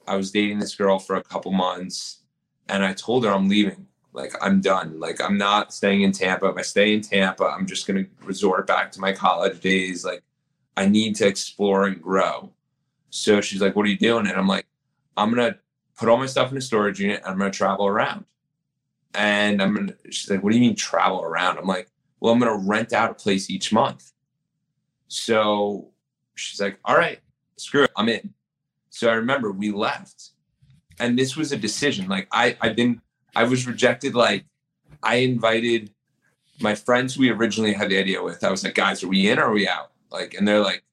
I 0.07 0.15
was 0.15 0.31
dating 0.31 0.59
this 0.59 0.73
girl 0.73 0.99
for 0.99 1.17
a 1.17 1.23
couple 1.23 1.51
months, 1.51 2.21
and 2.69 2.83
I 2.83 2.93
told 2.93 3.25
her 3.25 3.31
I'm 3.31 3.49
leaving. 3.49 3.87
Like 4.13 4.33
I'm 4.41 4.61
done. 4.61 4.99
Like 4.99 5.21
I'm 5.21 5.37
not 5.37 5.73
staying 5.73 6.01
in 6.01 6.11
Tampa. 6.13 6.47
If 6.47 6.57
I 6.57 6.61
stay 6.63 6.93
in 6.93 7.01
Tampa, 7.01 7.43
I'm 7.45 7.65
just 7.65 7.85
gonna 7.87 8.05
resort 8.23 8.67
back 8.67 8.91
to 8.93 9.01
my 9.01 9.11
college 9.11 9.59
days. 9.59 10.03
Like 10.05 10.23
I 10.77 10.85
need 10.85 11.15
to 11.17 11.27
explore 11.27 11.87
and 11.87 12.01
grow. 12.01 12.51
So 13.09 13.41
she's 13.41 13.61
like, 13.61 13.75
"What 13.75 13.85
are 13.85 13.89
you 13.89 13.97
doing?" 13.97 14.27
And 14.27 14.37
I'm 14.37 14.47
like, 14.47 14.65
"I'm 15.17 15.29
gonna 15.29 15.57
put 15.97 16.07
all 16.09 16.17
my 16.17 16.25
stuff 16.25 16.51
in 16.51 16.57
a 16.57 16.61
storage 16.61 16.99
unit. 17.01 17.21
And 17.23 17.27
I'm 17.33 17.37
gonna 17.37 17.51
travel 17.51 17.85
around." 17.87 18.25
And 19.13 19.61
I'm 19.61 19.75
gonna. 19.75 19.93
She's 20.09 20.29
like, 20.29 20.43
"What 20.43 20.51
do 20.51 20.57
you 20.57 20.61
mean 20.61 20.75
travel 20.75 21.21
around?" 21.21 21.57
I'm 21.57 21.67
like, 21.67 21.89
"Well, 22.19 22.33
I'm 22.33 22.39
gonna 22.39 22.57
rent 22.57 22.93
out 22.93 23.11
a 23.11 23.13
place 23.13 23.49
each 23.49 23.73
month." 23.73 24.11
So 25.07 25.89
she's 26.35 26.61
like, 26.61 26.79
"All 26.85 26.97
right, 26.97 27.19
screw 27.57 27.83
it, 27.83 27.91
I'm 27.97 28.09
in." 28.09 28.33
So 28.89 29.09
I 29.09 29.13
remember 29.13 29.51
we 29.51 29.71
left, 29.71 30.31
and 30.99 31.17
this 31.19 31.35
was 31.35 31.51
a 31.51 31.57
decision. 31.57 32.07
Like 32.07 32.27
I, 32.31 32.57
I 32.61 32.69
didn't. 32.69 33.01
I 33.35 33.43
was 33.43 33.67
rejected. 33.67 34.15
Like 34.15 34.45
I 35.03 35.15
invited 35.15 35.91
my 36.61 36.75
friends 36.75 37.17
we 37.17 37.29
originally 37.29 37.73
had 37.73 37.89
the 37.89 37.97
idea 37.97 38.21
with. 38.23 38.43
I 38.43 38.51
was 38.51 38.63
like, 38.63 38.75
guys, 38.75 39.03
are 39.03 39.07
we 39.07 39.29
in 39.29 39.39
or 39.39 39.45
are 39.45 39.51
we 39.51 39.67
out? 39.67 39.91
Like, 40.11 40.33
and 40.33 40.47
they're 40.47 40.59
like, 40.59 40.83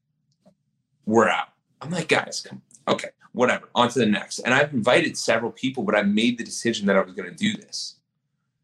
we're 1.06 1.28
out. 1.28 1.48
I'm 1.80 1.90
like, 1.90 2.08
guys, 2.08 2.40
come. 2.40 2.62
Okay, 2.86 3.08
whatever. 3.32 3.68
On 3.74 3.88
to 3.88 3.98
the 3.98 4.06
next. 4.06 4.40
And 4.40 4.54
I've 4.54 4.72
invited 4.72 5.16
several 5.16 5.50
people, 5.52 5.82
but 5.82 5.94
I 5.94 6.02
made 6.02 6.38
the 6.38 6.44
decision 6.44 6.86
that 6.86 6.96
I 6.96 7.02
was 7.02 7.12
going 7.12 7.28
to 7.28 7.36
do 7.36 7.54
this. 7.54 7.96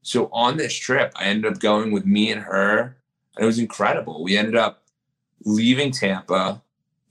So 0.04 0.28
on 0.32 0.58
this 0.58 0.74
trip, 0.74 1.12
I 1.16 1.24
ended 1.24 1.50
up 1.50 1.60
going 1.60 1.90
with 1.90 2.04
me 2.04 2.30
and 2.30 2.42
her, 2.42 2.98
and 3.36 3.42
it 3.42 3.46
was 3.46 3.58
incredible. 3.58 4.22
We 4.22 4.36
ended 4.36 4.54
up 4.54 4.82
leaving 5.46 5.90
Tampa, 5.92 6.62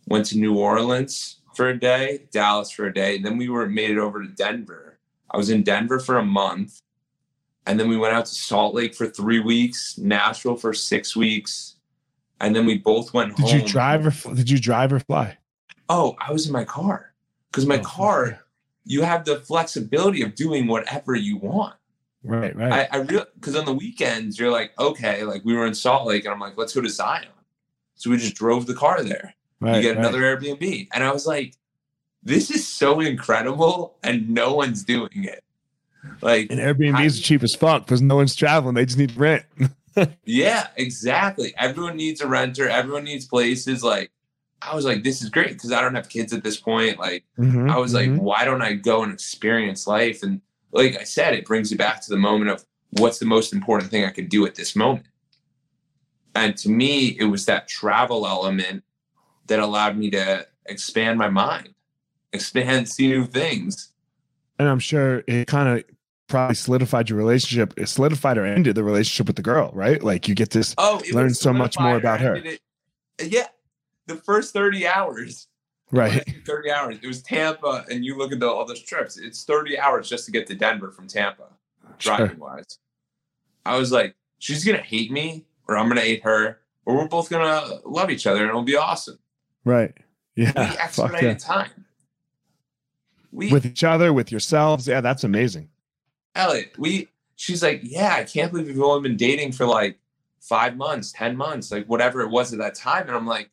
went 0.08 0.28
to 0.28 0.38
New 0.38 0.56
Orleans 0.58 1.38
for 1.56 1.70
a 1.70 1.80
day, 1.80 2.26
Dallas 2.32 2.70
for 2.70 2.86
a 2.86 2.94
day, 2.94 3.16
and 3.16 3.26
then 3.26 3.38
we 3.38 3.50
were 3.50 3.68
made 3.68 3.90
it 3.90 3.98
over 3.98 4.22
to 4.22 4.28
Denver. 4.30 5.00
I 5.32 5.38
was 5.38 5.50
in 5.50 5.64
Denver 5.64 6.00
for 6.00 6.20
a 6.20 6.24
month, 6.26 6.82
and 7.66 7.80
then 7.80 7.90
we 7.90 7.98
went 7.98 8.14
out 8.14 8.28
to 8.28 8.36
Salt 8.36 8.76
Lake 8.76 8.94
for 8.94 9.08
three 9.08 9.40
weeks, 9.40 9.98
Nashville 9.98 10.56
for 10.56 10.72
six 10.72 11.16
weeks, 11.16 11.78
and 12.42 12.56
then 12.56 12.68
we 12.68 12.78
both 12.78 13.12
went 13.12 13.36
Did 13.38 13.46
home. 13.48 13.60
you 13.60 13.66
drive 13.68 14.06
or 14.06 14.36
did 14.36 14.52
you 14.52 14.60
drive 14.60 14.94
or 14.94 15.00
fly? 15.00 15.36
Oh, 15.90 16.16
I 16.20 16.32
was 16.32 16.46
in 16.46 16.54
my 16.54 16.64
car 16.64 17.14
because 17.52 17.66
my 17.66 17.80
Oh, 17.80 17.84
car, 17.84 18.40
you 18.86 19.02
have 19.02 19.26
the 19.26 19.38
flexibility 19.40 20.22
of 20.22 20.36
doing 20.36 20.68
whatever 20.68 21.16
you 21.16 21.38
want. 21.38 21.74
Right, 22.24 22.56
right. 22.56 22.88
I, 22.92 22.98
I 22.98 23.02
real 23.02 23.26
because 23.36 23.56
on 23.56 23.66
the 23.66 23.74
weekends 23.74 24.40
you're 24.40 24.52
like, 24.52 24.72
okay, 24.80 25.24
like 25.24 25.44
we 25.44 25.54
were 25.54 25.66
in 25.66 25.74
Salt 25.74 26.08
Lake, 26.08 26.24
and 26.26 26.34
I'm 26.34 26.40
like, 26.40 26.58
let's 26.58 26.74
go 26.74 26.82
to 26.82 26.90
Zion. 26.90 27.28
So 27.96 28.10
we 28.10 28.18
just 28.18 28.36
drove 28.36 28.66
the 28.66 28.74
car 28.74 29.04
there. 29.04 29.36
right, 29.60 29.76
you 29.76 29.82
get 29.82 29.98
right. 29.98 30.00
another 30.00 30.22
Airbnb, 30.22 30.88
and 30.94 31.04
I 31.04 31.12
was 31.12 31.28
like, 31.28 31.56
this 32.24 32.50
is 32.50 32.68
so 32.68 33.02
incredible, 33.02 33.98
and 34.04 34.30
no 34.30 34.54
one's 34.54 34.84
doing 34.84 35.26
it. 35.26 35.44
Like, 36.22 36.50
And 36.50 36.60
Airbnb 36.60 37.04
is 37.06 37.20
cheap 37.20 37.44
as 37.44 37.56
fuck 37.56 37.86
because 37.86 38.02
no 38.02 38.16
one's 38.16 38.36
traveling. 38.36 38.76
They 38.76 38.86
just 38.86 38.98
need 38.98 39.16
rent. 39.16 39.46
yeah, 40.26 40.68
exactly. 40.76 41.54
Everyone 41.58 41.96
needs 41.96 42.22
a 42.22 42.28
renter. 42.28 42.68
Everyone 42.68 43.04
needs 43.04 43.26
places. 43.26 43.84
Like, 43.84 44.12
I 44.62 44.76
was 44.76 44.86
like, 44.86 45.04
this 45.04 45.22
is 45.22 45.30
great 45.30 45.50
because 45.50 45.72
I 45.72 45.82
don't 45.82 45.96
have 45.96 46.10
kids 46.10 46.34
at 46.34 46.44
this 46.44 46.60
point. 46.60 47.00
Like. 47.00 47.26
Mhm, 47.38 47.70
I 47.70 47.78
was 47.78 47.94
like, 47.94 48.10
mhm. 48.10 48.20
why 48.20 48.46
don't 48.46 48.62
I 48.62 48.74
go 48.74 49.04
and 49.04 49.14
experience 49.14 49.88
life? 49.88 50.24
And 50.24 50.42
like 50.74 50.98
I 51.00 51.04
said, 51.04 51.34
it 51.34 51.46
brings 51.46 51.72
you 51.72 51.78
back 51.78 52.02
to 52.02 52.10
the 52.10 52.18
moment 52.18 52.50
of 52.52 52.66
what's 52.92 53.20
the 53.20 53.26
most 53.26 53.54
important 53.54 53.90
thing 53.92 54.04
I 54.06 54.10
could 54.10 54.28
do 54.30 54.46
at 54.46 54.56
this 54.56 54.76
moment. 54.76 55.06
And 56.36 56.58
to 56.58 56.70
me, 56.70 57.10
it 57.20 57.26
was 57.26 57.46
that 57.46 57.68
travel 57.68 58.26
element 58.28 58.84
that 59.48 59.60
allowed 59.60 59.98
me 59.98 60.10
to 60.12 60.48
expand 60.66 61.18
my 61.20 61.30
mind, 61.30 61.74
expand, 62.34 62.90
see 62.90 63.08
new 63.08 63.26
things. 63.26 63.92
and 64.60 64.68
I'm 64.68 64.80
sure 64.80 65.24
it 65.28 65.48
kind 65.48 65.68
of 65.80 65.84
probably 66.28 66.56
solidified 66.56 67.10
your 67.10 67.18
relationship. 67.20 67.74
It 67.78 67.88
solidified 67.90 68.38
or 68.38 68.46
ended 68.46 68.76
the 68.76 68.84
relationship 68.84 69.28
with 69.28 69.36
the 69.36 69.42
girl, 69.44 69.72
right? 69.74 70.02
Like 70.02 70.28
you 70.28 70.34
get 70.36 70.50
this. 70.52 70.74
Oh, 70.78 71.02
Learn 71.12 71.34
so 71.34 71.54
much 71.54 71.78
more 71.80 71.98
about 71.98 72.20
her. 72.22 72.36
It- 72.36 72.62
Yeah. 73.22 73.48
The 74.08 74.16
first 74.16 74.54
30 74.54 74.88
hours. 74.88 75.48
Right. 75.91 76.24
30 76.46 76.72
hours. 76.72 76.98
It 77.02 77.08
was 77.08 77.22
Tampa, 77.22 77.86
and 77.91 78.04
you 78.04 78.17
look 78.17 78.32
at 78.32 78.39
the, 78.39 78.48
all 78.48 78.65
those 78.65 78.82
trips. 78.82 79.17
It's 79.17 79.43
30 79.43 79.78
hours 79.78 80.10
just 80.10 80.26
to 80.26 80.32
get 80.32 80.48
to 80.48 80.56
Denver 80.56 80.91
from 80.91 81.08
Tampa. 81.08 81.50
Sure. 81.98 82.17
driving 82.17 82.39
wise. 82.39 82.80
I 83.65 83.78
was 83.78 83.91
like, 83.91 84.15
she's 84.39 84.65
gonna 84.65 84.80
hate 84.80 85.12
me, 85.12 85.46
or 85.67 85.78
I'm 85.78 85.88
gonna 85.88 86.02
hate 86.02 86.24
her, 86.24 86.60
or 86.86 86.98
we're 86.98 87.08
both 87.08 87.30
gonna 87.30 87.80
love 87.86 88.10
each 88.10 88.28
other, 88.28 88.41
and 88.41 88.50
it'll 88.50 88.63
be 88.63 88.76
awesome. 88.76 89.19
Right. 89.63 89.93
Yeah. 90.36 90.52
Fuck 90.52 90.80
expedited 90.80 91.24
yeah. 91.24 91.34
time. 91.36 91.86
We 93.32 93.52
With 93.52 93.65
each 93.65 93.84
other, 93.84 94.13
with 94.13 94.32
yourselves. 94.32 94.88
Yeah, 94.88 95.02
that's 95.02 95.24
amazing. 95.24 95.69
Elliot, 96.36 96.74
we 96.78 97.08
she's 97.36 97.63
like, 97.63 97.82
yeah, 97.84 98.15
I 98.15 98.24
can't 98.24 98.52
believe 98.52 98.67
we've 98.67 98.82
only 98.82 99.08
been 99.08 99.17
dating 99.17 99.54
for 99.54 99.65
like 99.65 99.98
five 100.39 100.76
months, 100.76 101.12
ten 101.12 101.38
months, 101.38 101.72
like 101.72 101.86
whatever 101.88 102.22
it 102.22 102.30
was 102.30 102.52
at 102.54 102.60
that 102.60 102.76
time, 102.76 103.08
and 103.08 103.15
I'm 103.15 103.28
like. 103.28 103.50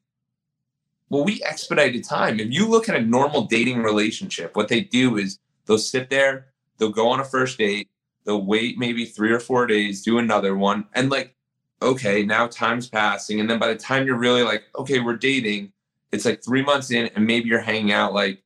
Well, 1.11 1.25
we 1.25 1.43
expedited 1.43 2.05
time. 2.05 2.39
If 2.39 2.53
you 2.53 2.69
look 2.69 2.89
at 2.89 2.95
a 2.95 3.01
normal 3.01 3.43
dating 3.43 3.83
relationship, 3.83 4.55
what 4.55 4.69
they 4.69 4.81
do 4.81 5.19
is 5.19 5.41
they'll 5.67 5.77
sit 5.77 6.09
there, 6.09 6.47
they'll 6.79 6.91
go 6.91 7.09
on 7.09 7.19
a 7.19 7.25
first 7.25 7.59
date, 7.59 7.89
they'll 8.25 8.45
wait 8.45 8.79
maybe 8.79 9.05
three 9.05 9.33
or 9.33 9.41
four 9.41 9.67
days, 9.67 10.03
do 10.03 10.19
another 10.19 10.57
one, 10.57 10.87
and 10.95 11.11
like, 11.11 11.35
okay, 11.83 12.23
now 12.23 12.47
time's 12.47 12.89
passing. 12.89 13.41
And 13.41 13.51
then 13.51 13.59
by 13.59 13.69
the 13.69 13.79
time 13.79 14.07
you're 14.07 14.19
really 14.19 14.45
like, 14.45 14.65
okay, 14.77 15.01
we're 15.01 15.17
dating, 15.17 15.73
it's 16.13 16.25
like 16.25 16.45
three 16.45 16.63
months 16.63 16.93
in, 16.93 17.11
and 17.17 17.27
maybe 17.27 17.49
you're 17.49 17.61
hanging 17.61 17.91
out 17.91 18.15
like 18.15 18.45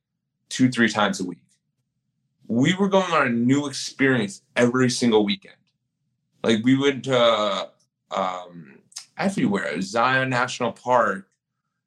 two, 0.49 0.69
three 0.71 0.89
times 0.89 1.19
a 1.19 1.23
week. 1.23 1.37
We 2.47 2.73
were 2.75 2.89
going 2.89 3.11
on 3.11 3.27
a 3.27 3.29
new 3.29 3.67
experience 3.67 4.41
every 4.55 4.89
single 4.89 5.23
weekend. 5.23 5.55
Like 6.43 6.63
we 6.63 6.77
went 6.77 7.03
to 7.05 7.69
um, 8.09 8.79
everywhere, 9.17 9.81
Zion 9.81 10.29
National 10.29 10.71
Park 10.71 11.27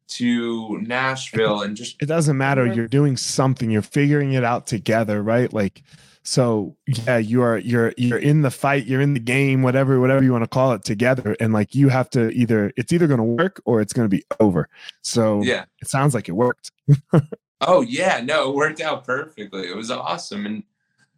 to 0.08 0.78
Nashville, 0.80 1.62
and 1.62 1.76
just 1.76 2.00
It 2.02 2.06
doesn't 2.06 2.36
matter. 2.36 2.66
You're 2.66 2.88
doing 2.88 3.16
something. 3.16 3.70
You're 3.70 3.82
figuring 3.82 4.32
it 4.32 4.44
out 4.44 4.66
together, 4.66 5.22
right? 5.22 5.52
Like, 5.52 5.82
so 6.22 6.76
yeah, 6.86 7.18
you 7.18 7.42
are. 7.42 7.58
You're 7.58 7.92
you're 7.96 8.18
in 8.18 8.42
the 8.42 8.50
fight. 8.50 8.86
You're 8.86 9.00
in 9.00 9.14
the 9.14 9.20
game. 9.20 9.62
Whatever 9.62 10.00
whatever 10.00 10.22
you 10.22 10.32
want 10.32 10.44
to 10.44 10.48
call 10.48 10.72
it 10.72 10.84
together. 10.84 11.36
And 11.40 11.52
like 11.52 11.74
you 11.74 11.88
have 11.88 12.10
to 12.10 12.30
either 12.30 12.72
it's 12.76 12.92
either 12.92 13.06
going 13.06 13.18
to 13.18 13.24
work 13.24 13.62
or 13.64 13.80
it's 13.80 13.92
going 13.92 14.08
to 14.08 14.14
be 14.14 14.24
over. 14.40 14.68
So 15.02 15.42
yeah. 15.42 15.64
it 15.80 15.88
sounds 15.88 16.14
like 16.14 16.28
it 16.28 16.32
worked. 16.32 16.72
Oh 17.60 17.80
yeah, 17.80 18.20
no, 18.22 18.50
it 18.50 18.54
worked 18.54 18.80
out 18.80 19.04
perfectly. 19.04 19.68
It 19.68 19.74
was 19.74 19.90
awesome, 19.90 20.46
and 20.46 20.62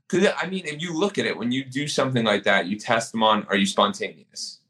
because 0.08 0.32
I 0.42 0.46
mean, 0.46 0.64
if 0.64 0.80
you 0.80 0.98
look 0.98 1.18
at 1.18 1.26
it, 1.26 1.36
when 1.36 1.52
you 1.52 1.64
do 1.64 1.86
something 1.86 2.24
like 2.24 2.44
that, 2.44 2.66
you 2.66 2.78
test 2.78 3.12
them 3.12 3.22
on: 3.22 3.44
Are 3.50 3.56
you 3.56 3.66
spontaneous? 3.66 4.60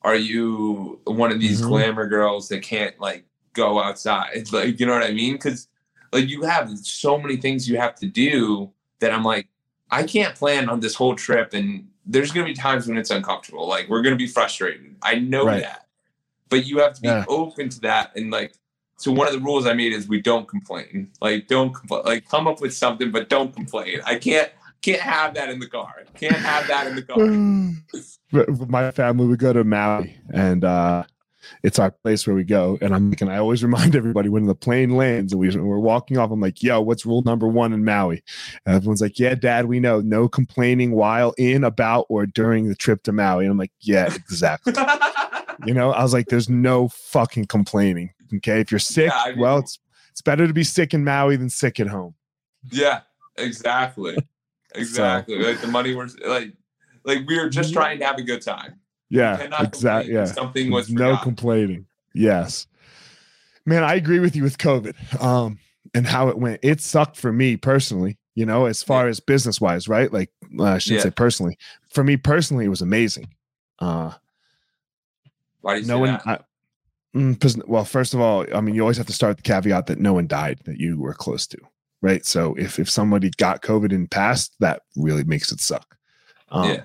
Are 0.00 0.14
you 0.14 1.00
one 1.04 1.30
of 1.30 1.38
these 1.38 1.60
Mhm. 1.60 1.68
glamour 1.68 2.06
girls 2.08 2.48
that 2.48 2.62
can't 2.62 2.98
like 2.98 3.26
go 3.52 3.80
outside? 3.80 4.48
Like, 4.52 4.78
you 4.80 4.86
know 4.86 4.94
what 4.94 5.02
I 5.02 5.12
mean? 5.12 5.34
Because 5.34 5.68
like 6.12 6.28
you 6.28 6.42
have 6.42 6.76
so 6.78 7.18
many 7.18 7.36
things 7.36 7.68
you 7.68 7.78
have 7.78 7.94
to 7.96 8.06
do 8.06 8.70
that 9.00 9.12
I'm 9.12 9.24
like, 9.24 9.48
I 9.90 10.02
can't 10.04 10.34
plan 10.34 10.68
on 10.68 10.80
this 10.80 10.94
whole 10.94 11.14
trip 11.14 11.54
and 11.54 11.88
there's 12.04 12.32
going 12.32 12.46
to 12.46 12.52
be 12.52 12.56
times 12.56 12.86
when 12.86 12.96
it's 12.96 13.10
uncomfortable. 13.10 13.66
Like 13.68 13.88
we're 13.88 14.02
going 14.02 14.14
to 14.14 14.18
be 14.18 14.26
frustrated. 14.26 14.96
I 15.02 15.16
know 15.16 15.46
right. 15.46 15.62
that. 15.62 15.86
But 16.48 16.66
you 16.66 16.78
have 16.78 16.94
to 16.94 17.00
be 17.00 17.08
yeah. 17.08 17.24
open 17.28 17.68
to 17.70 17.80
that 17.80 18.14
and 18.16 18.30
like 18.30 18.54
so 18.96 19.10
one 19.10 19.26
of 19.26 19.32
the 19.32 19.40
rules 19.40 19.66
I 19.66 19.72
made 19.72 19.92
is 19.92 20.06
we 20.06 20.20
don't 20.20 20.46
complain. 20.46 21.10
Like 21.20 21.48
don't 21.48 21.74
complain. 21.74 22.02
Like 22.04 22.28
come 22.28 22.46
up 22.46 22.60
with 22.60 22.74
something 22.74 23.10
but 23.10 23.28
don't 23.28 23.54
complain. 23.54 24.00
I 24.04 24.16
can't 24.16 24.50
can't 24.82 25.00
have 25.00 25.34
that 25.34 25.48
in 25.48 25.58
the 25.58 25.66
car. 25.66 26.04
Can't 26.14 26.36
have 26.36 26.66
that 26.68 26.86
in 26.86 26.96
the 26.96 27.02
car. 27.02 28.66
My 28.68 28.90
family 28.90 29.26
would 29.26 29.38
go 29.38 29.52
to 29.52 29.64
Maui 29.64 30.16
and 30.32 30.64
uh 30.64 31.04
it's 31.62 31.78
our 31.78 31.90
place 31.90 32.26
where 32.26 32.36
we 32.36 32.44
go. 32.44 32.78
And 32.80 32.94
I'm 32.94 33.12
and 33.20 33.30
I 33.30 33.38
always 33.38 33.62
remind 33.64 33.94
everybody 33.94 34.28
when 34.28 34.46
the 34.46 34.54
plane 34.54 34.96
lands 34.96 35.32
and 35.32 35.40
we, 35.40 35.54
we're 35.56 35.78
walking 35.78 36.18
off, 36.18 36.30
I'm 36.30 36.40
like, 36.40 36.62
yo, 36.62 36.80
what's 36.80 37.06
rule 37.06 37.22
number 37.22 37.48
one 37.48 37.72
in 37.72 37.84
Maui? 37.84 38.22
And 38.66 38.76
everyone's 38.76 39.00
like, 39.00 39.18
yeah, 39.18 39.34
dad, 39.34 39.66
we 39.66 39.80
know 39.80 40.00
no 40.00 40.28
complaining 40.28 40.92
while 40.92 41.34
in, 41.38 41.64
about, 41.64 42.06
or 42.08 42.26
during 42.26 42.68
the 42.68 42.74
trip 42.74 43.02
to 43.04 43.12
Maui. 43.12 43.44
And 43.44 43.52
I'm 43.52 43.58
like, 43.58 43.72
yeah, 43.80 44.06
exactly. 44.06 44.74
you 45.66 45.74
know, 45.74 45.92
I 45.92 46.02
was 46.02 46.12
like, 46.12 46.26
there's 46.26 46.48
no 46.48 46.88
fucking 46.88 47.46
complaining. 47.46 48.10
Okay. 48.34 48.60
If 48.60 48.70
you're 48.70 48.78
sick, 48.78 49.10
yeah, 49.10 49.22
I 49.24 49.30
mean, 49.30 49.40
well, 49.40 49.58
it's, 49.58 49.78
it's 50.10 50.22
better 50.22 50.46
to 50.46 50.52
be 50.52 50.64
sick 50.64 50.94
in 50.94 51.04
Maui 51.04 51.36
than 51.36 51.50
sick 51.50 51.80
at 51.80 51.86
home. 51.86 52.14
Yeah, 52.70 53.00
exactly. 53.36 54.16
Exactly. 54.74 55.38
So, 55.38 55.48
like 55.48 55.60
the 55.60 55.66
money 55.66 55.94
was 55.94 56.18
like, 56.20 56.54
like 57.04 57.28
we 57.28 57.38
were 57.38 57.48
just 57.48 57.72
trying 57.72 57.98
to 57.98 58.06
have 58.06 58.16
a 58.16 58.22
good 58.22 58.40
time. 58.40 58.80
Yeah, 59.12 59.62
exactly. 59.62 60.14
Yeah, 60.14 60.24
something 60.24 60.70
was 60.70 60.90
no 60.90 61.18
complaining. 61.18 61.84
Yes, 62.14 62.66
man, 63.66 63.84
I 63.84 63.94
agree 63.94 64.20
with 64.20 64.34
you 64.34 64.42
with 64.42 64.56
COVID 64.56 65.22
um, 65.22 65.58
and 65.92 66.06
how 66.06 66.28
it 66.28 66.38
went. 66.38 66.60
It 66.62 66.80
sucked 66.80 67.18
for 67.18 67.30
me 67.30 67.58
personally. 67.58 68.18
You 68.34 68.46
know, 68.46 68.64
as 68.64 68.82
far 68.82 69.04
yeah. 69.04 69.10
as 69.10 69.20
business 69.20 69.60
wise, 69.60 69.86
right? 69.86 70.10
Like 70.10 70.30
I 70.58 70.78
should 70.78 70.94
yeah. 70.94 71.02
say 71.02 71.10
personally. 71.10 71.58
For 71.90 72.02
me 72.02 72.16
personally, 72.16 72.64
it 72.64 72.70
was 72.70 72.80
amazing. 72.80 73.28
Uh, 73.78 74.12
Why 75.60 75.74
do 75.74 75.80
you 75.82 75.86
no 75.86 75.98
one, 75.98 76.18
I, 76.24 76.38
mm, 77.14 77.68
well, 77.68 77.84
first 77.84 78.14
of 78.14 78.20
all, 78.20 78.46
I 78.54 78.62
mean, 78.62 78.74
you 78.74 78.80
always 78.80 78.96
have 78.96 79.08
to 79.08 79.12
start 79.12 79.32
with 79.32 79.44
the 79.44 79.52
caveat 79.52 79.88
that 79.88 79.98
no 79.98 80.14
one 80.14 80.26
died 80.26 80.60
that 80.64 80.78
you 80.78 80.98
were 80.98 81.12
close 81.12 81.46
to, 81.48 81.58
right? 82.00 82.24
So 82.24 82.54
if 82.54 82.78
if 82.78 82.88
somebody 82.88 83.30
got 83.36 83.60
COVID 83.60 83.92
and 83.92 84.10
passed, 84.10 84.54
that 84.60 84.80
really 84.96 85.24
makes 85.24 85.52
it 85.52 85.60
suck. 85.60 85.98
Um, 86.50 86.70
yeah. 86.70 86.82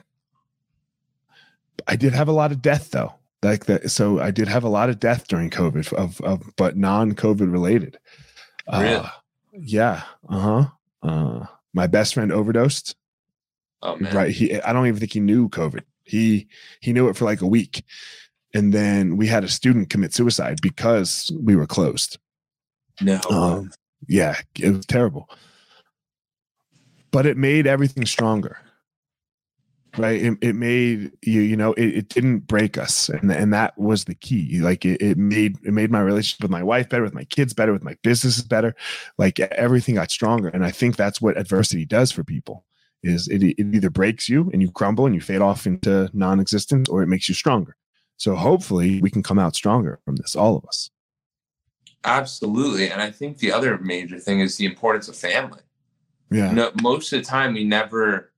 I 1.86 1.96
did 1.96 2.14
have 2.14 2.28
a 2.28 2.34
lot 2.34 2.52
of 2.52 2.62
death 2.62 2.92
though. 2.92 3.14
Like 3.44 3.66
that, 3.66 3.92
so 3.92 4.20
I 4.20 4.32
did 4.32 4.48
have 4.48 4.64
a 4.64 4.70
lot 4.70 4.90
of 4.90 5.00
death 5.00 5.28
during 5.28 5.52
COVID 5.52 5.94
of, 5.94 6.20
of 6.22 6.56
but 6.56 6.76
non-COVID 6.76 7.52
related. 7.52 8.00
Really? 8.72 8.96
Uh, 8.96 9.10
yeah. 9.54 10.04
Uh-huh. 10.28 10.66
Uh 11.04 11.46
my 11.74 11.88
best 11.88 12.16
friend 12.16 12.32
overdosed. 12.32 12.96
Oh 13.84 13.96
man. 13.98 14.16
Right. 14.16 14.32
He 14.32 14.60
I 14.60 14.74
don't 14.74 14.88
even 14.88 15.00
think 15.00 15.14
he 15.14 15.20
knew 15.20 15.50
COVID. 15.50 15.84
He 16.04 16.48
he 16.82 16.94
knew 16.94 17.10
it 17.10 17.16
for 17.16 17.26
like 17.26 17.42
a 17.42 17.48
week. 17.48 17.84
And 18.54 18.74
then 18.74 19.18
we 19.18 19.28
had 19.28 19.44
a 19.44 19.50
student 19.50 19.90
commit 19.90 20.14
suicide 20.14 20.60
because 20.62 21.30
we 21.40 21.56
were 21.56 21.68
closed. 21.68 22.18
No. 23.02 23.20
Um, 23.30 23.72
yeah, 24.08 24.38
it 24.58 24.72
was 24.72 24.86
terrible. 24.86 25.30
But 27.12 27.26
it 27.26 27.38
made 27.38 27.68
everything 27.68 28.06
stronger 28.06 28.58
right? 30.00 30.22
It, 30.22 30.38
it 30.42 30.56
made 30.56 31.12
you 31.24 31.42
you 31.42 31.56
know 31.56 31.74
it, 31.74 31.86
it 31.86 32.10
didn't 32.10 32.48
break 32.48 32.78
us 32.78 33.10
and 33.10 33.32
and 33.32 33.54
that 33.54 33.78
was 33.78 34.06
the 34.06 34.16
key. 34.16 34.60
Like 34.60 34.86
it, 34.86 35.02
it 35.02 35.18
made 35.18 35.58
it 35.64 35.74
made 35.74 35.92
my 35.92 36.02
relationship 36.02 36.42
with 36.42 36.52
my 36.52 36.64
wife 36.64 36.90
better 36.90 37.04
with 37.04 37.14
my 37.14 37.26
kids 37.26 37.54
better 37.54 37.74
with 37.74 37.84
my 37.84 37.98
business 38.04 38.42
better. 38.42 38.76
Like 39.18 39.40
everything 39.40 39.96
got 39.96 40.12
stronger 40.12 40.50
and 40.50 40.66
i 40.66 40.72
think 40.72 40.96
that's 40.96 41.22
what 41.22 41.38
adversity 41.38 41.86
does 41.86 42.12
for 42.12 42.24
people 42.24 42.66
is 43.04 43.28
it, 43.28 43.44
it 43.44 43.60
either 43.60 43.90
breaks 43.90 44.28
you 44.28 44.50
and 44.52 44.62
you 44.62 44.72
crumble 44.72 45.06
and 45.06 45.16
you 45.16 45.22
fade 45.22 45.42
off 45.42 45.68
into 45.68 46.10
non-existence 46.14 46.90
or 46.90 47.04
it 47.04 47.08
makes 47.08 47.30
you 47.30 47.36
stronger. 47.36 47.76
So 48.18 48.36
hopefully 48.36 49.00
we 49.02 49.12
can 49.12 49.22
come 49.22 49.38
out 49.38 49.56
stronger 49.56 50.00
from 50.04 50.16
this 50.16 50.36
all 50.36 50.58
of 50.58 50.66
us. 50.66 50.90
Absolutely 52.04 52.90
and 52.90 53.02
i 53.02 53.12
think 53.12 53.38
the 53.38 53.52
other 53.52 53.78
major 53.80 54.20
thing 54.20 54.40
is 54.40 54.58
the 54.58 54.66
importance 54.66 55.08
of 55.08 55.16
family. 55.16 55.62
Yeah. 56.32 56.52
No 56.52 56.72
most 56.82 57.12
of 57.14 57.20
the 57.20 57.26
time 57.26 57.54
we 57.54 57.64
never 57.64 58.32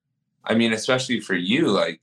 I 0.45 0.55
mean, 0.55 0.73
especially 0.73 1.19
for 1.19 1.35
you, 1.35 1.67
like 1.67 2.01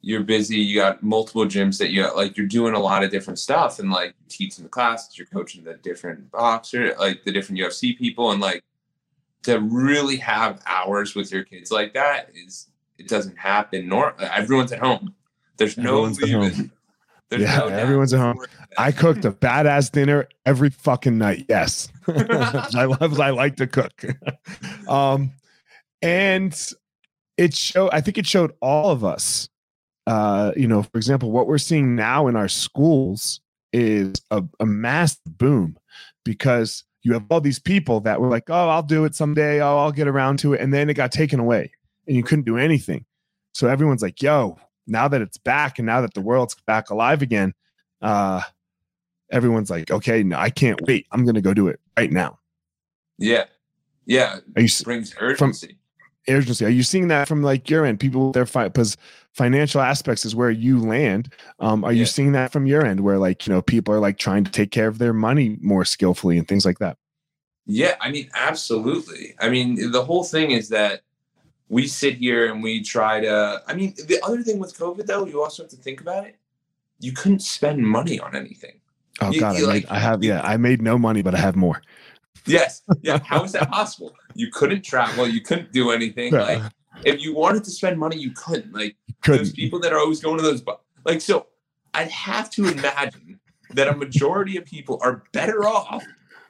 you're 0.00 0.22
busy, 0.22 0.56
you 0.56 0.76
got 0.76 1.02
multiple 1.02 1.44
gyms 1.44 1.78
that 1.78 1.90
you 1.90 2.06
like, 2.14 2.36
you're 2.36 2.46
doing 2.46 2.74
a 2.74 2.78
lot 2.78 3.02
of 3.02 3.10
different 3.10 3.38
stuff 3.38 3.78
and 3.78 3.90
like 3.90 4.14
teaching 4.28 4.64
the 4.64 4.68
classes, 4.68 5.18
you're 5.18 5.26
coaching 5.26 5.64
the 5.64 5.74
different 5.74 6.30
boxer, 6.30 6.94
like 6.98 7.24
the 7.24 7.32
different 7.32 7.60
UFC 7.60 7.96
people, 7.96 8.30
and 8.30 8.40
like 8.40 8.62
to 9.42 9.60
really 9.60 10.16
have 10.16 10.60
hours 10.66 11.14
with 11.14 11.32
your 11.32 11.44
kids 11.44 11.70
like 11.70 11.94
that 11.94 12.30
is 12.34 12.68
it 12.98 13.08
doesn't 13.08 13.36
happen. 13.36 13.88
Nor 13.88 14.20
everyone's 14.20 14.72
at 14.72 14.80
home. 14.80 15.14
There's 15.56 15.78
everyone's 15.78 16.18
no 16.20 16.26
leaving. 16.26 16.70
There's 17.28 17.42
yeah, 17.42 17.58
no 17.58 17.66
everyone's 17.68 18.14
at 18.14 18.20
home. 18.20 18.38
I 18.76 18.92
cooked 18.92 19.24
a 19.24 19.32
badass 19.32 19.90
dinner 19.90 20.28
every 20.46 20.70
fucking 20.70 21.18
night. 21.18 21.46
Yes, 21.48 21.88
I 22.06 22.84
love. 22.84 23.20
I 23.20 23.30
like 23.30 23.56
to 23.56 23.66
cook. 23.66 24.04
um, 24.88 25.32
and 26.00 26.72
it 27.38 27.54
showed 27.54 27.88
i 27.92 28.00
think 28.00 28.18
it 28.18 28.26
showed 28.26 28.52
all 28.60 28.90
of 28.90 29.04
us 29.04 29.48
uh 30.06 30.52
you 30.56 30.68
know 30.68 30.82
for 30.82 30.98
example 30.98 31.30
what 31.30 31.46
we're 31.46 31.56
seeing 31.56 31.96
now 31.96 32.26
in 32.26 32.36
our 32.36 32.48
schools 32.48 33.40
is 33.72 34.14
a, 34.30 34.42
a 34.60 34.66
massive 34.66 35.20
boom 35.26 35.78
because 36.24 36.84
you 37.02 37.12
have 37.12 37.24
all 37.30 37.40
these 37.40 37.58
people 37.58 38.00
that 38.00 38.20
were 38.20 38.28
like 38.28 38.50
oh 38.50 38.68
i'll 38.68 38.82
do 38.82 39.04
it 39.04 39.14
someday. 39.14 39.60
Oh 39.60 39.78
i'll 39.78 39.92
get 39.92 40.08
around 40.08 40.38
to 40.40 40.54
it. 40.54 40.60
And 40.60 40.74
then 40.74 40.90
it 40.90 40.94
got 40.94 41.12
taken 41.12 41.40
away 41.40 41.70
and 42.06 42.16
you 42.16 42.22
couldn't 42.22 42.44
do 42.44 42.58
anything. 42.58 43.04
So 43.54 43.68
everyone's 43.68 44.02
like 44.02 44.20
yo 44.22 44.58
now 44.86 45.08
that 45.08 45.22
it's 45.22 45.38
back 45.38 45.78
and 45.78 45.86
now 45.86 46.00
that 46.00 46.14
the 46.14 46.20
world's 46.20 46.56
back 46.66 46.90
alive 46.90 47.22
again 47.22 47.54
uh 48.00 48.42
everyone's 49.30 49.70
like 49.70 49.90
okay 49.90 50.22
no, 50.22 50.38
i 50.38 50.50
can't 50.50 50.80
wait. 50.86 51.06
I'm 51.12 51.24
gonna 51.24 51.42
go 51.42 51.52
do 51.52 51.68
it 51.68 51.80
right 51.96 52.10
now 52.10 52.38
yeah. 53.18 53.44
Yeah. 54.06 54.38
It 54.56 54.84
brings 54.84 55.14
urgency. 55.18 55.66
from, 55.66 55.77
urgency. 56.34 56.64
Are 56.64 56.70
you 56.70 56.82
seeing 56.82 57.08
that 57.08 57.28
from 57.28 57.42
like 57.42 57.68
your 57.70 57.84
end? 57.84 58.00
People 58.00 58.32
their 58.32 58.44
because 58.44 58.96
financial 59.32 59.80
aspects 59.80 60.24
is 60.24 60.34
where 60.34 60.50
you 60.50 60.80
land. 60.80 61.32
Um, 61.60 61.84
are 61.84 61.92
yeah. 61.92 62.00
you 62.00 62.06
seeing 62.06 62.32
that 62.32 62.52
from 62.52 62.66
your 62.66 62.84
end 62.84 63.00
where 63.00 63.18
like 63.18 63.46
you 63.46 63.52
know 63.52 63.62
people 63.62 63.94
are 63.94 64.00
like 64.00 64.18
trying 64.18 64.44
to 64.44 64.50
take 64.50 64.70
care 64.70 64.88
of 64.88 64.98
their 64.98 65.12
money 65.12 65.56
more 65.60 65.84
skillfully 65.84 66.38
and 66.38 66.46
things 66.46 66.64
like 66.64 66.78
that? 66.78 66.96
Yeah, 67.66 67.96
I 68.00 68.10
mean, 68.10 68.30
absolutely. 68.34 69.34
I 69.40 69.50
mean, 69.50 69.90
the 69.92 70.02
whole 70.02 70.24
thing 70.24 70.52
is 70.52 70.70
that 70.70 71.02
we 71.68 71.86
sit 71.86 72.14
here 72.14 72.50
and 72.50 72.62
we 72.62 72.82
try 72.82 73.20
to. 73.20 73.62
I 73.66 73.74
mean, 73.74 73.94
the 74.06 74.18
other 74.22 74.42
thing 74.42 74.58
with 74.58 74.76
COVID 74.78 75.06
though, 75.06 75.26
you 75.26 75.42
also 75.42 75.64
have 75.64 75.70
to 75.70 75.76
think 75.76 76.00
about 76.00 76.26
it. 76.26 76.36
You 77.00 77.12
couldn't 77.12 77.40
spend 77.40 77.80
money 77.86 78.18
on 78.18 78.34
anything. 78.34 78.80
Oh 79.20 79.30
you, 79.30 79.40
God, 79.40 79.56
I, 79.56 79.60
like, 79.60 79.90
I 79.90 79.98
have 79.98 80.24
yeah, 80.24 80.40
I 80.42 80.56
made 80.56 80.80
no 80.80 80.98
money, 80.98 81.22
but 81.22 81.34
I 81.34 81.38
have 81.38 81.56
more. 81.56 81.82
Yes. 82.46 82.82
Yeah. 83.02 83.20
How 83.24 83.44
is 83.44 83.52
that 83.52 83.70
possible? 83.70 84.14
You 84.38 84.52
couldn't 84.52 84.82
travel. 84.82 85.26
You 85.26 85.40
couldn't 85.40 85.72
do 85.72 85.90
anything. 85.90 86.32
Like 86.32 86.62
if 87.04 87.20
you 87.20 87.34
wanted 87.34 87.64
to 87.64 87.72
spend 87.72 87.98
money, 87.98 88.16
you 88.16 88.30
couldn't. 88.30 88.72
Like 88.72 88.94
couldn't. 89.20 89.38
those 89.38 89.52
people 89.52 89.80
that 89.80 89.92
are 89.92 89.98
always 89.98 90.20
going 90.20 90.36
to 90.36 90.42
those, 90.44 90.62
like 91.04 91.20
so. 91.20 91.48
I'd 91.92 92.10
have 92.10 92.48
to 92.50 92.68
imagine 92.68 93.40
that 93.70 93.88
a 93.88 93.96
majority 93.96 94.56
of 94.56 94.64
people 94.64 95.00
are 95.02 95.24
better 95.32 95.66
off 95.66 96.04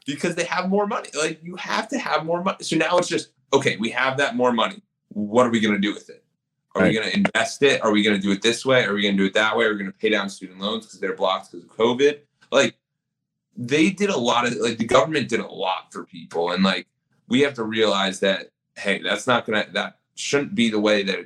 because 0.04 0.34
they 0.34 0.44
have 0.44 0.68
more 0.68 0.86
money. 0.86 1.08
Like 1.16 1.40
you 1.42 1.56
have 1.56 1.88
to 1.88 1.98
have 1.98 2.26
more 2.26 2.44
money. 2.44 2.58
So 2.60 2.76
now 2.76 2.98
it's 2.98 3.08
just 3.08 3.30
okay. 3.54 3.78
We 3.78 3.88
have 3.90 4.18
that 4.18 4.36
more 4.36 4.52
money. 4.52 4.82
What 5.08 5.46
are 5.46 5.50
we 5.50 5.58
going 5.58 5.74
to 5.74 5.80
do 5.80 5.94
with 5.94 6.10
it? 6.10 6.22
Are 6.74 6.82
right. 6.82 6.88
we 6.88 6.94
going 6.94 7.10
to 7.10 7.16
invest 7.16 7.62
it? 7.62 7.82
Are 7.82 7.90
we 7.90 8.02
going 8.02 8.16
to 8.16 8.22
do 8.22 8.32
it 8.32 8.42
this 8.42 8.66
way? 8.66 8.84
Are 8.84 8.92
we 8.92 9.00
going 9.00 9.16
to 9.16 9.22
do 9.22 9.26
it 9.26 9.32
that 9.32 9.56
way? 9.56 9.64
Are 9.64 9.70
we 9.70 9.78
going 9.78 9.90
to 9.90 9.96
pay 9.96 10.10
down 10.10 10.28
student 10.28 10.60
loans 10.60 10.84
because 10.84 11.00
they're 11.00 11.16
blocked 11.16 11.52
because 11.52 11.64
of 11.64 11.74
COVID? 11.74 12.18
Like 12.52 12.76
they 13.56 13.88
did 13.88 14.10
a 14.10 14.18
lot 14.18 14.46
of 14.46 14.54
like 14.56 14.76
the 14.76 14.84
government 14.84 15.30
did 15.30 15.40
a 15.40 15.46
lot 15.46 15.90
for 15.90 16.04
people 16.04 16.52
and 16.52 16.62
like 16.62 16.86
we 17.28 17.40
have 17.40 17.54
to 17.54 17.64
realize 17.64 18.20
that 18.20 18.50
hey 18.76 19.00
that's 19.02 19.26
not 19.26 19.46
gonna 19.46 19.66
that 19.72 19.98
shouldn't 20.14 20.54
be 20.54 20.70
the 20.70 20.80
way 20.80 21.02
that 21.02 21.20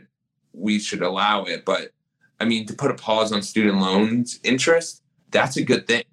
we 0.53 0.78
should 0.78 1.03
allow 1.03 1.44
it 1.44 1.64
but 1.64 1.90
i 2.40 2.44
mean 2.44 2.66
to 2.66 2.74
put 2.74 2.90
a 2.90 2.94
pause 2.94 3.32
on 3.32 3.42
student 3.42 3.78
loans 3.78 4.40
interest 4.44 5.03
that's 5.30 5.57
a 5.57 5.62
good 5.62 5.86
thing 5.86 6.05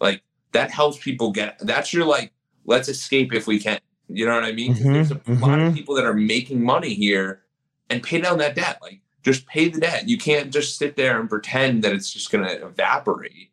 like 0.00 0.22
that 0.52 0.70
helps 0.70 0.98
people 0.98 1.30
get 1.32 1.58
that's 1.60 1.92
your 1.92 2.04
like 2.04 2.32
let's 2.64 2.88
escape 2.88 3.32
if 3.32 3.46
we 3.46 3.58
can 3.58 3.78
you 4.08 4.26
know 4.26 4.34
what 4.34 4.44
i 4.44 4.52
mean 4.52 4.74
mm-hmm, 4.74 4.92
there's 4.92 5.10
a 5.10 5.16
mm-hmm. 5.16 5.42
lot 5.42 5.58
of 5.58 5.66
mm-hmm. 5.66 5.74
people 5.74 5.94
that 5.94 6.04
are 6.04 6.14
making 6.14 6.62
money 6.62 6.94
here 6.94 7.42
and 7.88 8.02
pay 8.02 8.20
down 8.20 8.38
that 8.38 8.54
debt 8.54 8.78
like 8.82 9.00
just 9.22 9.46
pay 9.46 9.68
the 9.68 9.80
debt 9.80 10.08
you 10.08 10.16
can't 10.16 10.52
just 10.52 10.78
sit 10.78 10.96
there 10.96 11.20
and 11.20 11.28
pretend 11.28 11.82
that 11.82 11.92
it's 11.92 12.12
just 12.12 12.30
going 12.30 12.44
to 12.44 12.64
evaporate 12.64 13.50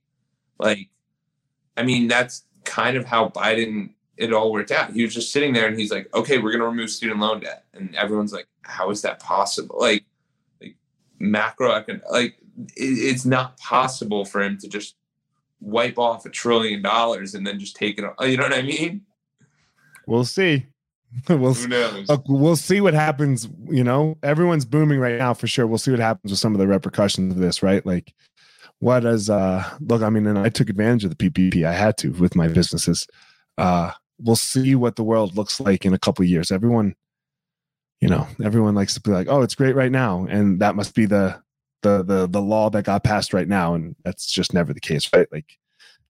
like 0.59 0.89
I 1.77 1.83
mean, 1.83 2.07
that's 2.07 2.43
kind 2.65 2.97
of 2.97 3.05
how 3.05 3.29
Biden 3.29 3.91
it 4.17 4.33
all 4.33 4.51
worked 4.51 4.71
out. 4.71 4.91
He 4.91 5.03
was 5.03 5.13
just 5.13 5.31
sitting 5.31 5.53
there 5.53 5.67
and 5.67 5.79
he's 5.79 5.91
like, 5.91 6.13
okay, 6.13 6.37
we're 6.37 6.51
going 6.51 6.61
to 6.61 6.67
remove 6.67 6.89
student 6.89 7.19
loan 7.19 7.41
debt. 7.41 7.65
And 7.73 7.95
everyone's 7.95 8.33
like, 8.33 8.47
how 8.63 8.89
is 8.89 9.01
that 9.03 9.19
possible? 9.19 9.77
Like, 9.79 10.05
like 10.61 10.75
macroeconomic, 11.21 12.01
like 12.11 12.37
it, 12.75 12.83
it's 12.83 13.25
not 13.25 13.57
possible 13.57 14.25
for 14.25 14.41
him 14.41 14.57
to 14.59 14.67
just 14.67 14.95
wipe 15.59 15.97
off 15.97 16.25
a 16.25 16.29
trillion 16.29 16.81
dollars 16.81 17.35
and 17.35 17.45
then 17.45 17.59
just 17.59 17.75
take 17.75 17.99
it. 17.99 18.05
You 18.21 18.37
know 18.37 18.43
what 18.43 18.53
I 18.53 18.61
mean? 18.61 19.01
we'll 20.07 20.25
see. 20.25 20.65
we'll 21.29 21.53
Who 21.53 21.67
knows? 21.67 22.09
look, 22.09 22.23
we'll 22.27 22.55
see 22.55 22.81
what 22.81 22.93
happens. 22.93 23.47
You 23.69 23.83
know, 23.83 24.17
everyone's 24.23 24.65
booming 24.65 24.99
right 24.99 25.17
now 25.17 25.33
for 25.33 25.47
sure. 25.47 25.67
We'll 25.67 25.77
see 25.77 25.91
what 25.91 25.99
happens 25.99 26.31
with 26.31 26.39
some 26.39 26.53
of 26.53 26.59
the 26.59 26.67
repercussions 26.67 27.33
of 27.33 27.39
this, 27.39 27.61
right? 27.61 27.85
Like, 27.85 28.13
what 28.79 29.05
is 29.05 29.29
uh 29.29 29.63
look? 29.79 30.01
I 30.01 30.09
mean, 30.09 30.27
and 30.27 30.39
I 30.39 30.49
took 30.49 30.69
advantage 30.69 31.05
of 31.05 31.15
the 31.15 31.29
PPP. 31.29 31.65
I 31.65 31.73
had 31.73 31.97
to 31.99 32.11
with 32.11 32.35
my 32.35 32.47
businesses. 32.47 33.07
Uh, 33.57 33.91
we'll 34.19 34.35
see 34.35 34.75
what 34.75 34.95
the 34.95 35.03
world 35.03 35.35
looks 35.35 35.59
like 35.59 35.85
in 35.85 35.93
a 35.93 35.99
couple 35.99 36.23
of 36.23 36.29
years. 36.29 36.51
Everyone, 36.51 36.95
you 38.01 38.09
know, 38.09 38.27
everyone 38.43 38.75
likes 38.75 38.93
to 38.95 39.01
be 39.01 39.11
like, 39.11 39.27
"Oh, 39.29 39.41
it's 39.41 39.55
great 39.55 39.75
right 39.75 39.91
now," 39.91 40.25
and 40.29 40.59
that 40.61 40.75
must 40.75 40.95
be 40.95 41.05
the 41.05 41.41
the 41.83 42.03
the 42.03 42.27
the 42.27 42.41
law 42.41 42.69
that 42.69 42.83
got 42.85 43.03
passed 43.03 43.33
right 43.33 43.47
now, 43.47 43.73
and 43.73 43.95
that's 44.03 44.25
just 44.27 44.53
never 44.53 44.73
the 44.73 44.79
case, 44.79 45.09
right? 45.13 45.27
Like, 45.31 45.57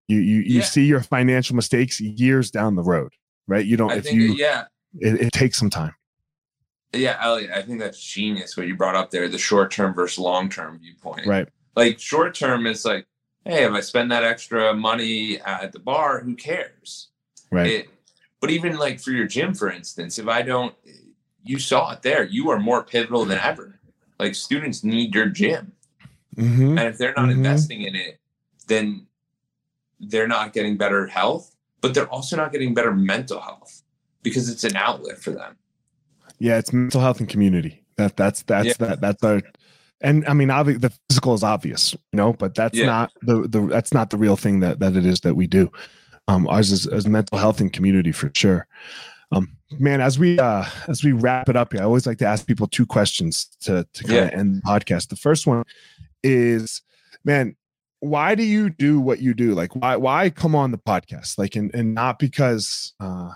you 0.07 0.17
you 0.19 0.37
you 0.41 0.59
Yeah. 0.59 0.63
see 0.65 0.85
your 0.85 1.01
financial 1.01 1.55
mistakes 1.55 1.99
years 1.99 2.51
down 2.51 2.75
the 2.75 2.83
road, 2.83 3.13
right? 3.47 3.65
You 3.65 3.77
don't 3.77 3.91
I 3.91 3.97
if 3.97 4.05
think 4.05 4.15
you 4.15 4.33
yeah, 4.35 4.65
it, 4.99 5.21
it 5.21 5.31
takes 5.33 5.57
some 5.57 5.69
time. 5.69 5.93
yeah, 6.93 7.17
Elliot. 7.21 7.51
I 7.53 7.61
think 7.61 7.79
that's 7.79 8.01
genius 8.01 8.55
what 8.57 8.67
you 8.67 8.75
brought 8.75 8.95
up 8.95 9.11
there, 9.11 9.27
the 9.27 9.37
short 9.37 9.71
term 9.71 9.93
versus 9.93 10.19
long 10.19 10.49
term 10.49 10.79
viewpoint. 10.79 11.27
Right. 11.27 11.47
Like 11.75 11.99
short 11.99 12.33
term 12.33 12.65
is 12.65 12.85
like, 12.85 13.05
hey, 13.45 13.65
if 13.65 13.71
I 13.71 13.81
spend 13.81 14.11
that 14.11 14.23
extra 14.23 14.73
money 14.73 15.39
at 15.41 15.71
the 15.73 15.79
bar, 15.79 16.21
who 16.21 16.35
cares? 16.35 17.09
Right. 17.51 17.67
It, 17.67 17.89
but 18.39 18.49
even 18.51 18.77
like 18.77 18.99
for 18.99 19.11
your 19.11 19.27
gym, 19.27 19.53
for 19.53 19.71
instance, 19.71 20.19
if 20.19 20.27
I 20.27 20.41
don't, 20.41 20.73
you 21.43 21.59
saw 21.59 21.91
it 21.91 22.01
there. 22.01 22.25
You 22.25 22.49
are 22.49 22.59
more 22.59 22.83
pivotal 22.83 23.25
than 23.25 23.39
ever. 23.39 23.79
Like 24.19 24.35
students 24.35 24.83
need 24.83 25.13
your 25.15 25.27
gym, 25.27 25.71
hmm 26.35 26.77
and 26.77 26.87
if 26.87 26.97
they're 26.97 27.13
not 27.15 27.29
Mhm. 27.29 27.33
investing 27.33 27.81
in 27.83 27.95
it, 27.95 28.19
then 28.67 29.07
they're 29.99 30.27
not 30.27 30.53
getting 30.53 30.77
better 30.77 31.07
health. 31.07 31.55
But 31.81 31.93
they're 31.93 32.07
also 32.07 32.35
not 32.35 32.51
getting 32.51 32.73
better 32.73 32.91
mental 32.93 33.39
health 33.39 33.83
because 34.23 34.49
it's 34.49 34.63
an 34.63 34.75
outlet 34.75 35.19
for 35.19 35.31
them. 35.31 35.55
Yeah, 36.39 36.57
it's 36.57 36.73
mental 36.73 37.01
health 37.01 37.19
and 37.19 37.29
community. 37.29 37.83
That 37.97 38.17
that's 38.17 38.41
that's 38.43 38.67
Yeah. 38.67 38.73
that 38.79 39.01
that's 39.01 39.23
our 39.23 39.41
and 40.01 40.25
I 40.27 40.33
mean 40.33 40.49
obvi- 40.49 40.79
the 40.81 40.91
physical 41.09 41.33
is 41.35 41.43
obvious, 41.43 41.93
you 41.93 42.17
know, 42.17 42.33
but 42.33 42.55
that's 42.55 42.77
Yeah. 42.77 42.85
not 42.87 43.11
the 43.21 43.47
the 43.47 43.61
that's 43.67 43.93
not 43.93 44.09
the 44.09 44.17
real 44.17 44.35
thing 44.35 44.59
that 44.61 44.79
that 44.79 44.95
it 44.95 45.05
is 45.05 45.21
that 45.21 45.35
we 45.35 45.47
do. 45.47 45.71
Um 46.27 46.47
ours 46.47 46.71
is, 46.71 46.85
is 46.87 47.07
mental 47.07 47.37
health 47.37 47.61
and 47.61 47.71
community 47.71 48.11
for 48.11 48.29
sure. 48.33 48.67
Um 49.31 49.57
man, 49.79 50.01
as 50.01 50.17
we 50.19 50.39
uh 50.39 50.65
as 50.87 51.03
we 51.03 51.11
wrap 51.11 51.49
it 51.49 51.55
up 51.55 51.73
here, 51.73 51.81
I 51.81 51.85
always 51.85 52.05
like 52.07 52.17
to 52.19 52.25
ask 52.25 52.45
people 52.47 52.67
two 52.67 52.85
questions 52.85 53.45
to 53.61 53.87
to 53.93 54.03
kind 54.03 54.19
of 54.19 54.31
Yeah. 54.31 54.37
end 54.39 54.55
the 54.57 54.61
podcast. 54.61 55.09
The 55.09 55.15
first 55.15 55.47
one 55.47 55.63
is 56.23 56.81
man, 57.23 57.55
why 57.99 58.35
do 58.35 58.43
you 58.43 58.69
do 58.69 58.99
what 58.99 59.19
you 59.19 59.33
do? 59.33 59.53
Like 59.53 59.75
why 59.75 59.95
why 59.95 60.29
come 60.29 60.55
on 60.55 60.71
the 60.71 60.77
podcast? 60.77 61.37
Like 61.37 61.55
and 61.55 61.73
and 61.73 61.93
not 61.93 62.19
because 62.19 62.93
uh 62.99 63.31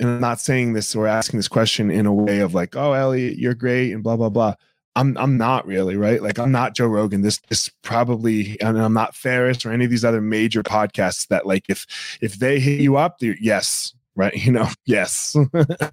and 0.00 0.08
I'm 0.08 0.20
not 0.20 0.40
saying 0.40 0.74
this 0.74 0.94
or 0.94 1.08
asking 1.08 1.38
this 1.40 1.48
question 1.48 1.90
in 1.90 2.06
a 2.06 2.12
way 2.12 2.38
of 2.38 2.54
like, 2.54 2.76
oh 2.76 2.92
Elliot, 2.92 3.36
you're 3.36 3.54
great 3.54 3.92
and 3.92 4.02
blah 4.02 4.16
blah 4.16 4.28
blah. 4.28 4.54
I'm 4.98 5.16
I'm 5.16 5.36
not 5.36 5.64
really, 5.64 5.96
right? 5.96 6.20
Like 6.20 6.40
I'm 6.40 6.50
not 6.50 6.74
Joe 6.74 6.88
Rogan. 6.88 7.22
This 7.22 7.38
this 7.48 7.70
probably 7.82 8.60
and 8.60 8.76
I'm 8.76 8.94
not 8.94 9.14
Ferriss 9.14 9.64
or 9.64 9.70
any 9.70 9.84
of 9.84 9.92
these 9.92 10.04
other 10.04 10.20
major 10.20 10.64
podcasts 10.64 11.28
that 11.28 11.46
like 11.46 11.66
if 11.68 11.86
if 12.20 12.34
they 12.40 12.58
hit 12.58 12.80
you 12.80 12.96
up, 12.96 13.18
yes, 13.20 13.94
right? 14.16 14.34
You 14.48 14.52
know, 14.52 14.68
yes. 14.86 15.36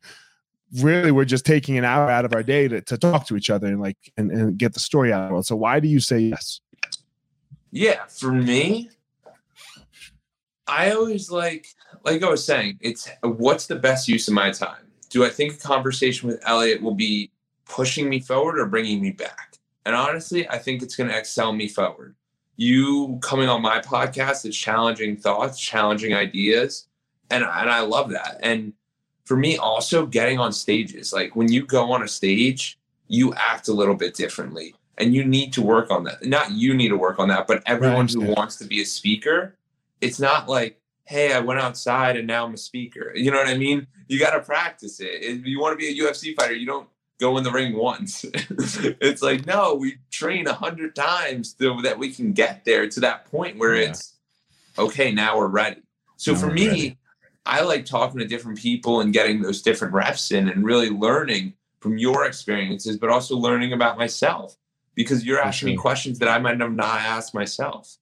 really 0.81 1.11
we're 1.11 1.23
just 1.23 1.45
taking 1.45 1.77
an 1.77 1.85
hour 1.85 2.09
out 2.09 2.25
of 2.25 2.33
our 2.33 2.41
day 2.41 2.67
to, 2.67 2.81
to 2.81 2.97
talk 2.97 3.27
to 3.27 3.37
each 3.37 3.51
other 3.51 3.67
and 3.67 3.79
like 3.79 3.97
and, 4.17 4.31
and 4.31 4.57
get 4.57 4.73
the 4.73 4.79
story 4.79 5.13
out. 5.13 5.45
So 5.45 5.55
why 5.55 5.79
do 5.79 5.87
you 5.87 5.99
say 5.99 6.19
yes? 6.19 6.59
Yeah, 7.69 8.05
for 8.07 8.31
me, 8.31 8.89
I 10.67 10.91
always 10.91 11.29
like, 11.29 11.67
like 12.03 12.23
I 12.23 12.29
was 12.29 12.43
saying, 12.43 12.79
it's 12.81 13.07
what's 13.21 13.67
the 13.67 13.75
best 13.75 14.07
use 14.07 14.27
of 14.27 14.33
my 14.33 14.49
time? 14.49 14.81
Do 15.09 15.23
I 15.23 15.29
think 15.29 15.53
a 15.53 15.57
conversation 15.57 16.27
with 16.27 16.41
Elliot 16.47 16.81
will 16.81 16.95
be 16.95 17.31
pushing 17.65 18.09
me 18.09 18.19
forward 18.19 18.59
or 18.59 18.65
bringing 18.65 19.01
me 19.01 19.11
back? 19.11 19.57
And 19.85 19.95
honestly, 19.95 20.47
I 20.49 20.57
think 20.57 20.81
it's 20.81 20.95
going 20.95 21.09
to 21.09 21.17
excel 21.17 21.53
me 21.53 21.67
forward. 21.67 22.15
You 22.57 23.19
coming 23.21 23.49
on 23.49 23.61
my 23.61 23.79
podcast 23.79 24.45
is 24.45 24.57
challenging 24.57 25.17
thoughts, 25.17 25.59
challenging 25.59 26.13
ideas, 26.13 26.87
and 27.29 27.43
and 27.43 27.69
I 27.69 27.81
love 27.81 28.09
that. 28.11 28.39
And 28.41 28.73
for 29.25 29.35
me, 29.35 29.57
also 29.57 30.05
getting 30.05 30.39
on 30.39 30.53
stages, 30.53 31.11
like 31.11 31.35
when 31.35 31.51
you 31.51 31.65
go 31.65 31.91
on 31.91 32.03
a 32.03 32.07
stage, 32.07 32.79
you 33.07 33.33
act 33.33 33.67
a 33.67 33.73
little 33.73 33.95
bit 33.95 34.15
differently 34.15 34.75
and 34.97 35.13
you 35.13 35.25
need 35.25 35.51
to 35.53 35.61
work 35.61 35.91
on 35.91 36.03
that. 36.05 36.23
Not 36.23 36.51
you 36.51 36.73
need 36.73 36.89
to 36.89 36.97
work 36.97 37.19
on 37.19 37.27
that, 37.29 37.47
but 37.47 37.61
everyone 37.65 38.07
who 38.07 38.21
wants 38.33 38.55
to 38.57 38.65
be 38.65 38.81
a 38.81 38.85
speaker, 38.85 39.55
it's 40.01 40.19
not 40.19 40.47
like, 40.47 40.79
hey, 41.05 41.33
I 41.33 41.39
went 41.39 41.59
outside 41.59 42.17
and 42.17 42.27
now 42.27 42.45
I'm 42.45 42.53
a 42.53 42.57
speaker. 42.57 43.11
You 43.15 43.31
know 43.31 43.37
what 43.37 43.47
I 43.47 43.57
mean? 43.57 43.87
You 44.07 44.19
got 44.19 44.31
to 44.31 44.39
practice 44.39 44.99
it. 44.99 45.21
If 45.21 45.45
you 45.45 45.59
want 45.59 45.73
to 45.73 45.77
be 45.77 45.99
a 45.99 46.03
UFC 46.03 46.35
fighter, 46.35 46.55
you 46.55 46.65
don't 46.65 46.87
go 47.19 47.37
in 47.37 47.43
the 47.43 47.51
ring 47.51 47.75
once. 47.77 48.25
it's 48.33 49.21
like, 49.21 49.45
no, 49.45 49.75
we 49.75 49.97
train 50.11 50.47
a 50.47 50.53
hundred 50.53 50.95
times 50.95 51.55
so 51.57 51.79
that 51.81 51.97
we 51.97 52.11
can 52.11 52.33
get 52.33 52.65
there 52.65 52.87
to 52.89 52.99
that 53.01 53.25
point 53.31 53.57
where 53.57 53.75
Yeah. 53.75 53.89
it's 53.89 54.13
okay, 54.77 55.11
now 55.11 55.37
we're 55.37 55.47
ready. 55.47 55.81
So 56.17 56.33
Now 56.33 56.39
for 56.39 56.51
me, 56.51 56.67
ready. 56.67 56.97
I 57.45 57.61
like 57.61 57.85
talking 57.85 58.19
to 58.19 58.25
different 58.25 58.57
people 58.57 59.01
and 59.01 59.13
getting 59.13 59.41
those 59.41 59.61
different 59.61 59.93
reps 59.93 60.31
in 60.31 60.49
and 60.49 60.65
really 60.65 60.89
learning 60.89 61.53
from 61.79 61.97
your 61.97 62.25
experiences, 62.25 62.97
but 62.97 63.09
also 63.09 63.37
learning 63.37 63.71
about 63.73 63.97
myself 63.97 64.57
because 64.95 65.23
you're 65.25 65.37
For 65.37 65.43
asking 65.45 65.67
me 65.69 65.75
questions 65.77 66.19
that 66.19 66.29
I 66.29 66.39
might 66.39 66.59
have 66.59 66.73
not 66.73 66.99
asked 67.01 67.33
myself. 67.33 67.97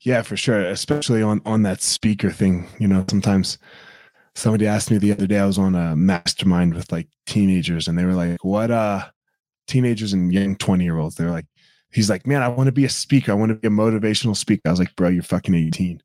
Yeah, 0.00 0.22
for 0.22 0.36
sure. 0.36 0.60
Especially 0.60 1.22
on 1.22 1.40
on 1.44 1.62
that 1.62 1.80
speaker 1.82 2.30
thing. 2.30 2.68
You 2.78 2.88
know, 2.88 3.04
sometimes 3.08 3.58
somebody 4.34 4.66
asked 4.66 4.90
me 4.90 4.98
the 4.98 5.12
other 5.12 5.26
day. 5.26 5.38
I 5.38 5.46
was 5.46 5.58
on 5.58 5.74
a 5.74 5.94
mastermind 5.96 6.74
with 6.74 6.90
like 6.92 7.08
teenagers, 7.26 7.88
and 7.88 7.98
they 7.98 8.04
were 8.04 8.14
like, 8.14 8.44
"What?" 8.44 8.70
uh 8.70 9.04
Teenagers 9.66 10.12
and 10.12 10.32
young 10.32 10.56
twenty 10.56 10.84
year 10.84 10.98
olds. 10.98 11.14
They're 11.16 11.30
like, 11.30 11.46
"He's 11.90 12.10
like, 12.10 12.26
man, 12.26 12.42
I 12.42 12.48
want 12.48 12.66
to 12.66 12.72
be 12.72 12.84
a 12.84 12.88
speaker. 12.90 13.32
I 13.32 13.34
want 13.34 13.50
to 13.50 13.54
be 13.56 13.68
a 13.68 13.70
motivational 13.70 14.36
speaker." 14.36 14.62
I 14.66 14.70
was 14.70 14.78
like, 14.78 14.94
"Bro, 14.96 15.08
you're 15.10 15.22
fucking 15.22 15.54
18." 15.54 16.02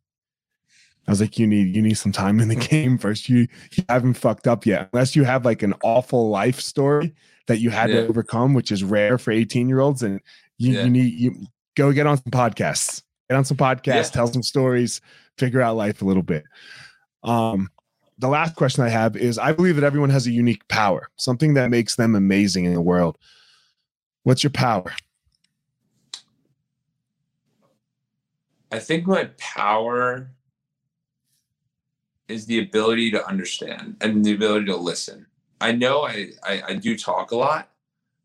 I 1.07 1.11
was 1.11 1.19
like, 1.19 1.37
"You 1.37 1.45
need 1.47 1.75
you 1.75 1.81
need 1.81 1.95
some 1.97 2.11
time 2.13 2.39
in 2.39 2.47
the 2.47 2.55
game 2.71 2.97
first. 2.97 3.27
You 3.27 3.47
you 3.73 3.83
haven't 3.89 4.13
fucked 4.13 4.47
up 4.47 4.65
yet, 4.65 4.89
unless 4.93 5.15
you 5.15 5.23
have 5.25 5.43
like 5.43 5.61
an 5.63 5.73
awful 5.83 6.29
life 6.29 6.59
story 6.61 7.13
that 7.47 7.59
you 7.59 7.69
had 7.69 7.89
Yeah. 7.89 8.01
to 8.01 8.07
overcome, 8.07 8.53
which 8.53 8.71
is 8.71 8.83
rare 8.83 9.17
for 9.17 9.31
18 9.31 9.67
year 9.67 9.79
olds. 9.81 10.03
And 10.03 10.21
you, 10.57 10.73
Yeah. 10.75 10.83
you 10.83 10.89
need 10.89 11.13
you 11.13 11.35
go 11.75 11.91
get 11.91 12.07
on 12.07 12.17
some 12.17 12.31
podcasts." 12.31 13.01
get 13.29 13.35
on 13.37 13.45
some 13.45 13.57
podcasts, 13.57 13.85
Yeah. 13.85 14.01
tell 14.03 14.25
some 14.27 14.41
stories, 14.41 15.01
figure 15.37 15.61
out 15.61 15.75
life 15.75 16.01
a 16.01 16.05
little 16.05 16.23
bit. 16.23 16.45
Um, 17.23 17.69
the 18.19 18.27
last 18.27 18.55
question 18.55 18.83
I 18.83 18.89
have 18.89 19.15
is 19.15 19.39
I 19.39 19.53
believe 19.53 19.75
that 19.75 19.85
everyone 19.85 20.09
has 20.09 20.27
a 20.27 20.31
unique 20.31 20.67
power, 20.67 21.09
something 21.15 21.53
that 21.53 21.69
makes 21.69 21.95
them 21.95 22.15
amazing 22.15 22.65
in 22.65 22.73
the 22.73 22.81
world. 22.81 23.17
What's 24.23 24.43
your 24.43 24.51
power? 24.51 24.93
I 28.71 28.79
think 28.79 29.07
my 29.07 29.25
power 29.37 30.29
is 32.27 32.45
the 32.45 32.59
ability 32.59 33.09
to 33.11 33.25
understand 33.25 33.95
and 34.01 34.23
the 34.23 34.35
ability 34.35 34.65
to 34.65 34.75
listen. 34.75 35.25
I 35.61 35.71
know 35.71 36.03
I, 36.03 36.31
I, 36.43 36.61
I 36.67 36.73
do 36.75 36.97
talk 36.97 37.31
a 37.31 37.37
lot, 37.37 37.69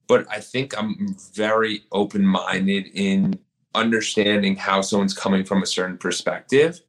but 0.09 0.27
I 0.29 0.41
think 0.41 0.77
I'm 0.77 1.17
very 1.33 1.85
open 1.93 2.27
minded 2.27 2.89
in 2.95 3.39
understanding 3.75 4.57
how 4.57 4.81
someone's 4.83 5.15
coming 5.15 5.45
from 5.45 5.63
a 5.63 5.67
certain 5.67 5.99
perspective. 5.99 6.81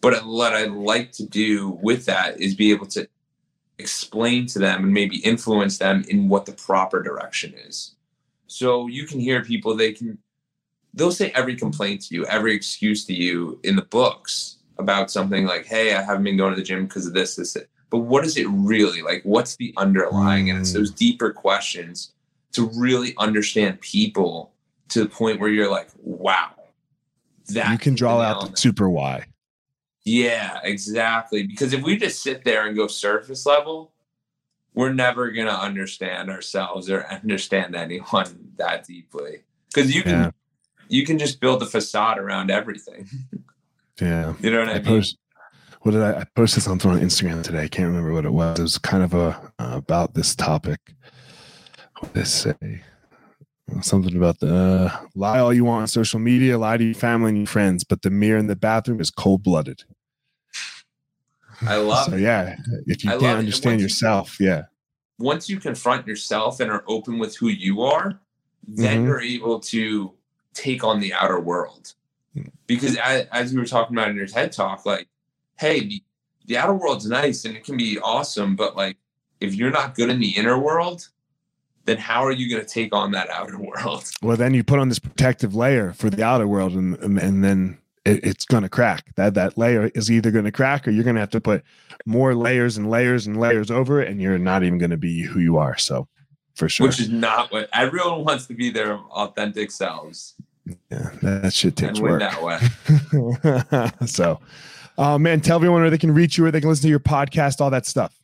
But 0.00 0.24
what 0.24 0.54
I 0.54 0.66
like 0.66 1.12
to 1.12 1.26
do 1.26 1.70
with 1.82 2.06
that 2.06 2.40
is 2.40 2.54
be 2.54 2.70
able 2.70 2.86
to 2.86 3.08
explain 3.78 4.46
to 4.46 4.58
them 4.58 4.84
and 4.84 4.92
maybe 4.92 5.18
influence 5.18 5.78
them 5.78 6.04
in 6.08 6.28
what 6.28 6.46
the 6.46 6.52
proper 6.52 7.02
direction 7.02 7.54
is. 7.54 7.94
So 8.46 8.86
you 8.86 9.06
can 9.06 9.20
hear 9.20 9.44
people, 9.44 9.76
they 9.76 9.92
can 9.92 10.18
they'll 10.94 11.12
say 11.12 11.30
every 11.34 11.54
complaint 11.54 12.02
to 12.02 12.14
you, 12.14 12.26
every 12.26 12.54
excuse 12.54 13.04
to 13.06 13.14
you 13.14 13.60
in 13.62 13.76
the 13.76 13.82
books 13.82 14.56
about 14.78 15.10
something 15.10 15.46
like, 15.46 15.66
hey, 15.66 15.94
I 15.94 16.02
haven't 16.02 16.24
been 16.24 16.36
going 16.36 16.54
to 16.54 16.56
the 16.60 16.64
gym 16.64 16.86
because 16.86 17.06
of 17.06 17.12
this, 17.12 17.36
this, 17.36 17.52
this. 17.52 17.66
But 17.90 17.98
what 17.98 18.24
is 18.24 18.36
it 18.36 18.46
really? 18.48 19.02
Like, 19.02 19.22
what's 19.22 19.56
the 19.56 19.72
underlying? 19.76 20.50
And 20.50 20.58
it's 20.58 20.70
Mm. 20.70 20.74
those 20.74 20.90
deeper 20.90 21.32
questions 21.32 22.12
to 22.52 22.70
really 22.76 23.14
understand 23.18 23.80
people 23.80 24.52
to 24.88 25.00
the 25.00 25.08
point 25.08 25.40
where 25.40 25.50
you're 25.50 25.70
like, 25.70 25.88
wow. 25.96 26.52
That 27.50 27.72
you 27.72 27.78
can 27.78 27.94
draw 27.94 28.20
out 28.20 28.50
the 28.50 28.56
super 28.56 28.90
why. 28.90 29.24
Yeah, 30.08 30.60
exactly. 30.64 31.46
Because 31.46 31.72
if 31.74 31.82
we 31.82 31.96
just 31.98 32.22
sit 32.22 32.42
there 32.44 32.66
and 32.66 32.74
go 32.74 32.86
surface 32.86 33.44
level, 33.44 33.92
we're 34.74 34.92
never 34.92 35.30
gonna 35.30 35.50
understand 35.50 36.30
ourselves 36.30 36.88
or 36.88 37.06
understand 37.06 37.76
anyone 37.76 38.52
that 38.56 38.86
deeply. 38.86 39.42
Because 39.72 39.94
you 39.94 40.02
can 40.02 40.12
Yeah. 40.12 40.30
you 40.88 41.04
can 41.04 41.18
just 41.18 41.40
build 41.40 41.62
a 41.62 41.66
facade 41.66 42.18
around 42.18 42.50
everything. 42.50 43.06
Yeah. 44.00 44.34
You 44.38 44.52
know 44.52 44.60
what 44.60 44.68
I, 44.68 44.74
I 44.74 44.74
mean? 44.76 44.84
post 44.84 45.18
what 45.80 45.90
did 45.90 46.02
I, 46.02 46.20
I 46.20 46.24
posted 46.36 46.62
something 46.62 46.88
on 46.88 47.00
Instagram 47.00 47.42
today. 47.42 47.62
I 47.64 47.68
can't 47.68 47.88
remember 47.88 48.12
what 48.12 48.24
it 48.24 48.32
was. 48.32 48.56
It 48.56 48.62
was 48.62 48.78
kind 48.78 49.02
of 49.02 49.12
a 49.12 49.52
uh, 49.58 49.72
about 49.74 50.14
this 50.14 50.36
topic. 50.36 50.78
What 51.98 52.14
did 52.14 52.22
it 52.22 52.26
say? 52.26 52.82
Something 53.82 54.16
about 54.16 54.38
the 54.38 54.54
uh, 54.54 55.06
lie 55.16 55.40
all 55.40 55.52
you 55.52 55.64
want 55.64 55.82
on 55.82 55.88
social 55.88 56.20
media, 56.20 56.56
lie 56.56 56.76
to 56.76 56.84
your 56.84 56.94
family 56.94 57.30
and 57.30 57.38
your 57.38 57.46
friends, 57.48 57.82
but 57.82 58.02
the 58.02 58.10
mirror 58.10 58.38
in 58.38 58.46
the 58.46 58.54
bathroom 58.54 59.00
is 59.00 59.10
cold 59.10 59.42
blooded. 59.42 59.82
I 61.62 61.76
love 61.76 62.06
so 62.06 62.14
it. 62.16 62.20
yeah, 62.20 62.56
if 62.86 63.04
you 63.04 63.10
I 63.10 63.18
can't 63.18 63.38
understand 63.38 63.74
once 63.74 63.80
you- 63.80 63.84
yourself, 63.84 64.40
yeah, 64.40 64.62
Once 65.18 65.48
you 65.48 65.58
confront 65.58 66.06
yourself 66.06 66.60
and 66.60 66.70
are 66.70 66.84
open 66.86 67.18
with 67.18 67.36
who 67.36 67.48
you 67.48 67.82
are, 67.82 68.20
then 68.66 69.02
Mhm. 69.02 69.06
you're 69.06 69.20
able 69.20 69.58
to 69.60 70.12
take 70.54 70.84
on 70.84 71.00
the 71.00 71.12
outer 71.12 71.40
world. 71.40 71.94
Because 72.68 72.96
as, 72.96 73.26
as 73.32 73.52
you 73.52 73.58
were 73.58 73.66
talking 73.66 73.96
about 73.96 74.10
in 74.10 74.16
your 74.16 74.26
TED 74.26 74.52
talk, 74.52 74.86
like, 74.86 75.08
hey, 75.58 75.80
the, 75.80 76.02
the 76.46 76.56
outer 76.56 76.74
world's 76.74 77.06
nice 77.08 77.44
and 77.44 77.56
it 77.56 77.64
can 77.64 77.76
be 77.76 77.98
awesome, 77.98 78.54
but 78.54 78.76
like, 78.76 78.96
if 79.40 79.54
you're 79.54 79.70
not 79.72 79.94
good 79.96 80.08
in 80.10 80.20
the 80.20 80.30
inner 80.36 80.56
world, 80.58 81.08
then 81.84 81.96
how 81.96 82.24
are 82.24 82.30
you 82.32 82.48
going 82.48 82.64
to 82.64 82.68
take 82.68 82.94
on 82.94 83.10
that 83.12 83.28
outer 83.30 83.58
world? 83.68 84.04
well 84.22 84.36
then 84.36 84.54
you 84.54 84.62
put 84.62 84.78
on 84.78 84.88
this 84.88 84.98
protective 85.00 85.54
layer 85.56 85.92
for 85.94 86.10
the 86.10 86.22
outer 86.22 86.46
world, 86.46 86.74
and 86.74 86.96
and, 86.98 87.18
and 87.18 87.42
then 87.42 87.78
it, 88.04 88.24
it's 88.24 88.44
gonna 88.44 88.68
crack. 88.68 89.14
That 89.16 89.34
that 89.34 89.58
layer 89.58 89.90
is 89.94 90.10
either 90.10 90.30
gonna 90.30 90.52
crack 90.52 90.86
or 90.86 90.90
you're 90.90 91.04
gonna 91.04 91.20
have 91.20 91.30
to 91.30 91.40
put 91.40 91.62
more 92.06 92.34
layers 92.34 92.76
and 92.76 92.90
layers 92.90 93.26
and 93.26 93.38
layers 93.38 93.70
over 93.70 94.00
it, 94.00 94.08
and 94.08 94.20
you're 94.20 94.38
not 94.38 94.62
even 94.62 94.78
gonna 94.78 94.96
be 94.96 95.22
who 95.22 95.40
you 95.40 95.56
are. 95.56 95.76
So, 95.76 96.08
for 96.54 96.68
sure, 96.68 96.86
Which 96.88 97.00
is 97.00 97.08
not 97.08 97.52
what 97.52 97.68
everyone 97.72 98.24
wants 98.24 98.46
to 98.46 98.54
be 98.54 98.70
their 98.70 98.96
authentic 98.96 99.70
selves 99.70 100.34
yeah, 100.90 101.10
that 101.22 101.52
shit 101.52 101.76
takes 101.76 102.00
work. 102.00 102.20
that 102.20 102.42
way. 102.42 102.58
so, 104.06 104.40
uh, 104.96 105.18
man, 105.18 105.40
tell 105.40 105.56
everyone 105.56 105.80
where 105.80 105.90
they 105.90 105.98
can 105.98 106.12
reach 106.12 106.36
you, 106.36 106.44
where 106.44 106.52
they 106.52 106.60
can 106.60 106.68
listen 106.68 106.82
to 106.82 106.88
your 106.88 107.00
podcast, 107.00 107.60
all 107.60 107.70
that 107.70 107.86
stuff. 107.86 108.14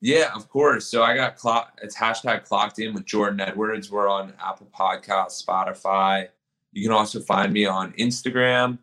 Yeah, 0.00 0.30
of 0.34 0.48
course. 0.48 0.86
So 0.86 1.02
I 1.02 1.14
got 1.14 1.36
clock. 1.36 1.78
It's 1.82 1.96
hashtag 1.96 2.44
clocked 2.44 2.78
in 2.78 2.94
with 2.94 3.04
Jordan 3.04 3.40
Edwards. 3.40 3.90
We're 3.90 4.08
on 4.08 4.32
Apple 4.42 4.68
Podcasts, 4.74 5.44
Spotify. 5.44 6.28
You 6.72 6.82
can 6.82 6.96
also 6.96 7.20
find 7.20 7.52
me 7.52 7.66
on 7.66 7.92
Instagram 7.94 8.78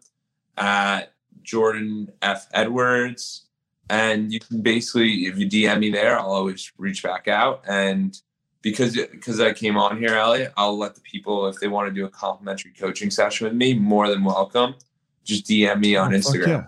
at 0.57 1.13
Jordan 1.43 2.11
F 2.21 2.47
Edwards, 2.53 3.45
and 3.89 4.31
you 4.33 4.39
can 4.39 4.61
basically, 4.61 5.25
if 5.27 5.37
you 5.37 5.47
DM 5.47 5.79
me 5.79 5.91
there, 5.91 6.19
I'll 6.19 6.31
always 6.31 6.71
reach 6.77 7.03
back 7.03 7.27
out. 7.27 7.63
And 7.67 8.19
because 8.61 8.95
because 8.95 9.39
I 9.39 9.53
came 9.53 9.77
on 9.77 9.97
here, 9.97 10.15
Elliot, 10.15 10.51
I'll 10.57 10.77
let 10.77 10.95
the 10.95 11.01
people 11.01 11.47
if 11.47 11.57
they 11.59 11.67
want 11.67 11.87
to 11.87 11.93
do 11.93 12.05
a 12.05 12.09
complimentary 12.09 12.71
coaching 12.77 13.09
session 13.09 13.45
with 13.45 13.53
me, 13.55 13.73
more 13.73 14.09
than 14.09 14.23
welcome. 14.23 14.75
Just 15.23 15.45
DM 15.45 15.79
me 15.79 15.95
on 15.95 16.13
Oh, 16.13 16.17
Instagram. 16.17 16.47
yeah. 16.47 16.63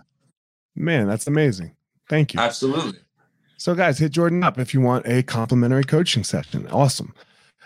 Man, 0.76 1.08
that's 1.08 1.28
amazing. 1.28 1.76
Thank 2.08 2.34
you. 2.34 2.40
Absolutely. 2.40 3.00
So, 3.58 3.76
guys, 3.76 4.00
hit 4.00 4.14
Jordan 4.14 4.44
up 4.44 4.58
if 4.58 4.74
you 4.74 4.80
want 4.80 5.06
a 5.06 5.22
complimentary 5.24 5.84
coaching 5.84 6.24
session. 6.24 6.68
Awesome. 6.68 7.14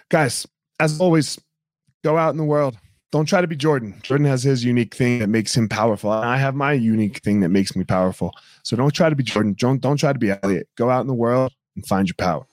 Guys, 0.09 0.47
as 0.79 0.99
always, 0.99 1.39
go 2.03 2.17
out 2.17 2.31
in 2.31 2.37
the 2.37 2.43
world. 2.43 2.77
Don't 3.13 3.27
try 3.27 3.41
to 3.41 3.47
be 3.47 3.55
Jordan. 3.55 3.99
Jordan 4.01 4.25
has 4.25 4.41
his 4.41 4.65
unique 4.65 4.95
thing 4.95 5.19
that 5.19 5.27
makes 5.27 5.55
him 5.55 5.69
powerful. 5.69 6.11
And 6.11 6.25
I 6.27 6.37
have 6.37 6.55
my 6.55 6.73
unique 6.73 7.19
thing 7.19 7.41
that 7.41 7.49
makes 7.49 7.75
me 7.75 7.83
powerful. 7.83 8.33
So 8.63 8.75
don't 8.75 8.89
try 8.89 9.07
to 9.07 9.15
be 9.15 9.21
Jordan. 9.21 9.53
Don't, 9.55 9.79
don't 9.79 9.97
try 9.97 10.13
to 10.13 10.17
be 10.17 10.31
Elliot. 10.41 10.67
Go 10.75 10.89
out 10.89 11.01
in 11.01 11.07
the 11.07 11.13
world 11.13 11.51
and 11.75 11.85
find 11.85 12.07
your 12.07 12.15
power. 12.15 12.47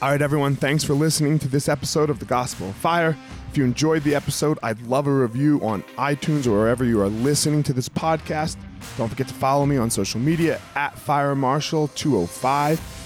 All 0.00 0.10
right, 0.10 0.22
everyone. 0.22 0.56
Thanks 0.56 0.82
for 0.82 0.94
listening 0.94 1.38
to 1.40 1.48
this 1.48 1.68
episode 1.68 2.08
of 2.08 2.20
The 2.20 2.24
Gospel 2.24 2.70
of 2.70 2.76
Fire. 2.76 3.14
If 3.50 3.58
you 3.58 3.64
enjoyed 3.64 4.02
the 4.02 4.14
episode, 4.14 4.58
I'd 4.62 4.80
love 4.86 5.06
a 5.06 5.12
review 5.12 5.60
on 5.62 5.82
iTunes 5.98 6.46
or 6.46 6.52
wherever 6.52 6.82
you 6.82 6.98
are 7.02 7.10
listening 7.10 7.62
to 7.64 7.74
this 7.74 7.90
podcast. 7.90 8.56
Don't 8.96 9.10
forget 9.10 9.28
to 9.28 9.34
follow 9.34 9.66
me 9.66 9.76
on 9.76 9.90
social 9.90 10.20
media 10.20 10.58
at 10.74 10.98
Fire 10.98 11.34
Marshal 11.34 11.88
205. 11.88 13.05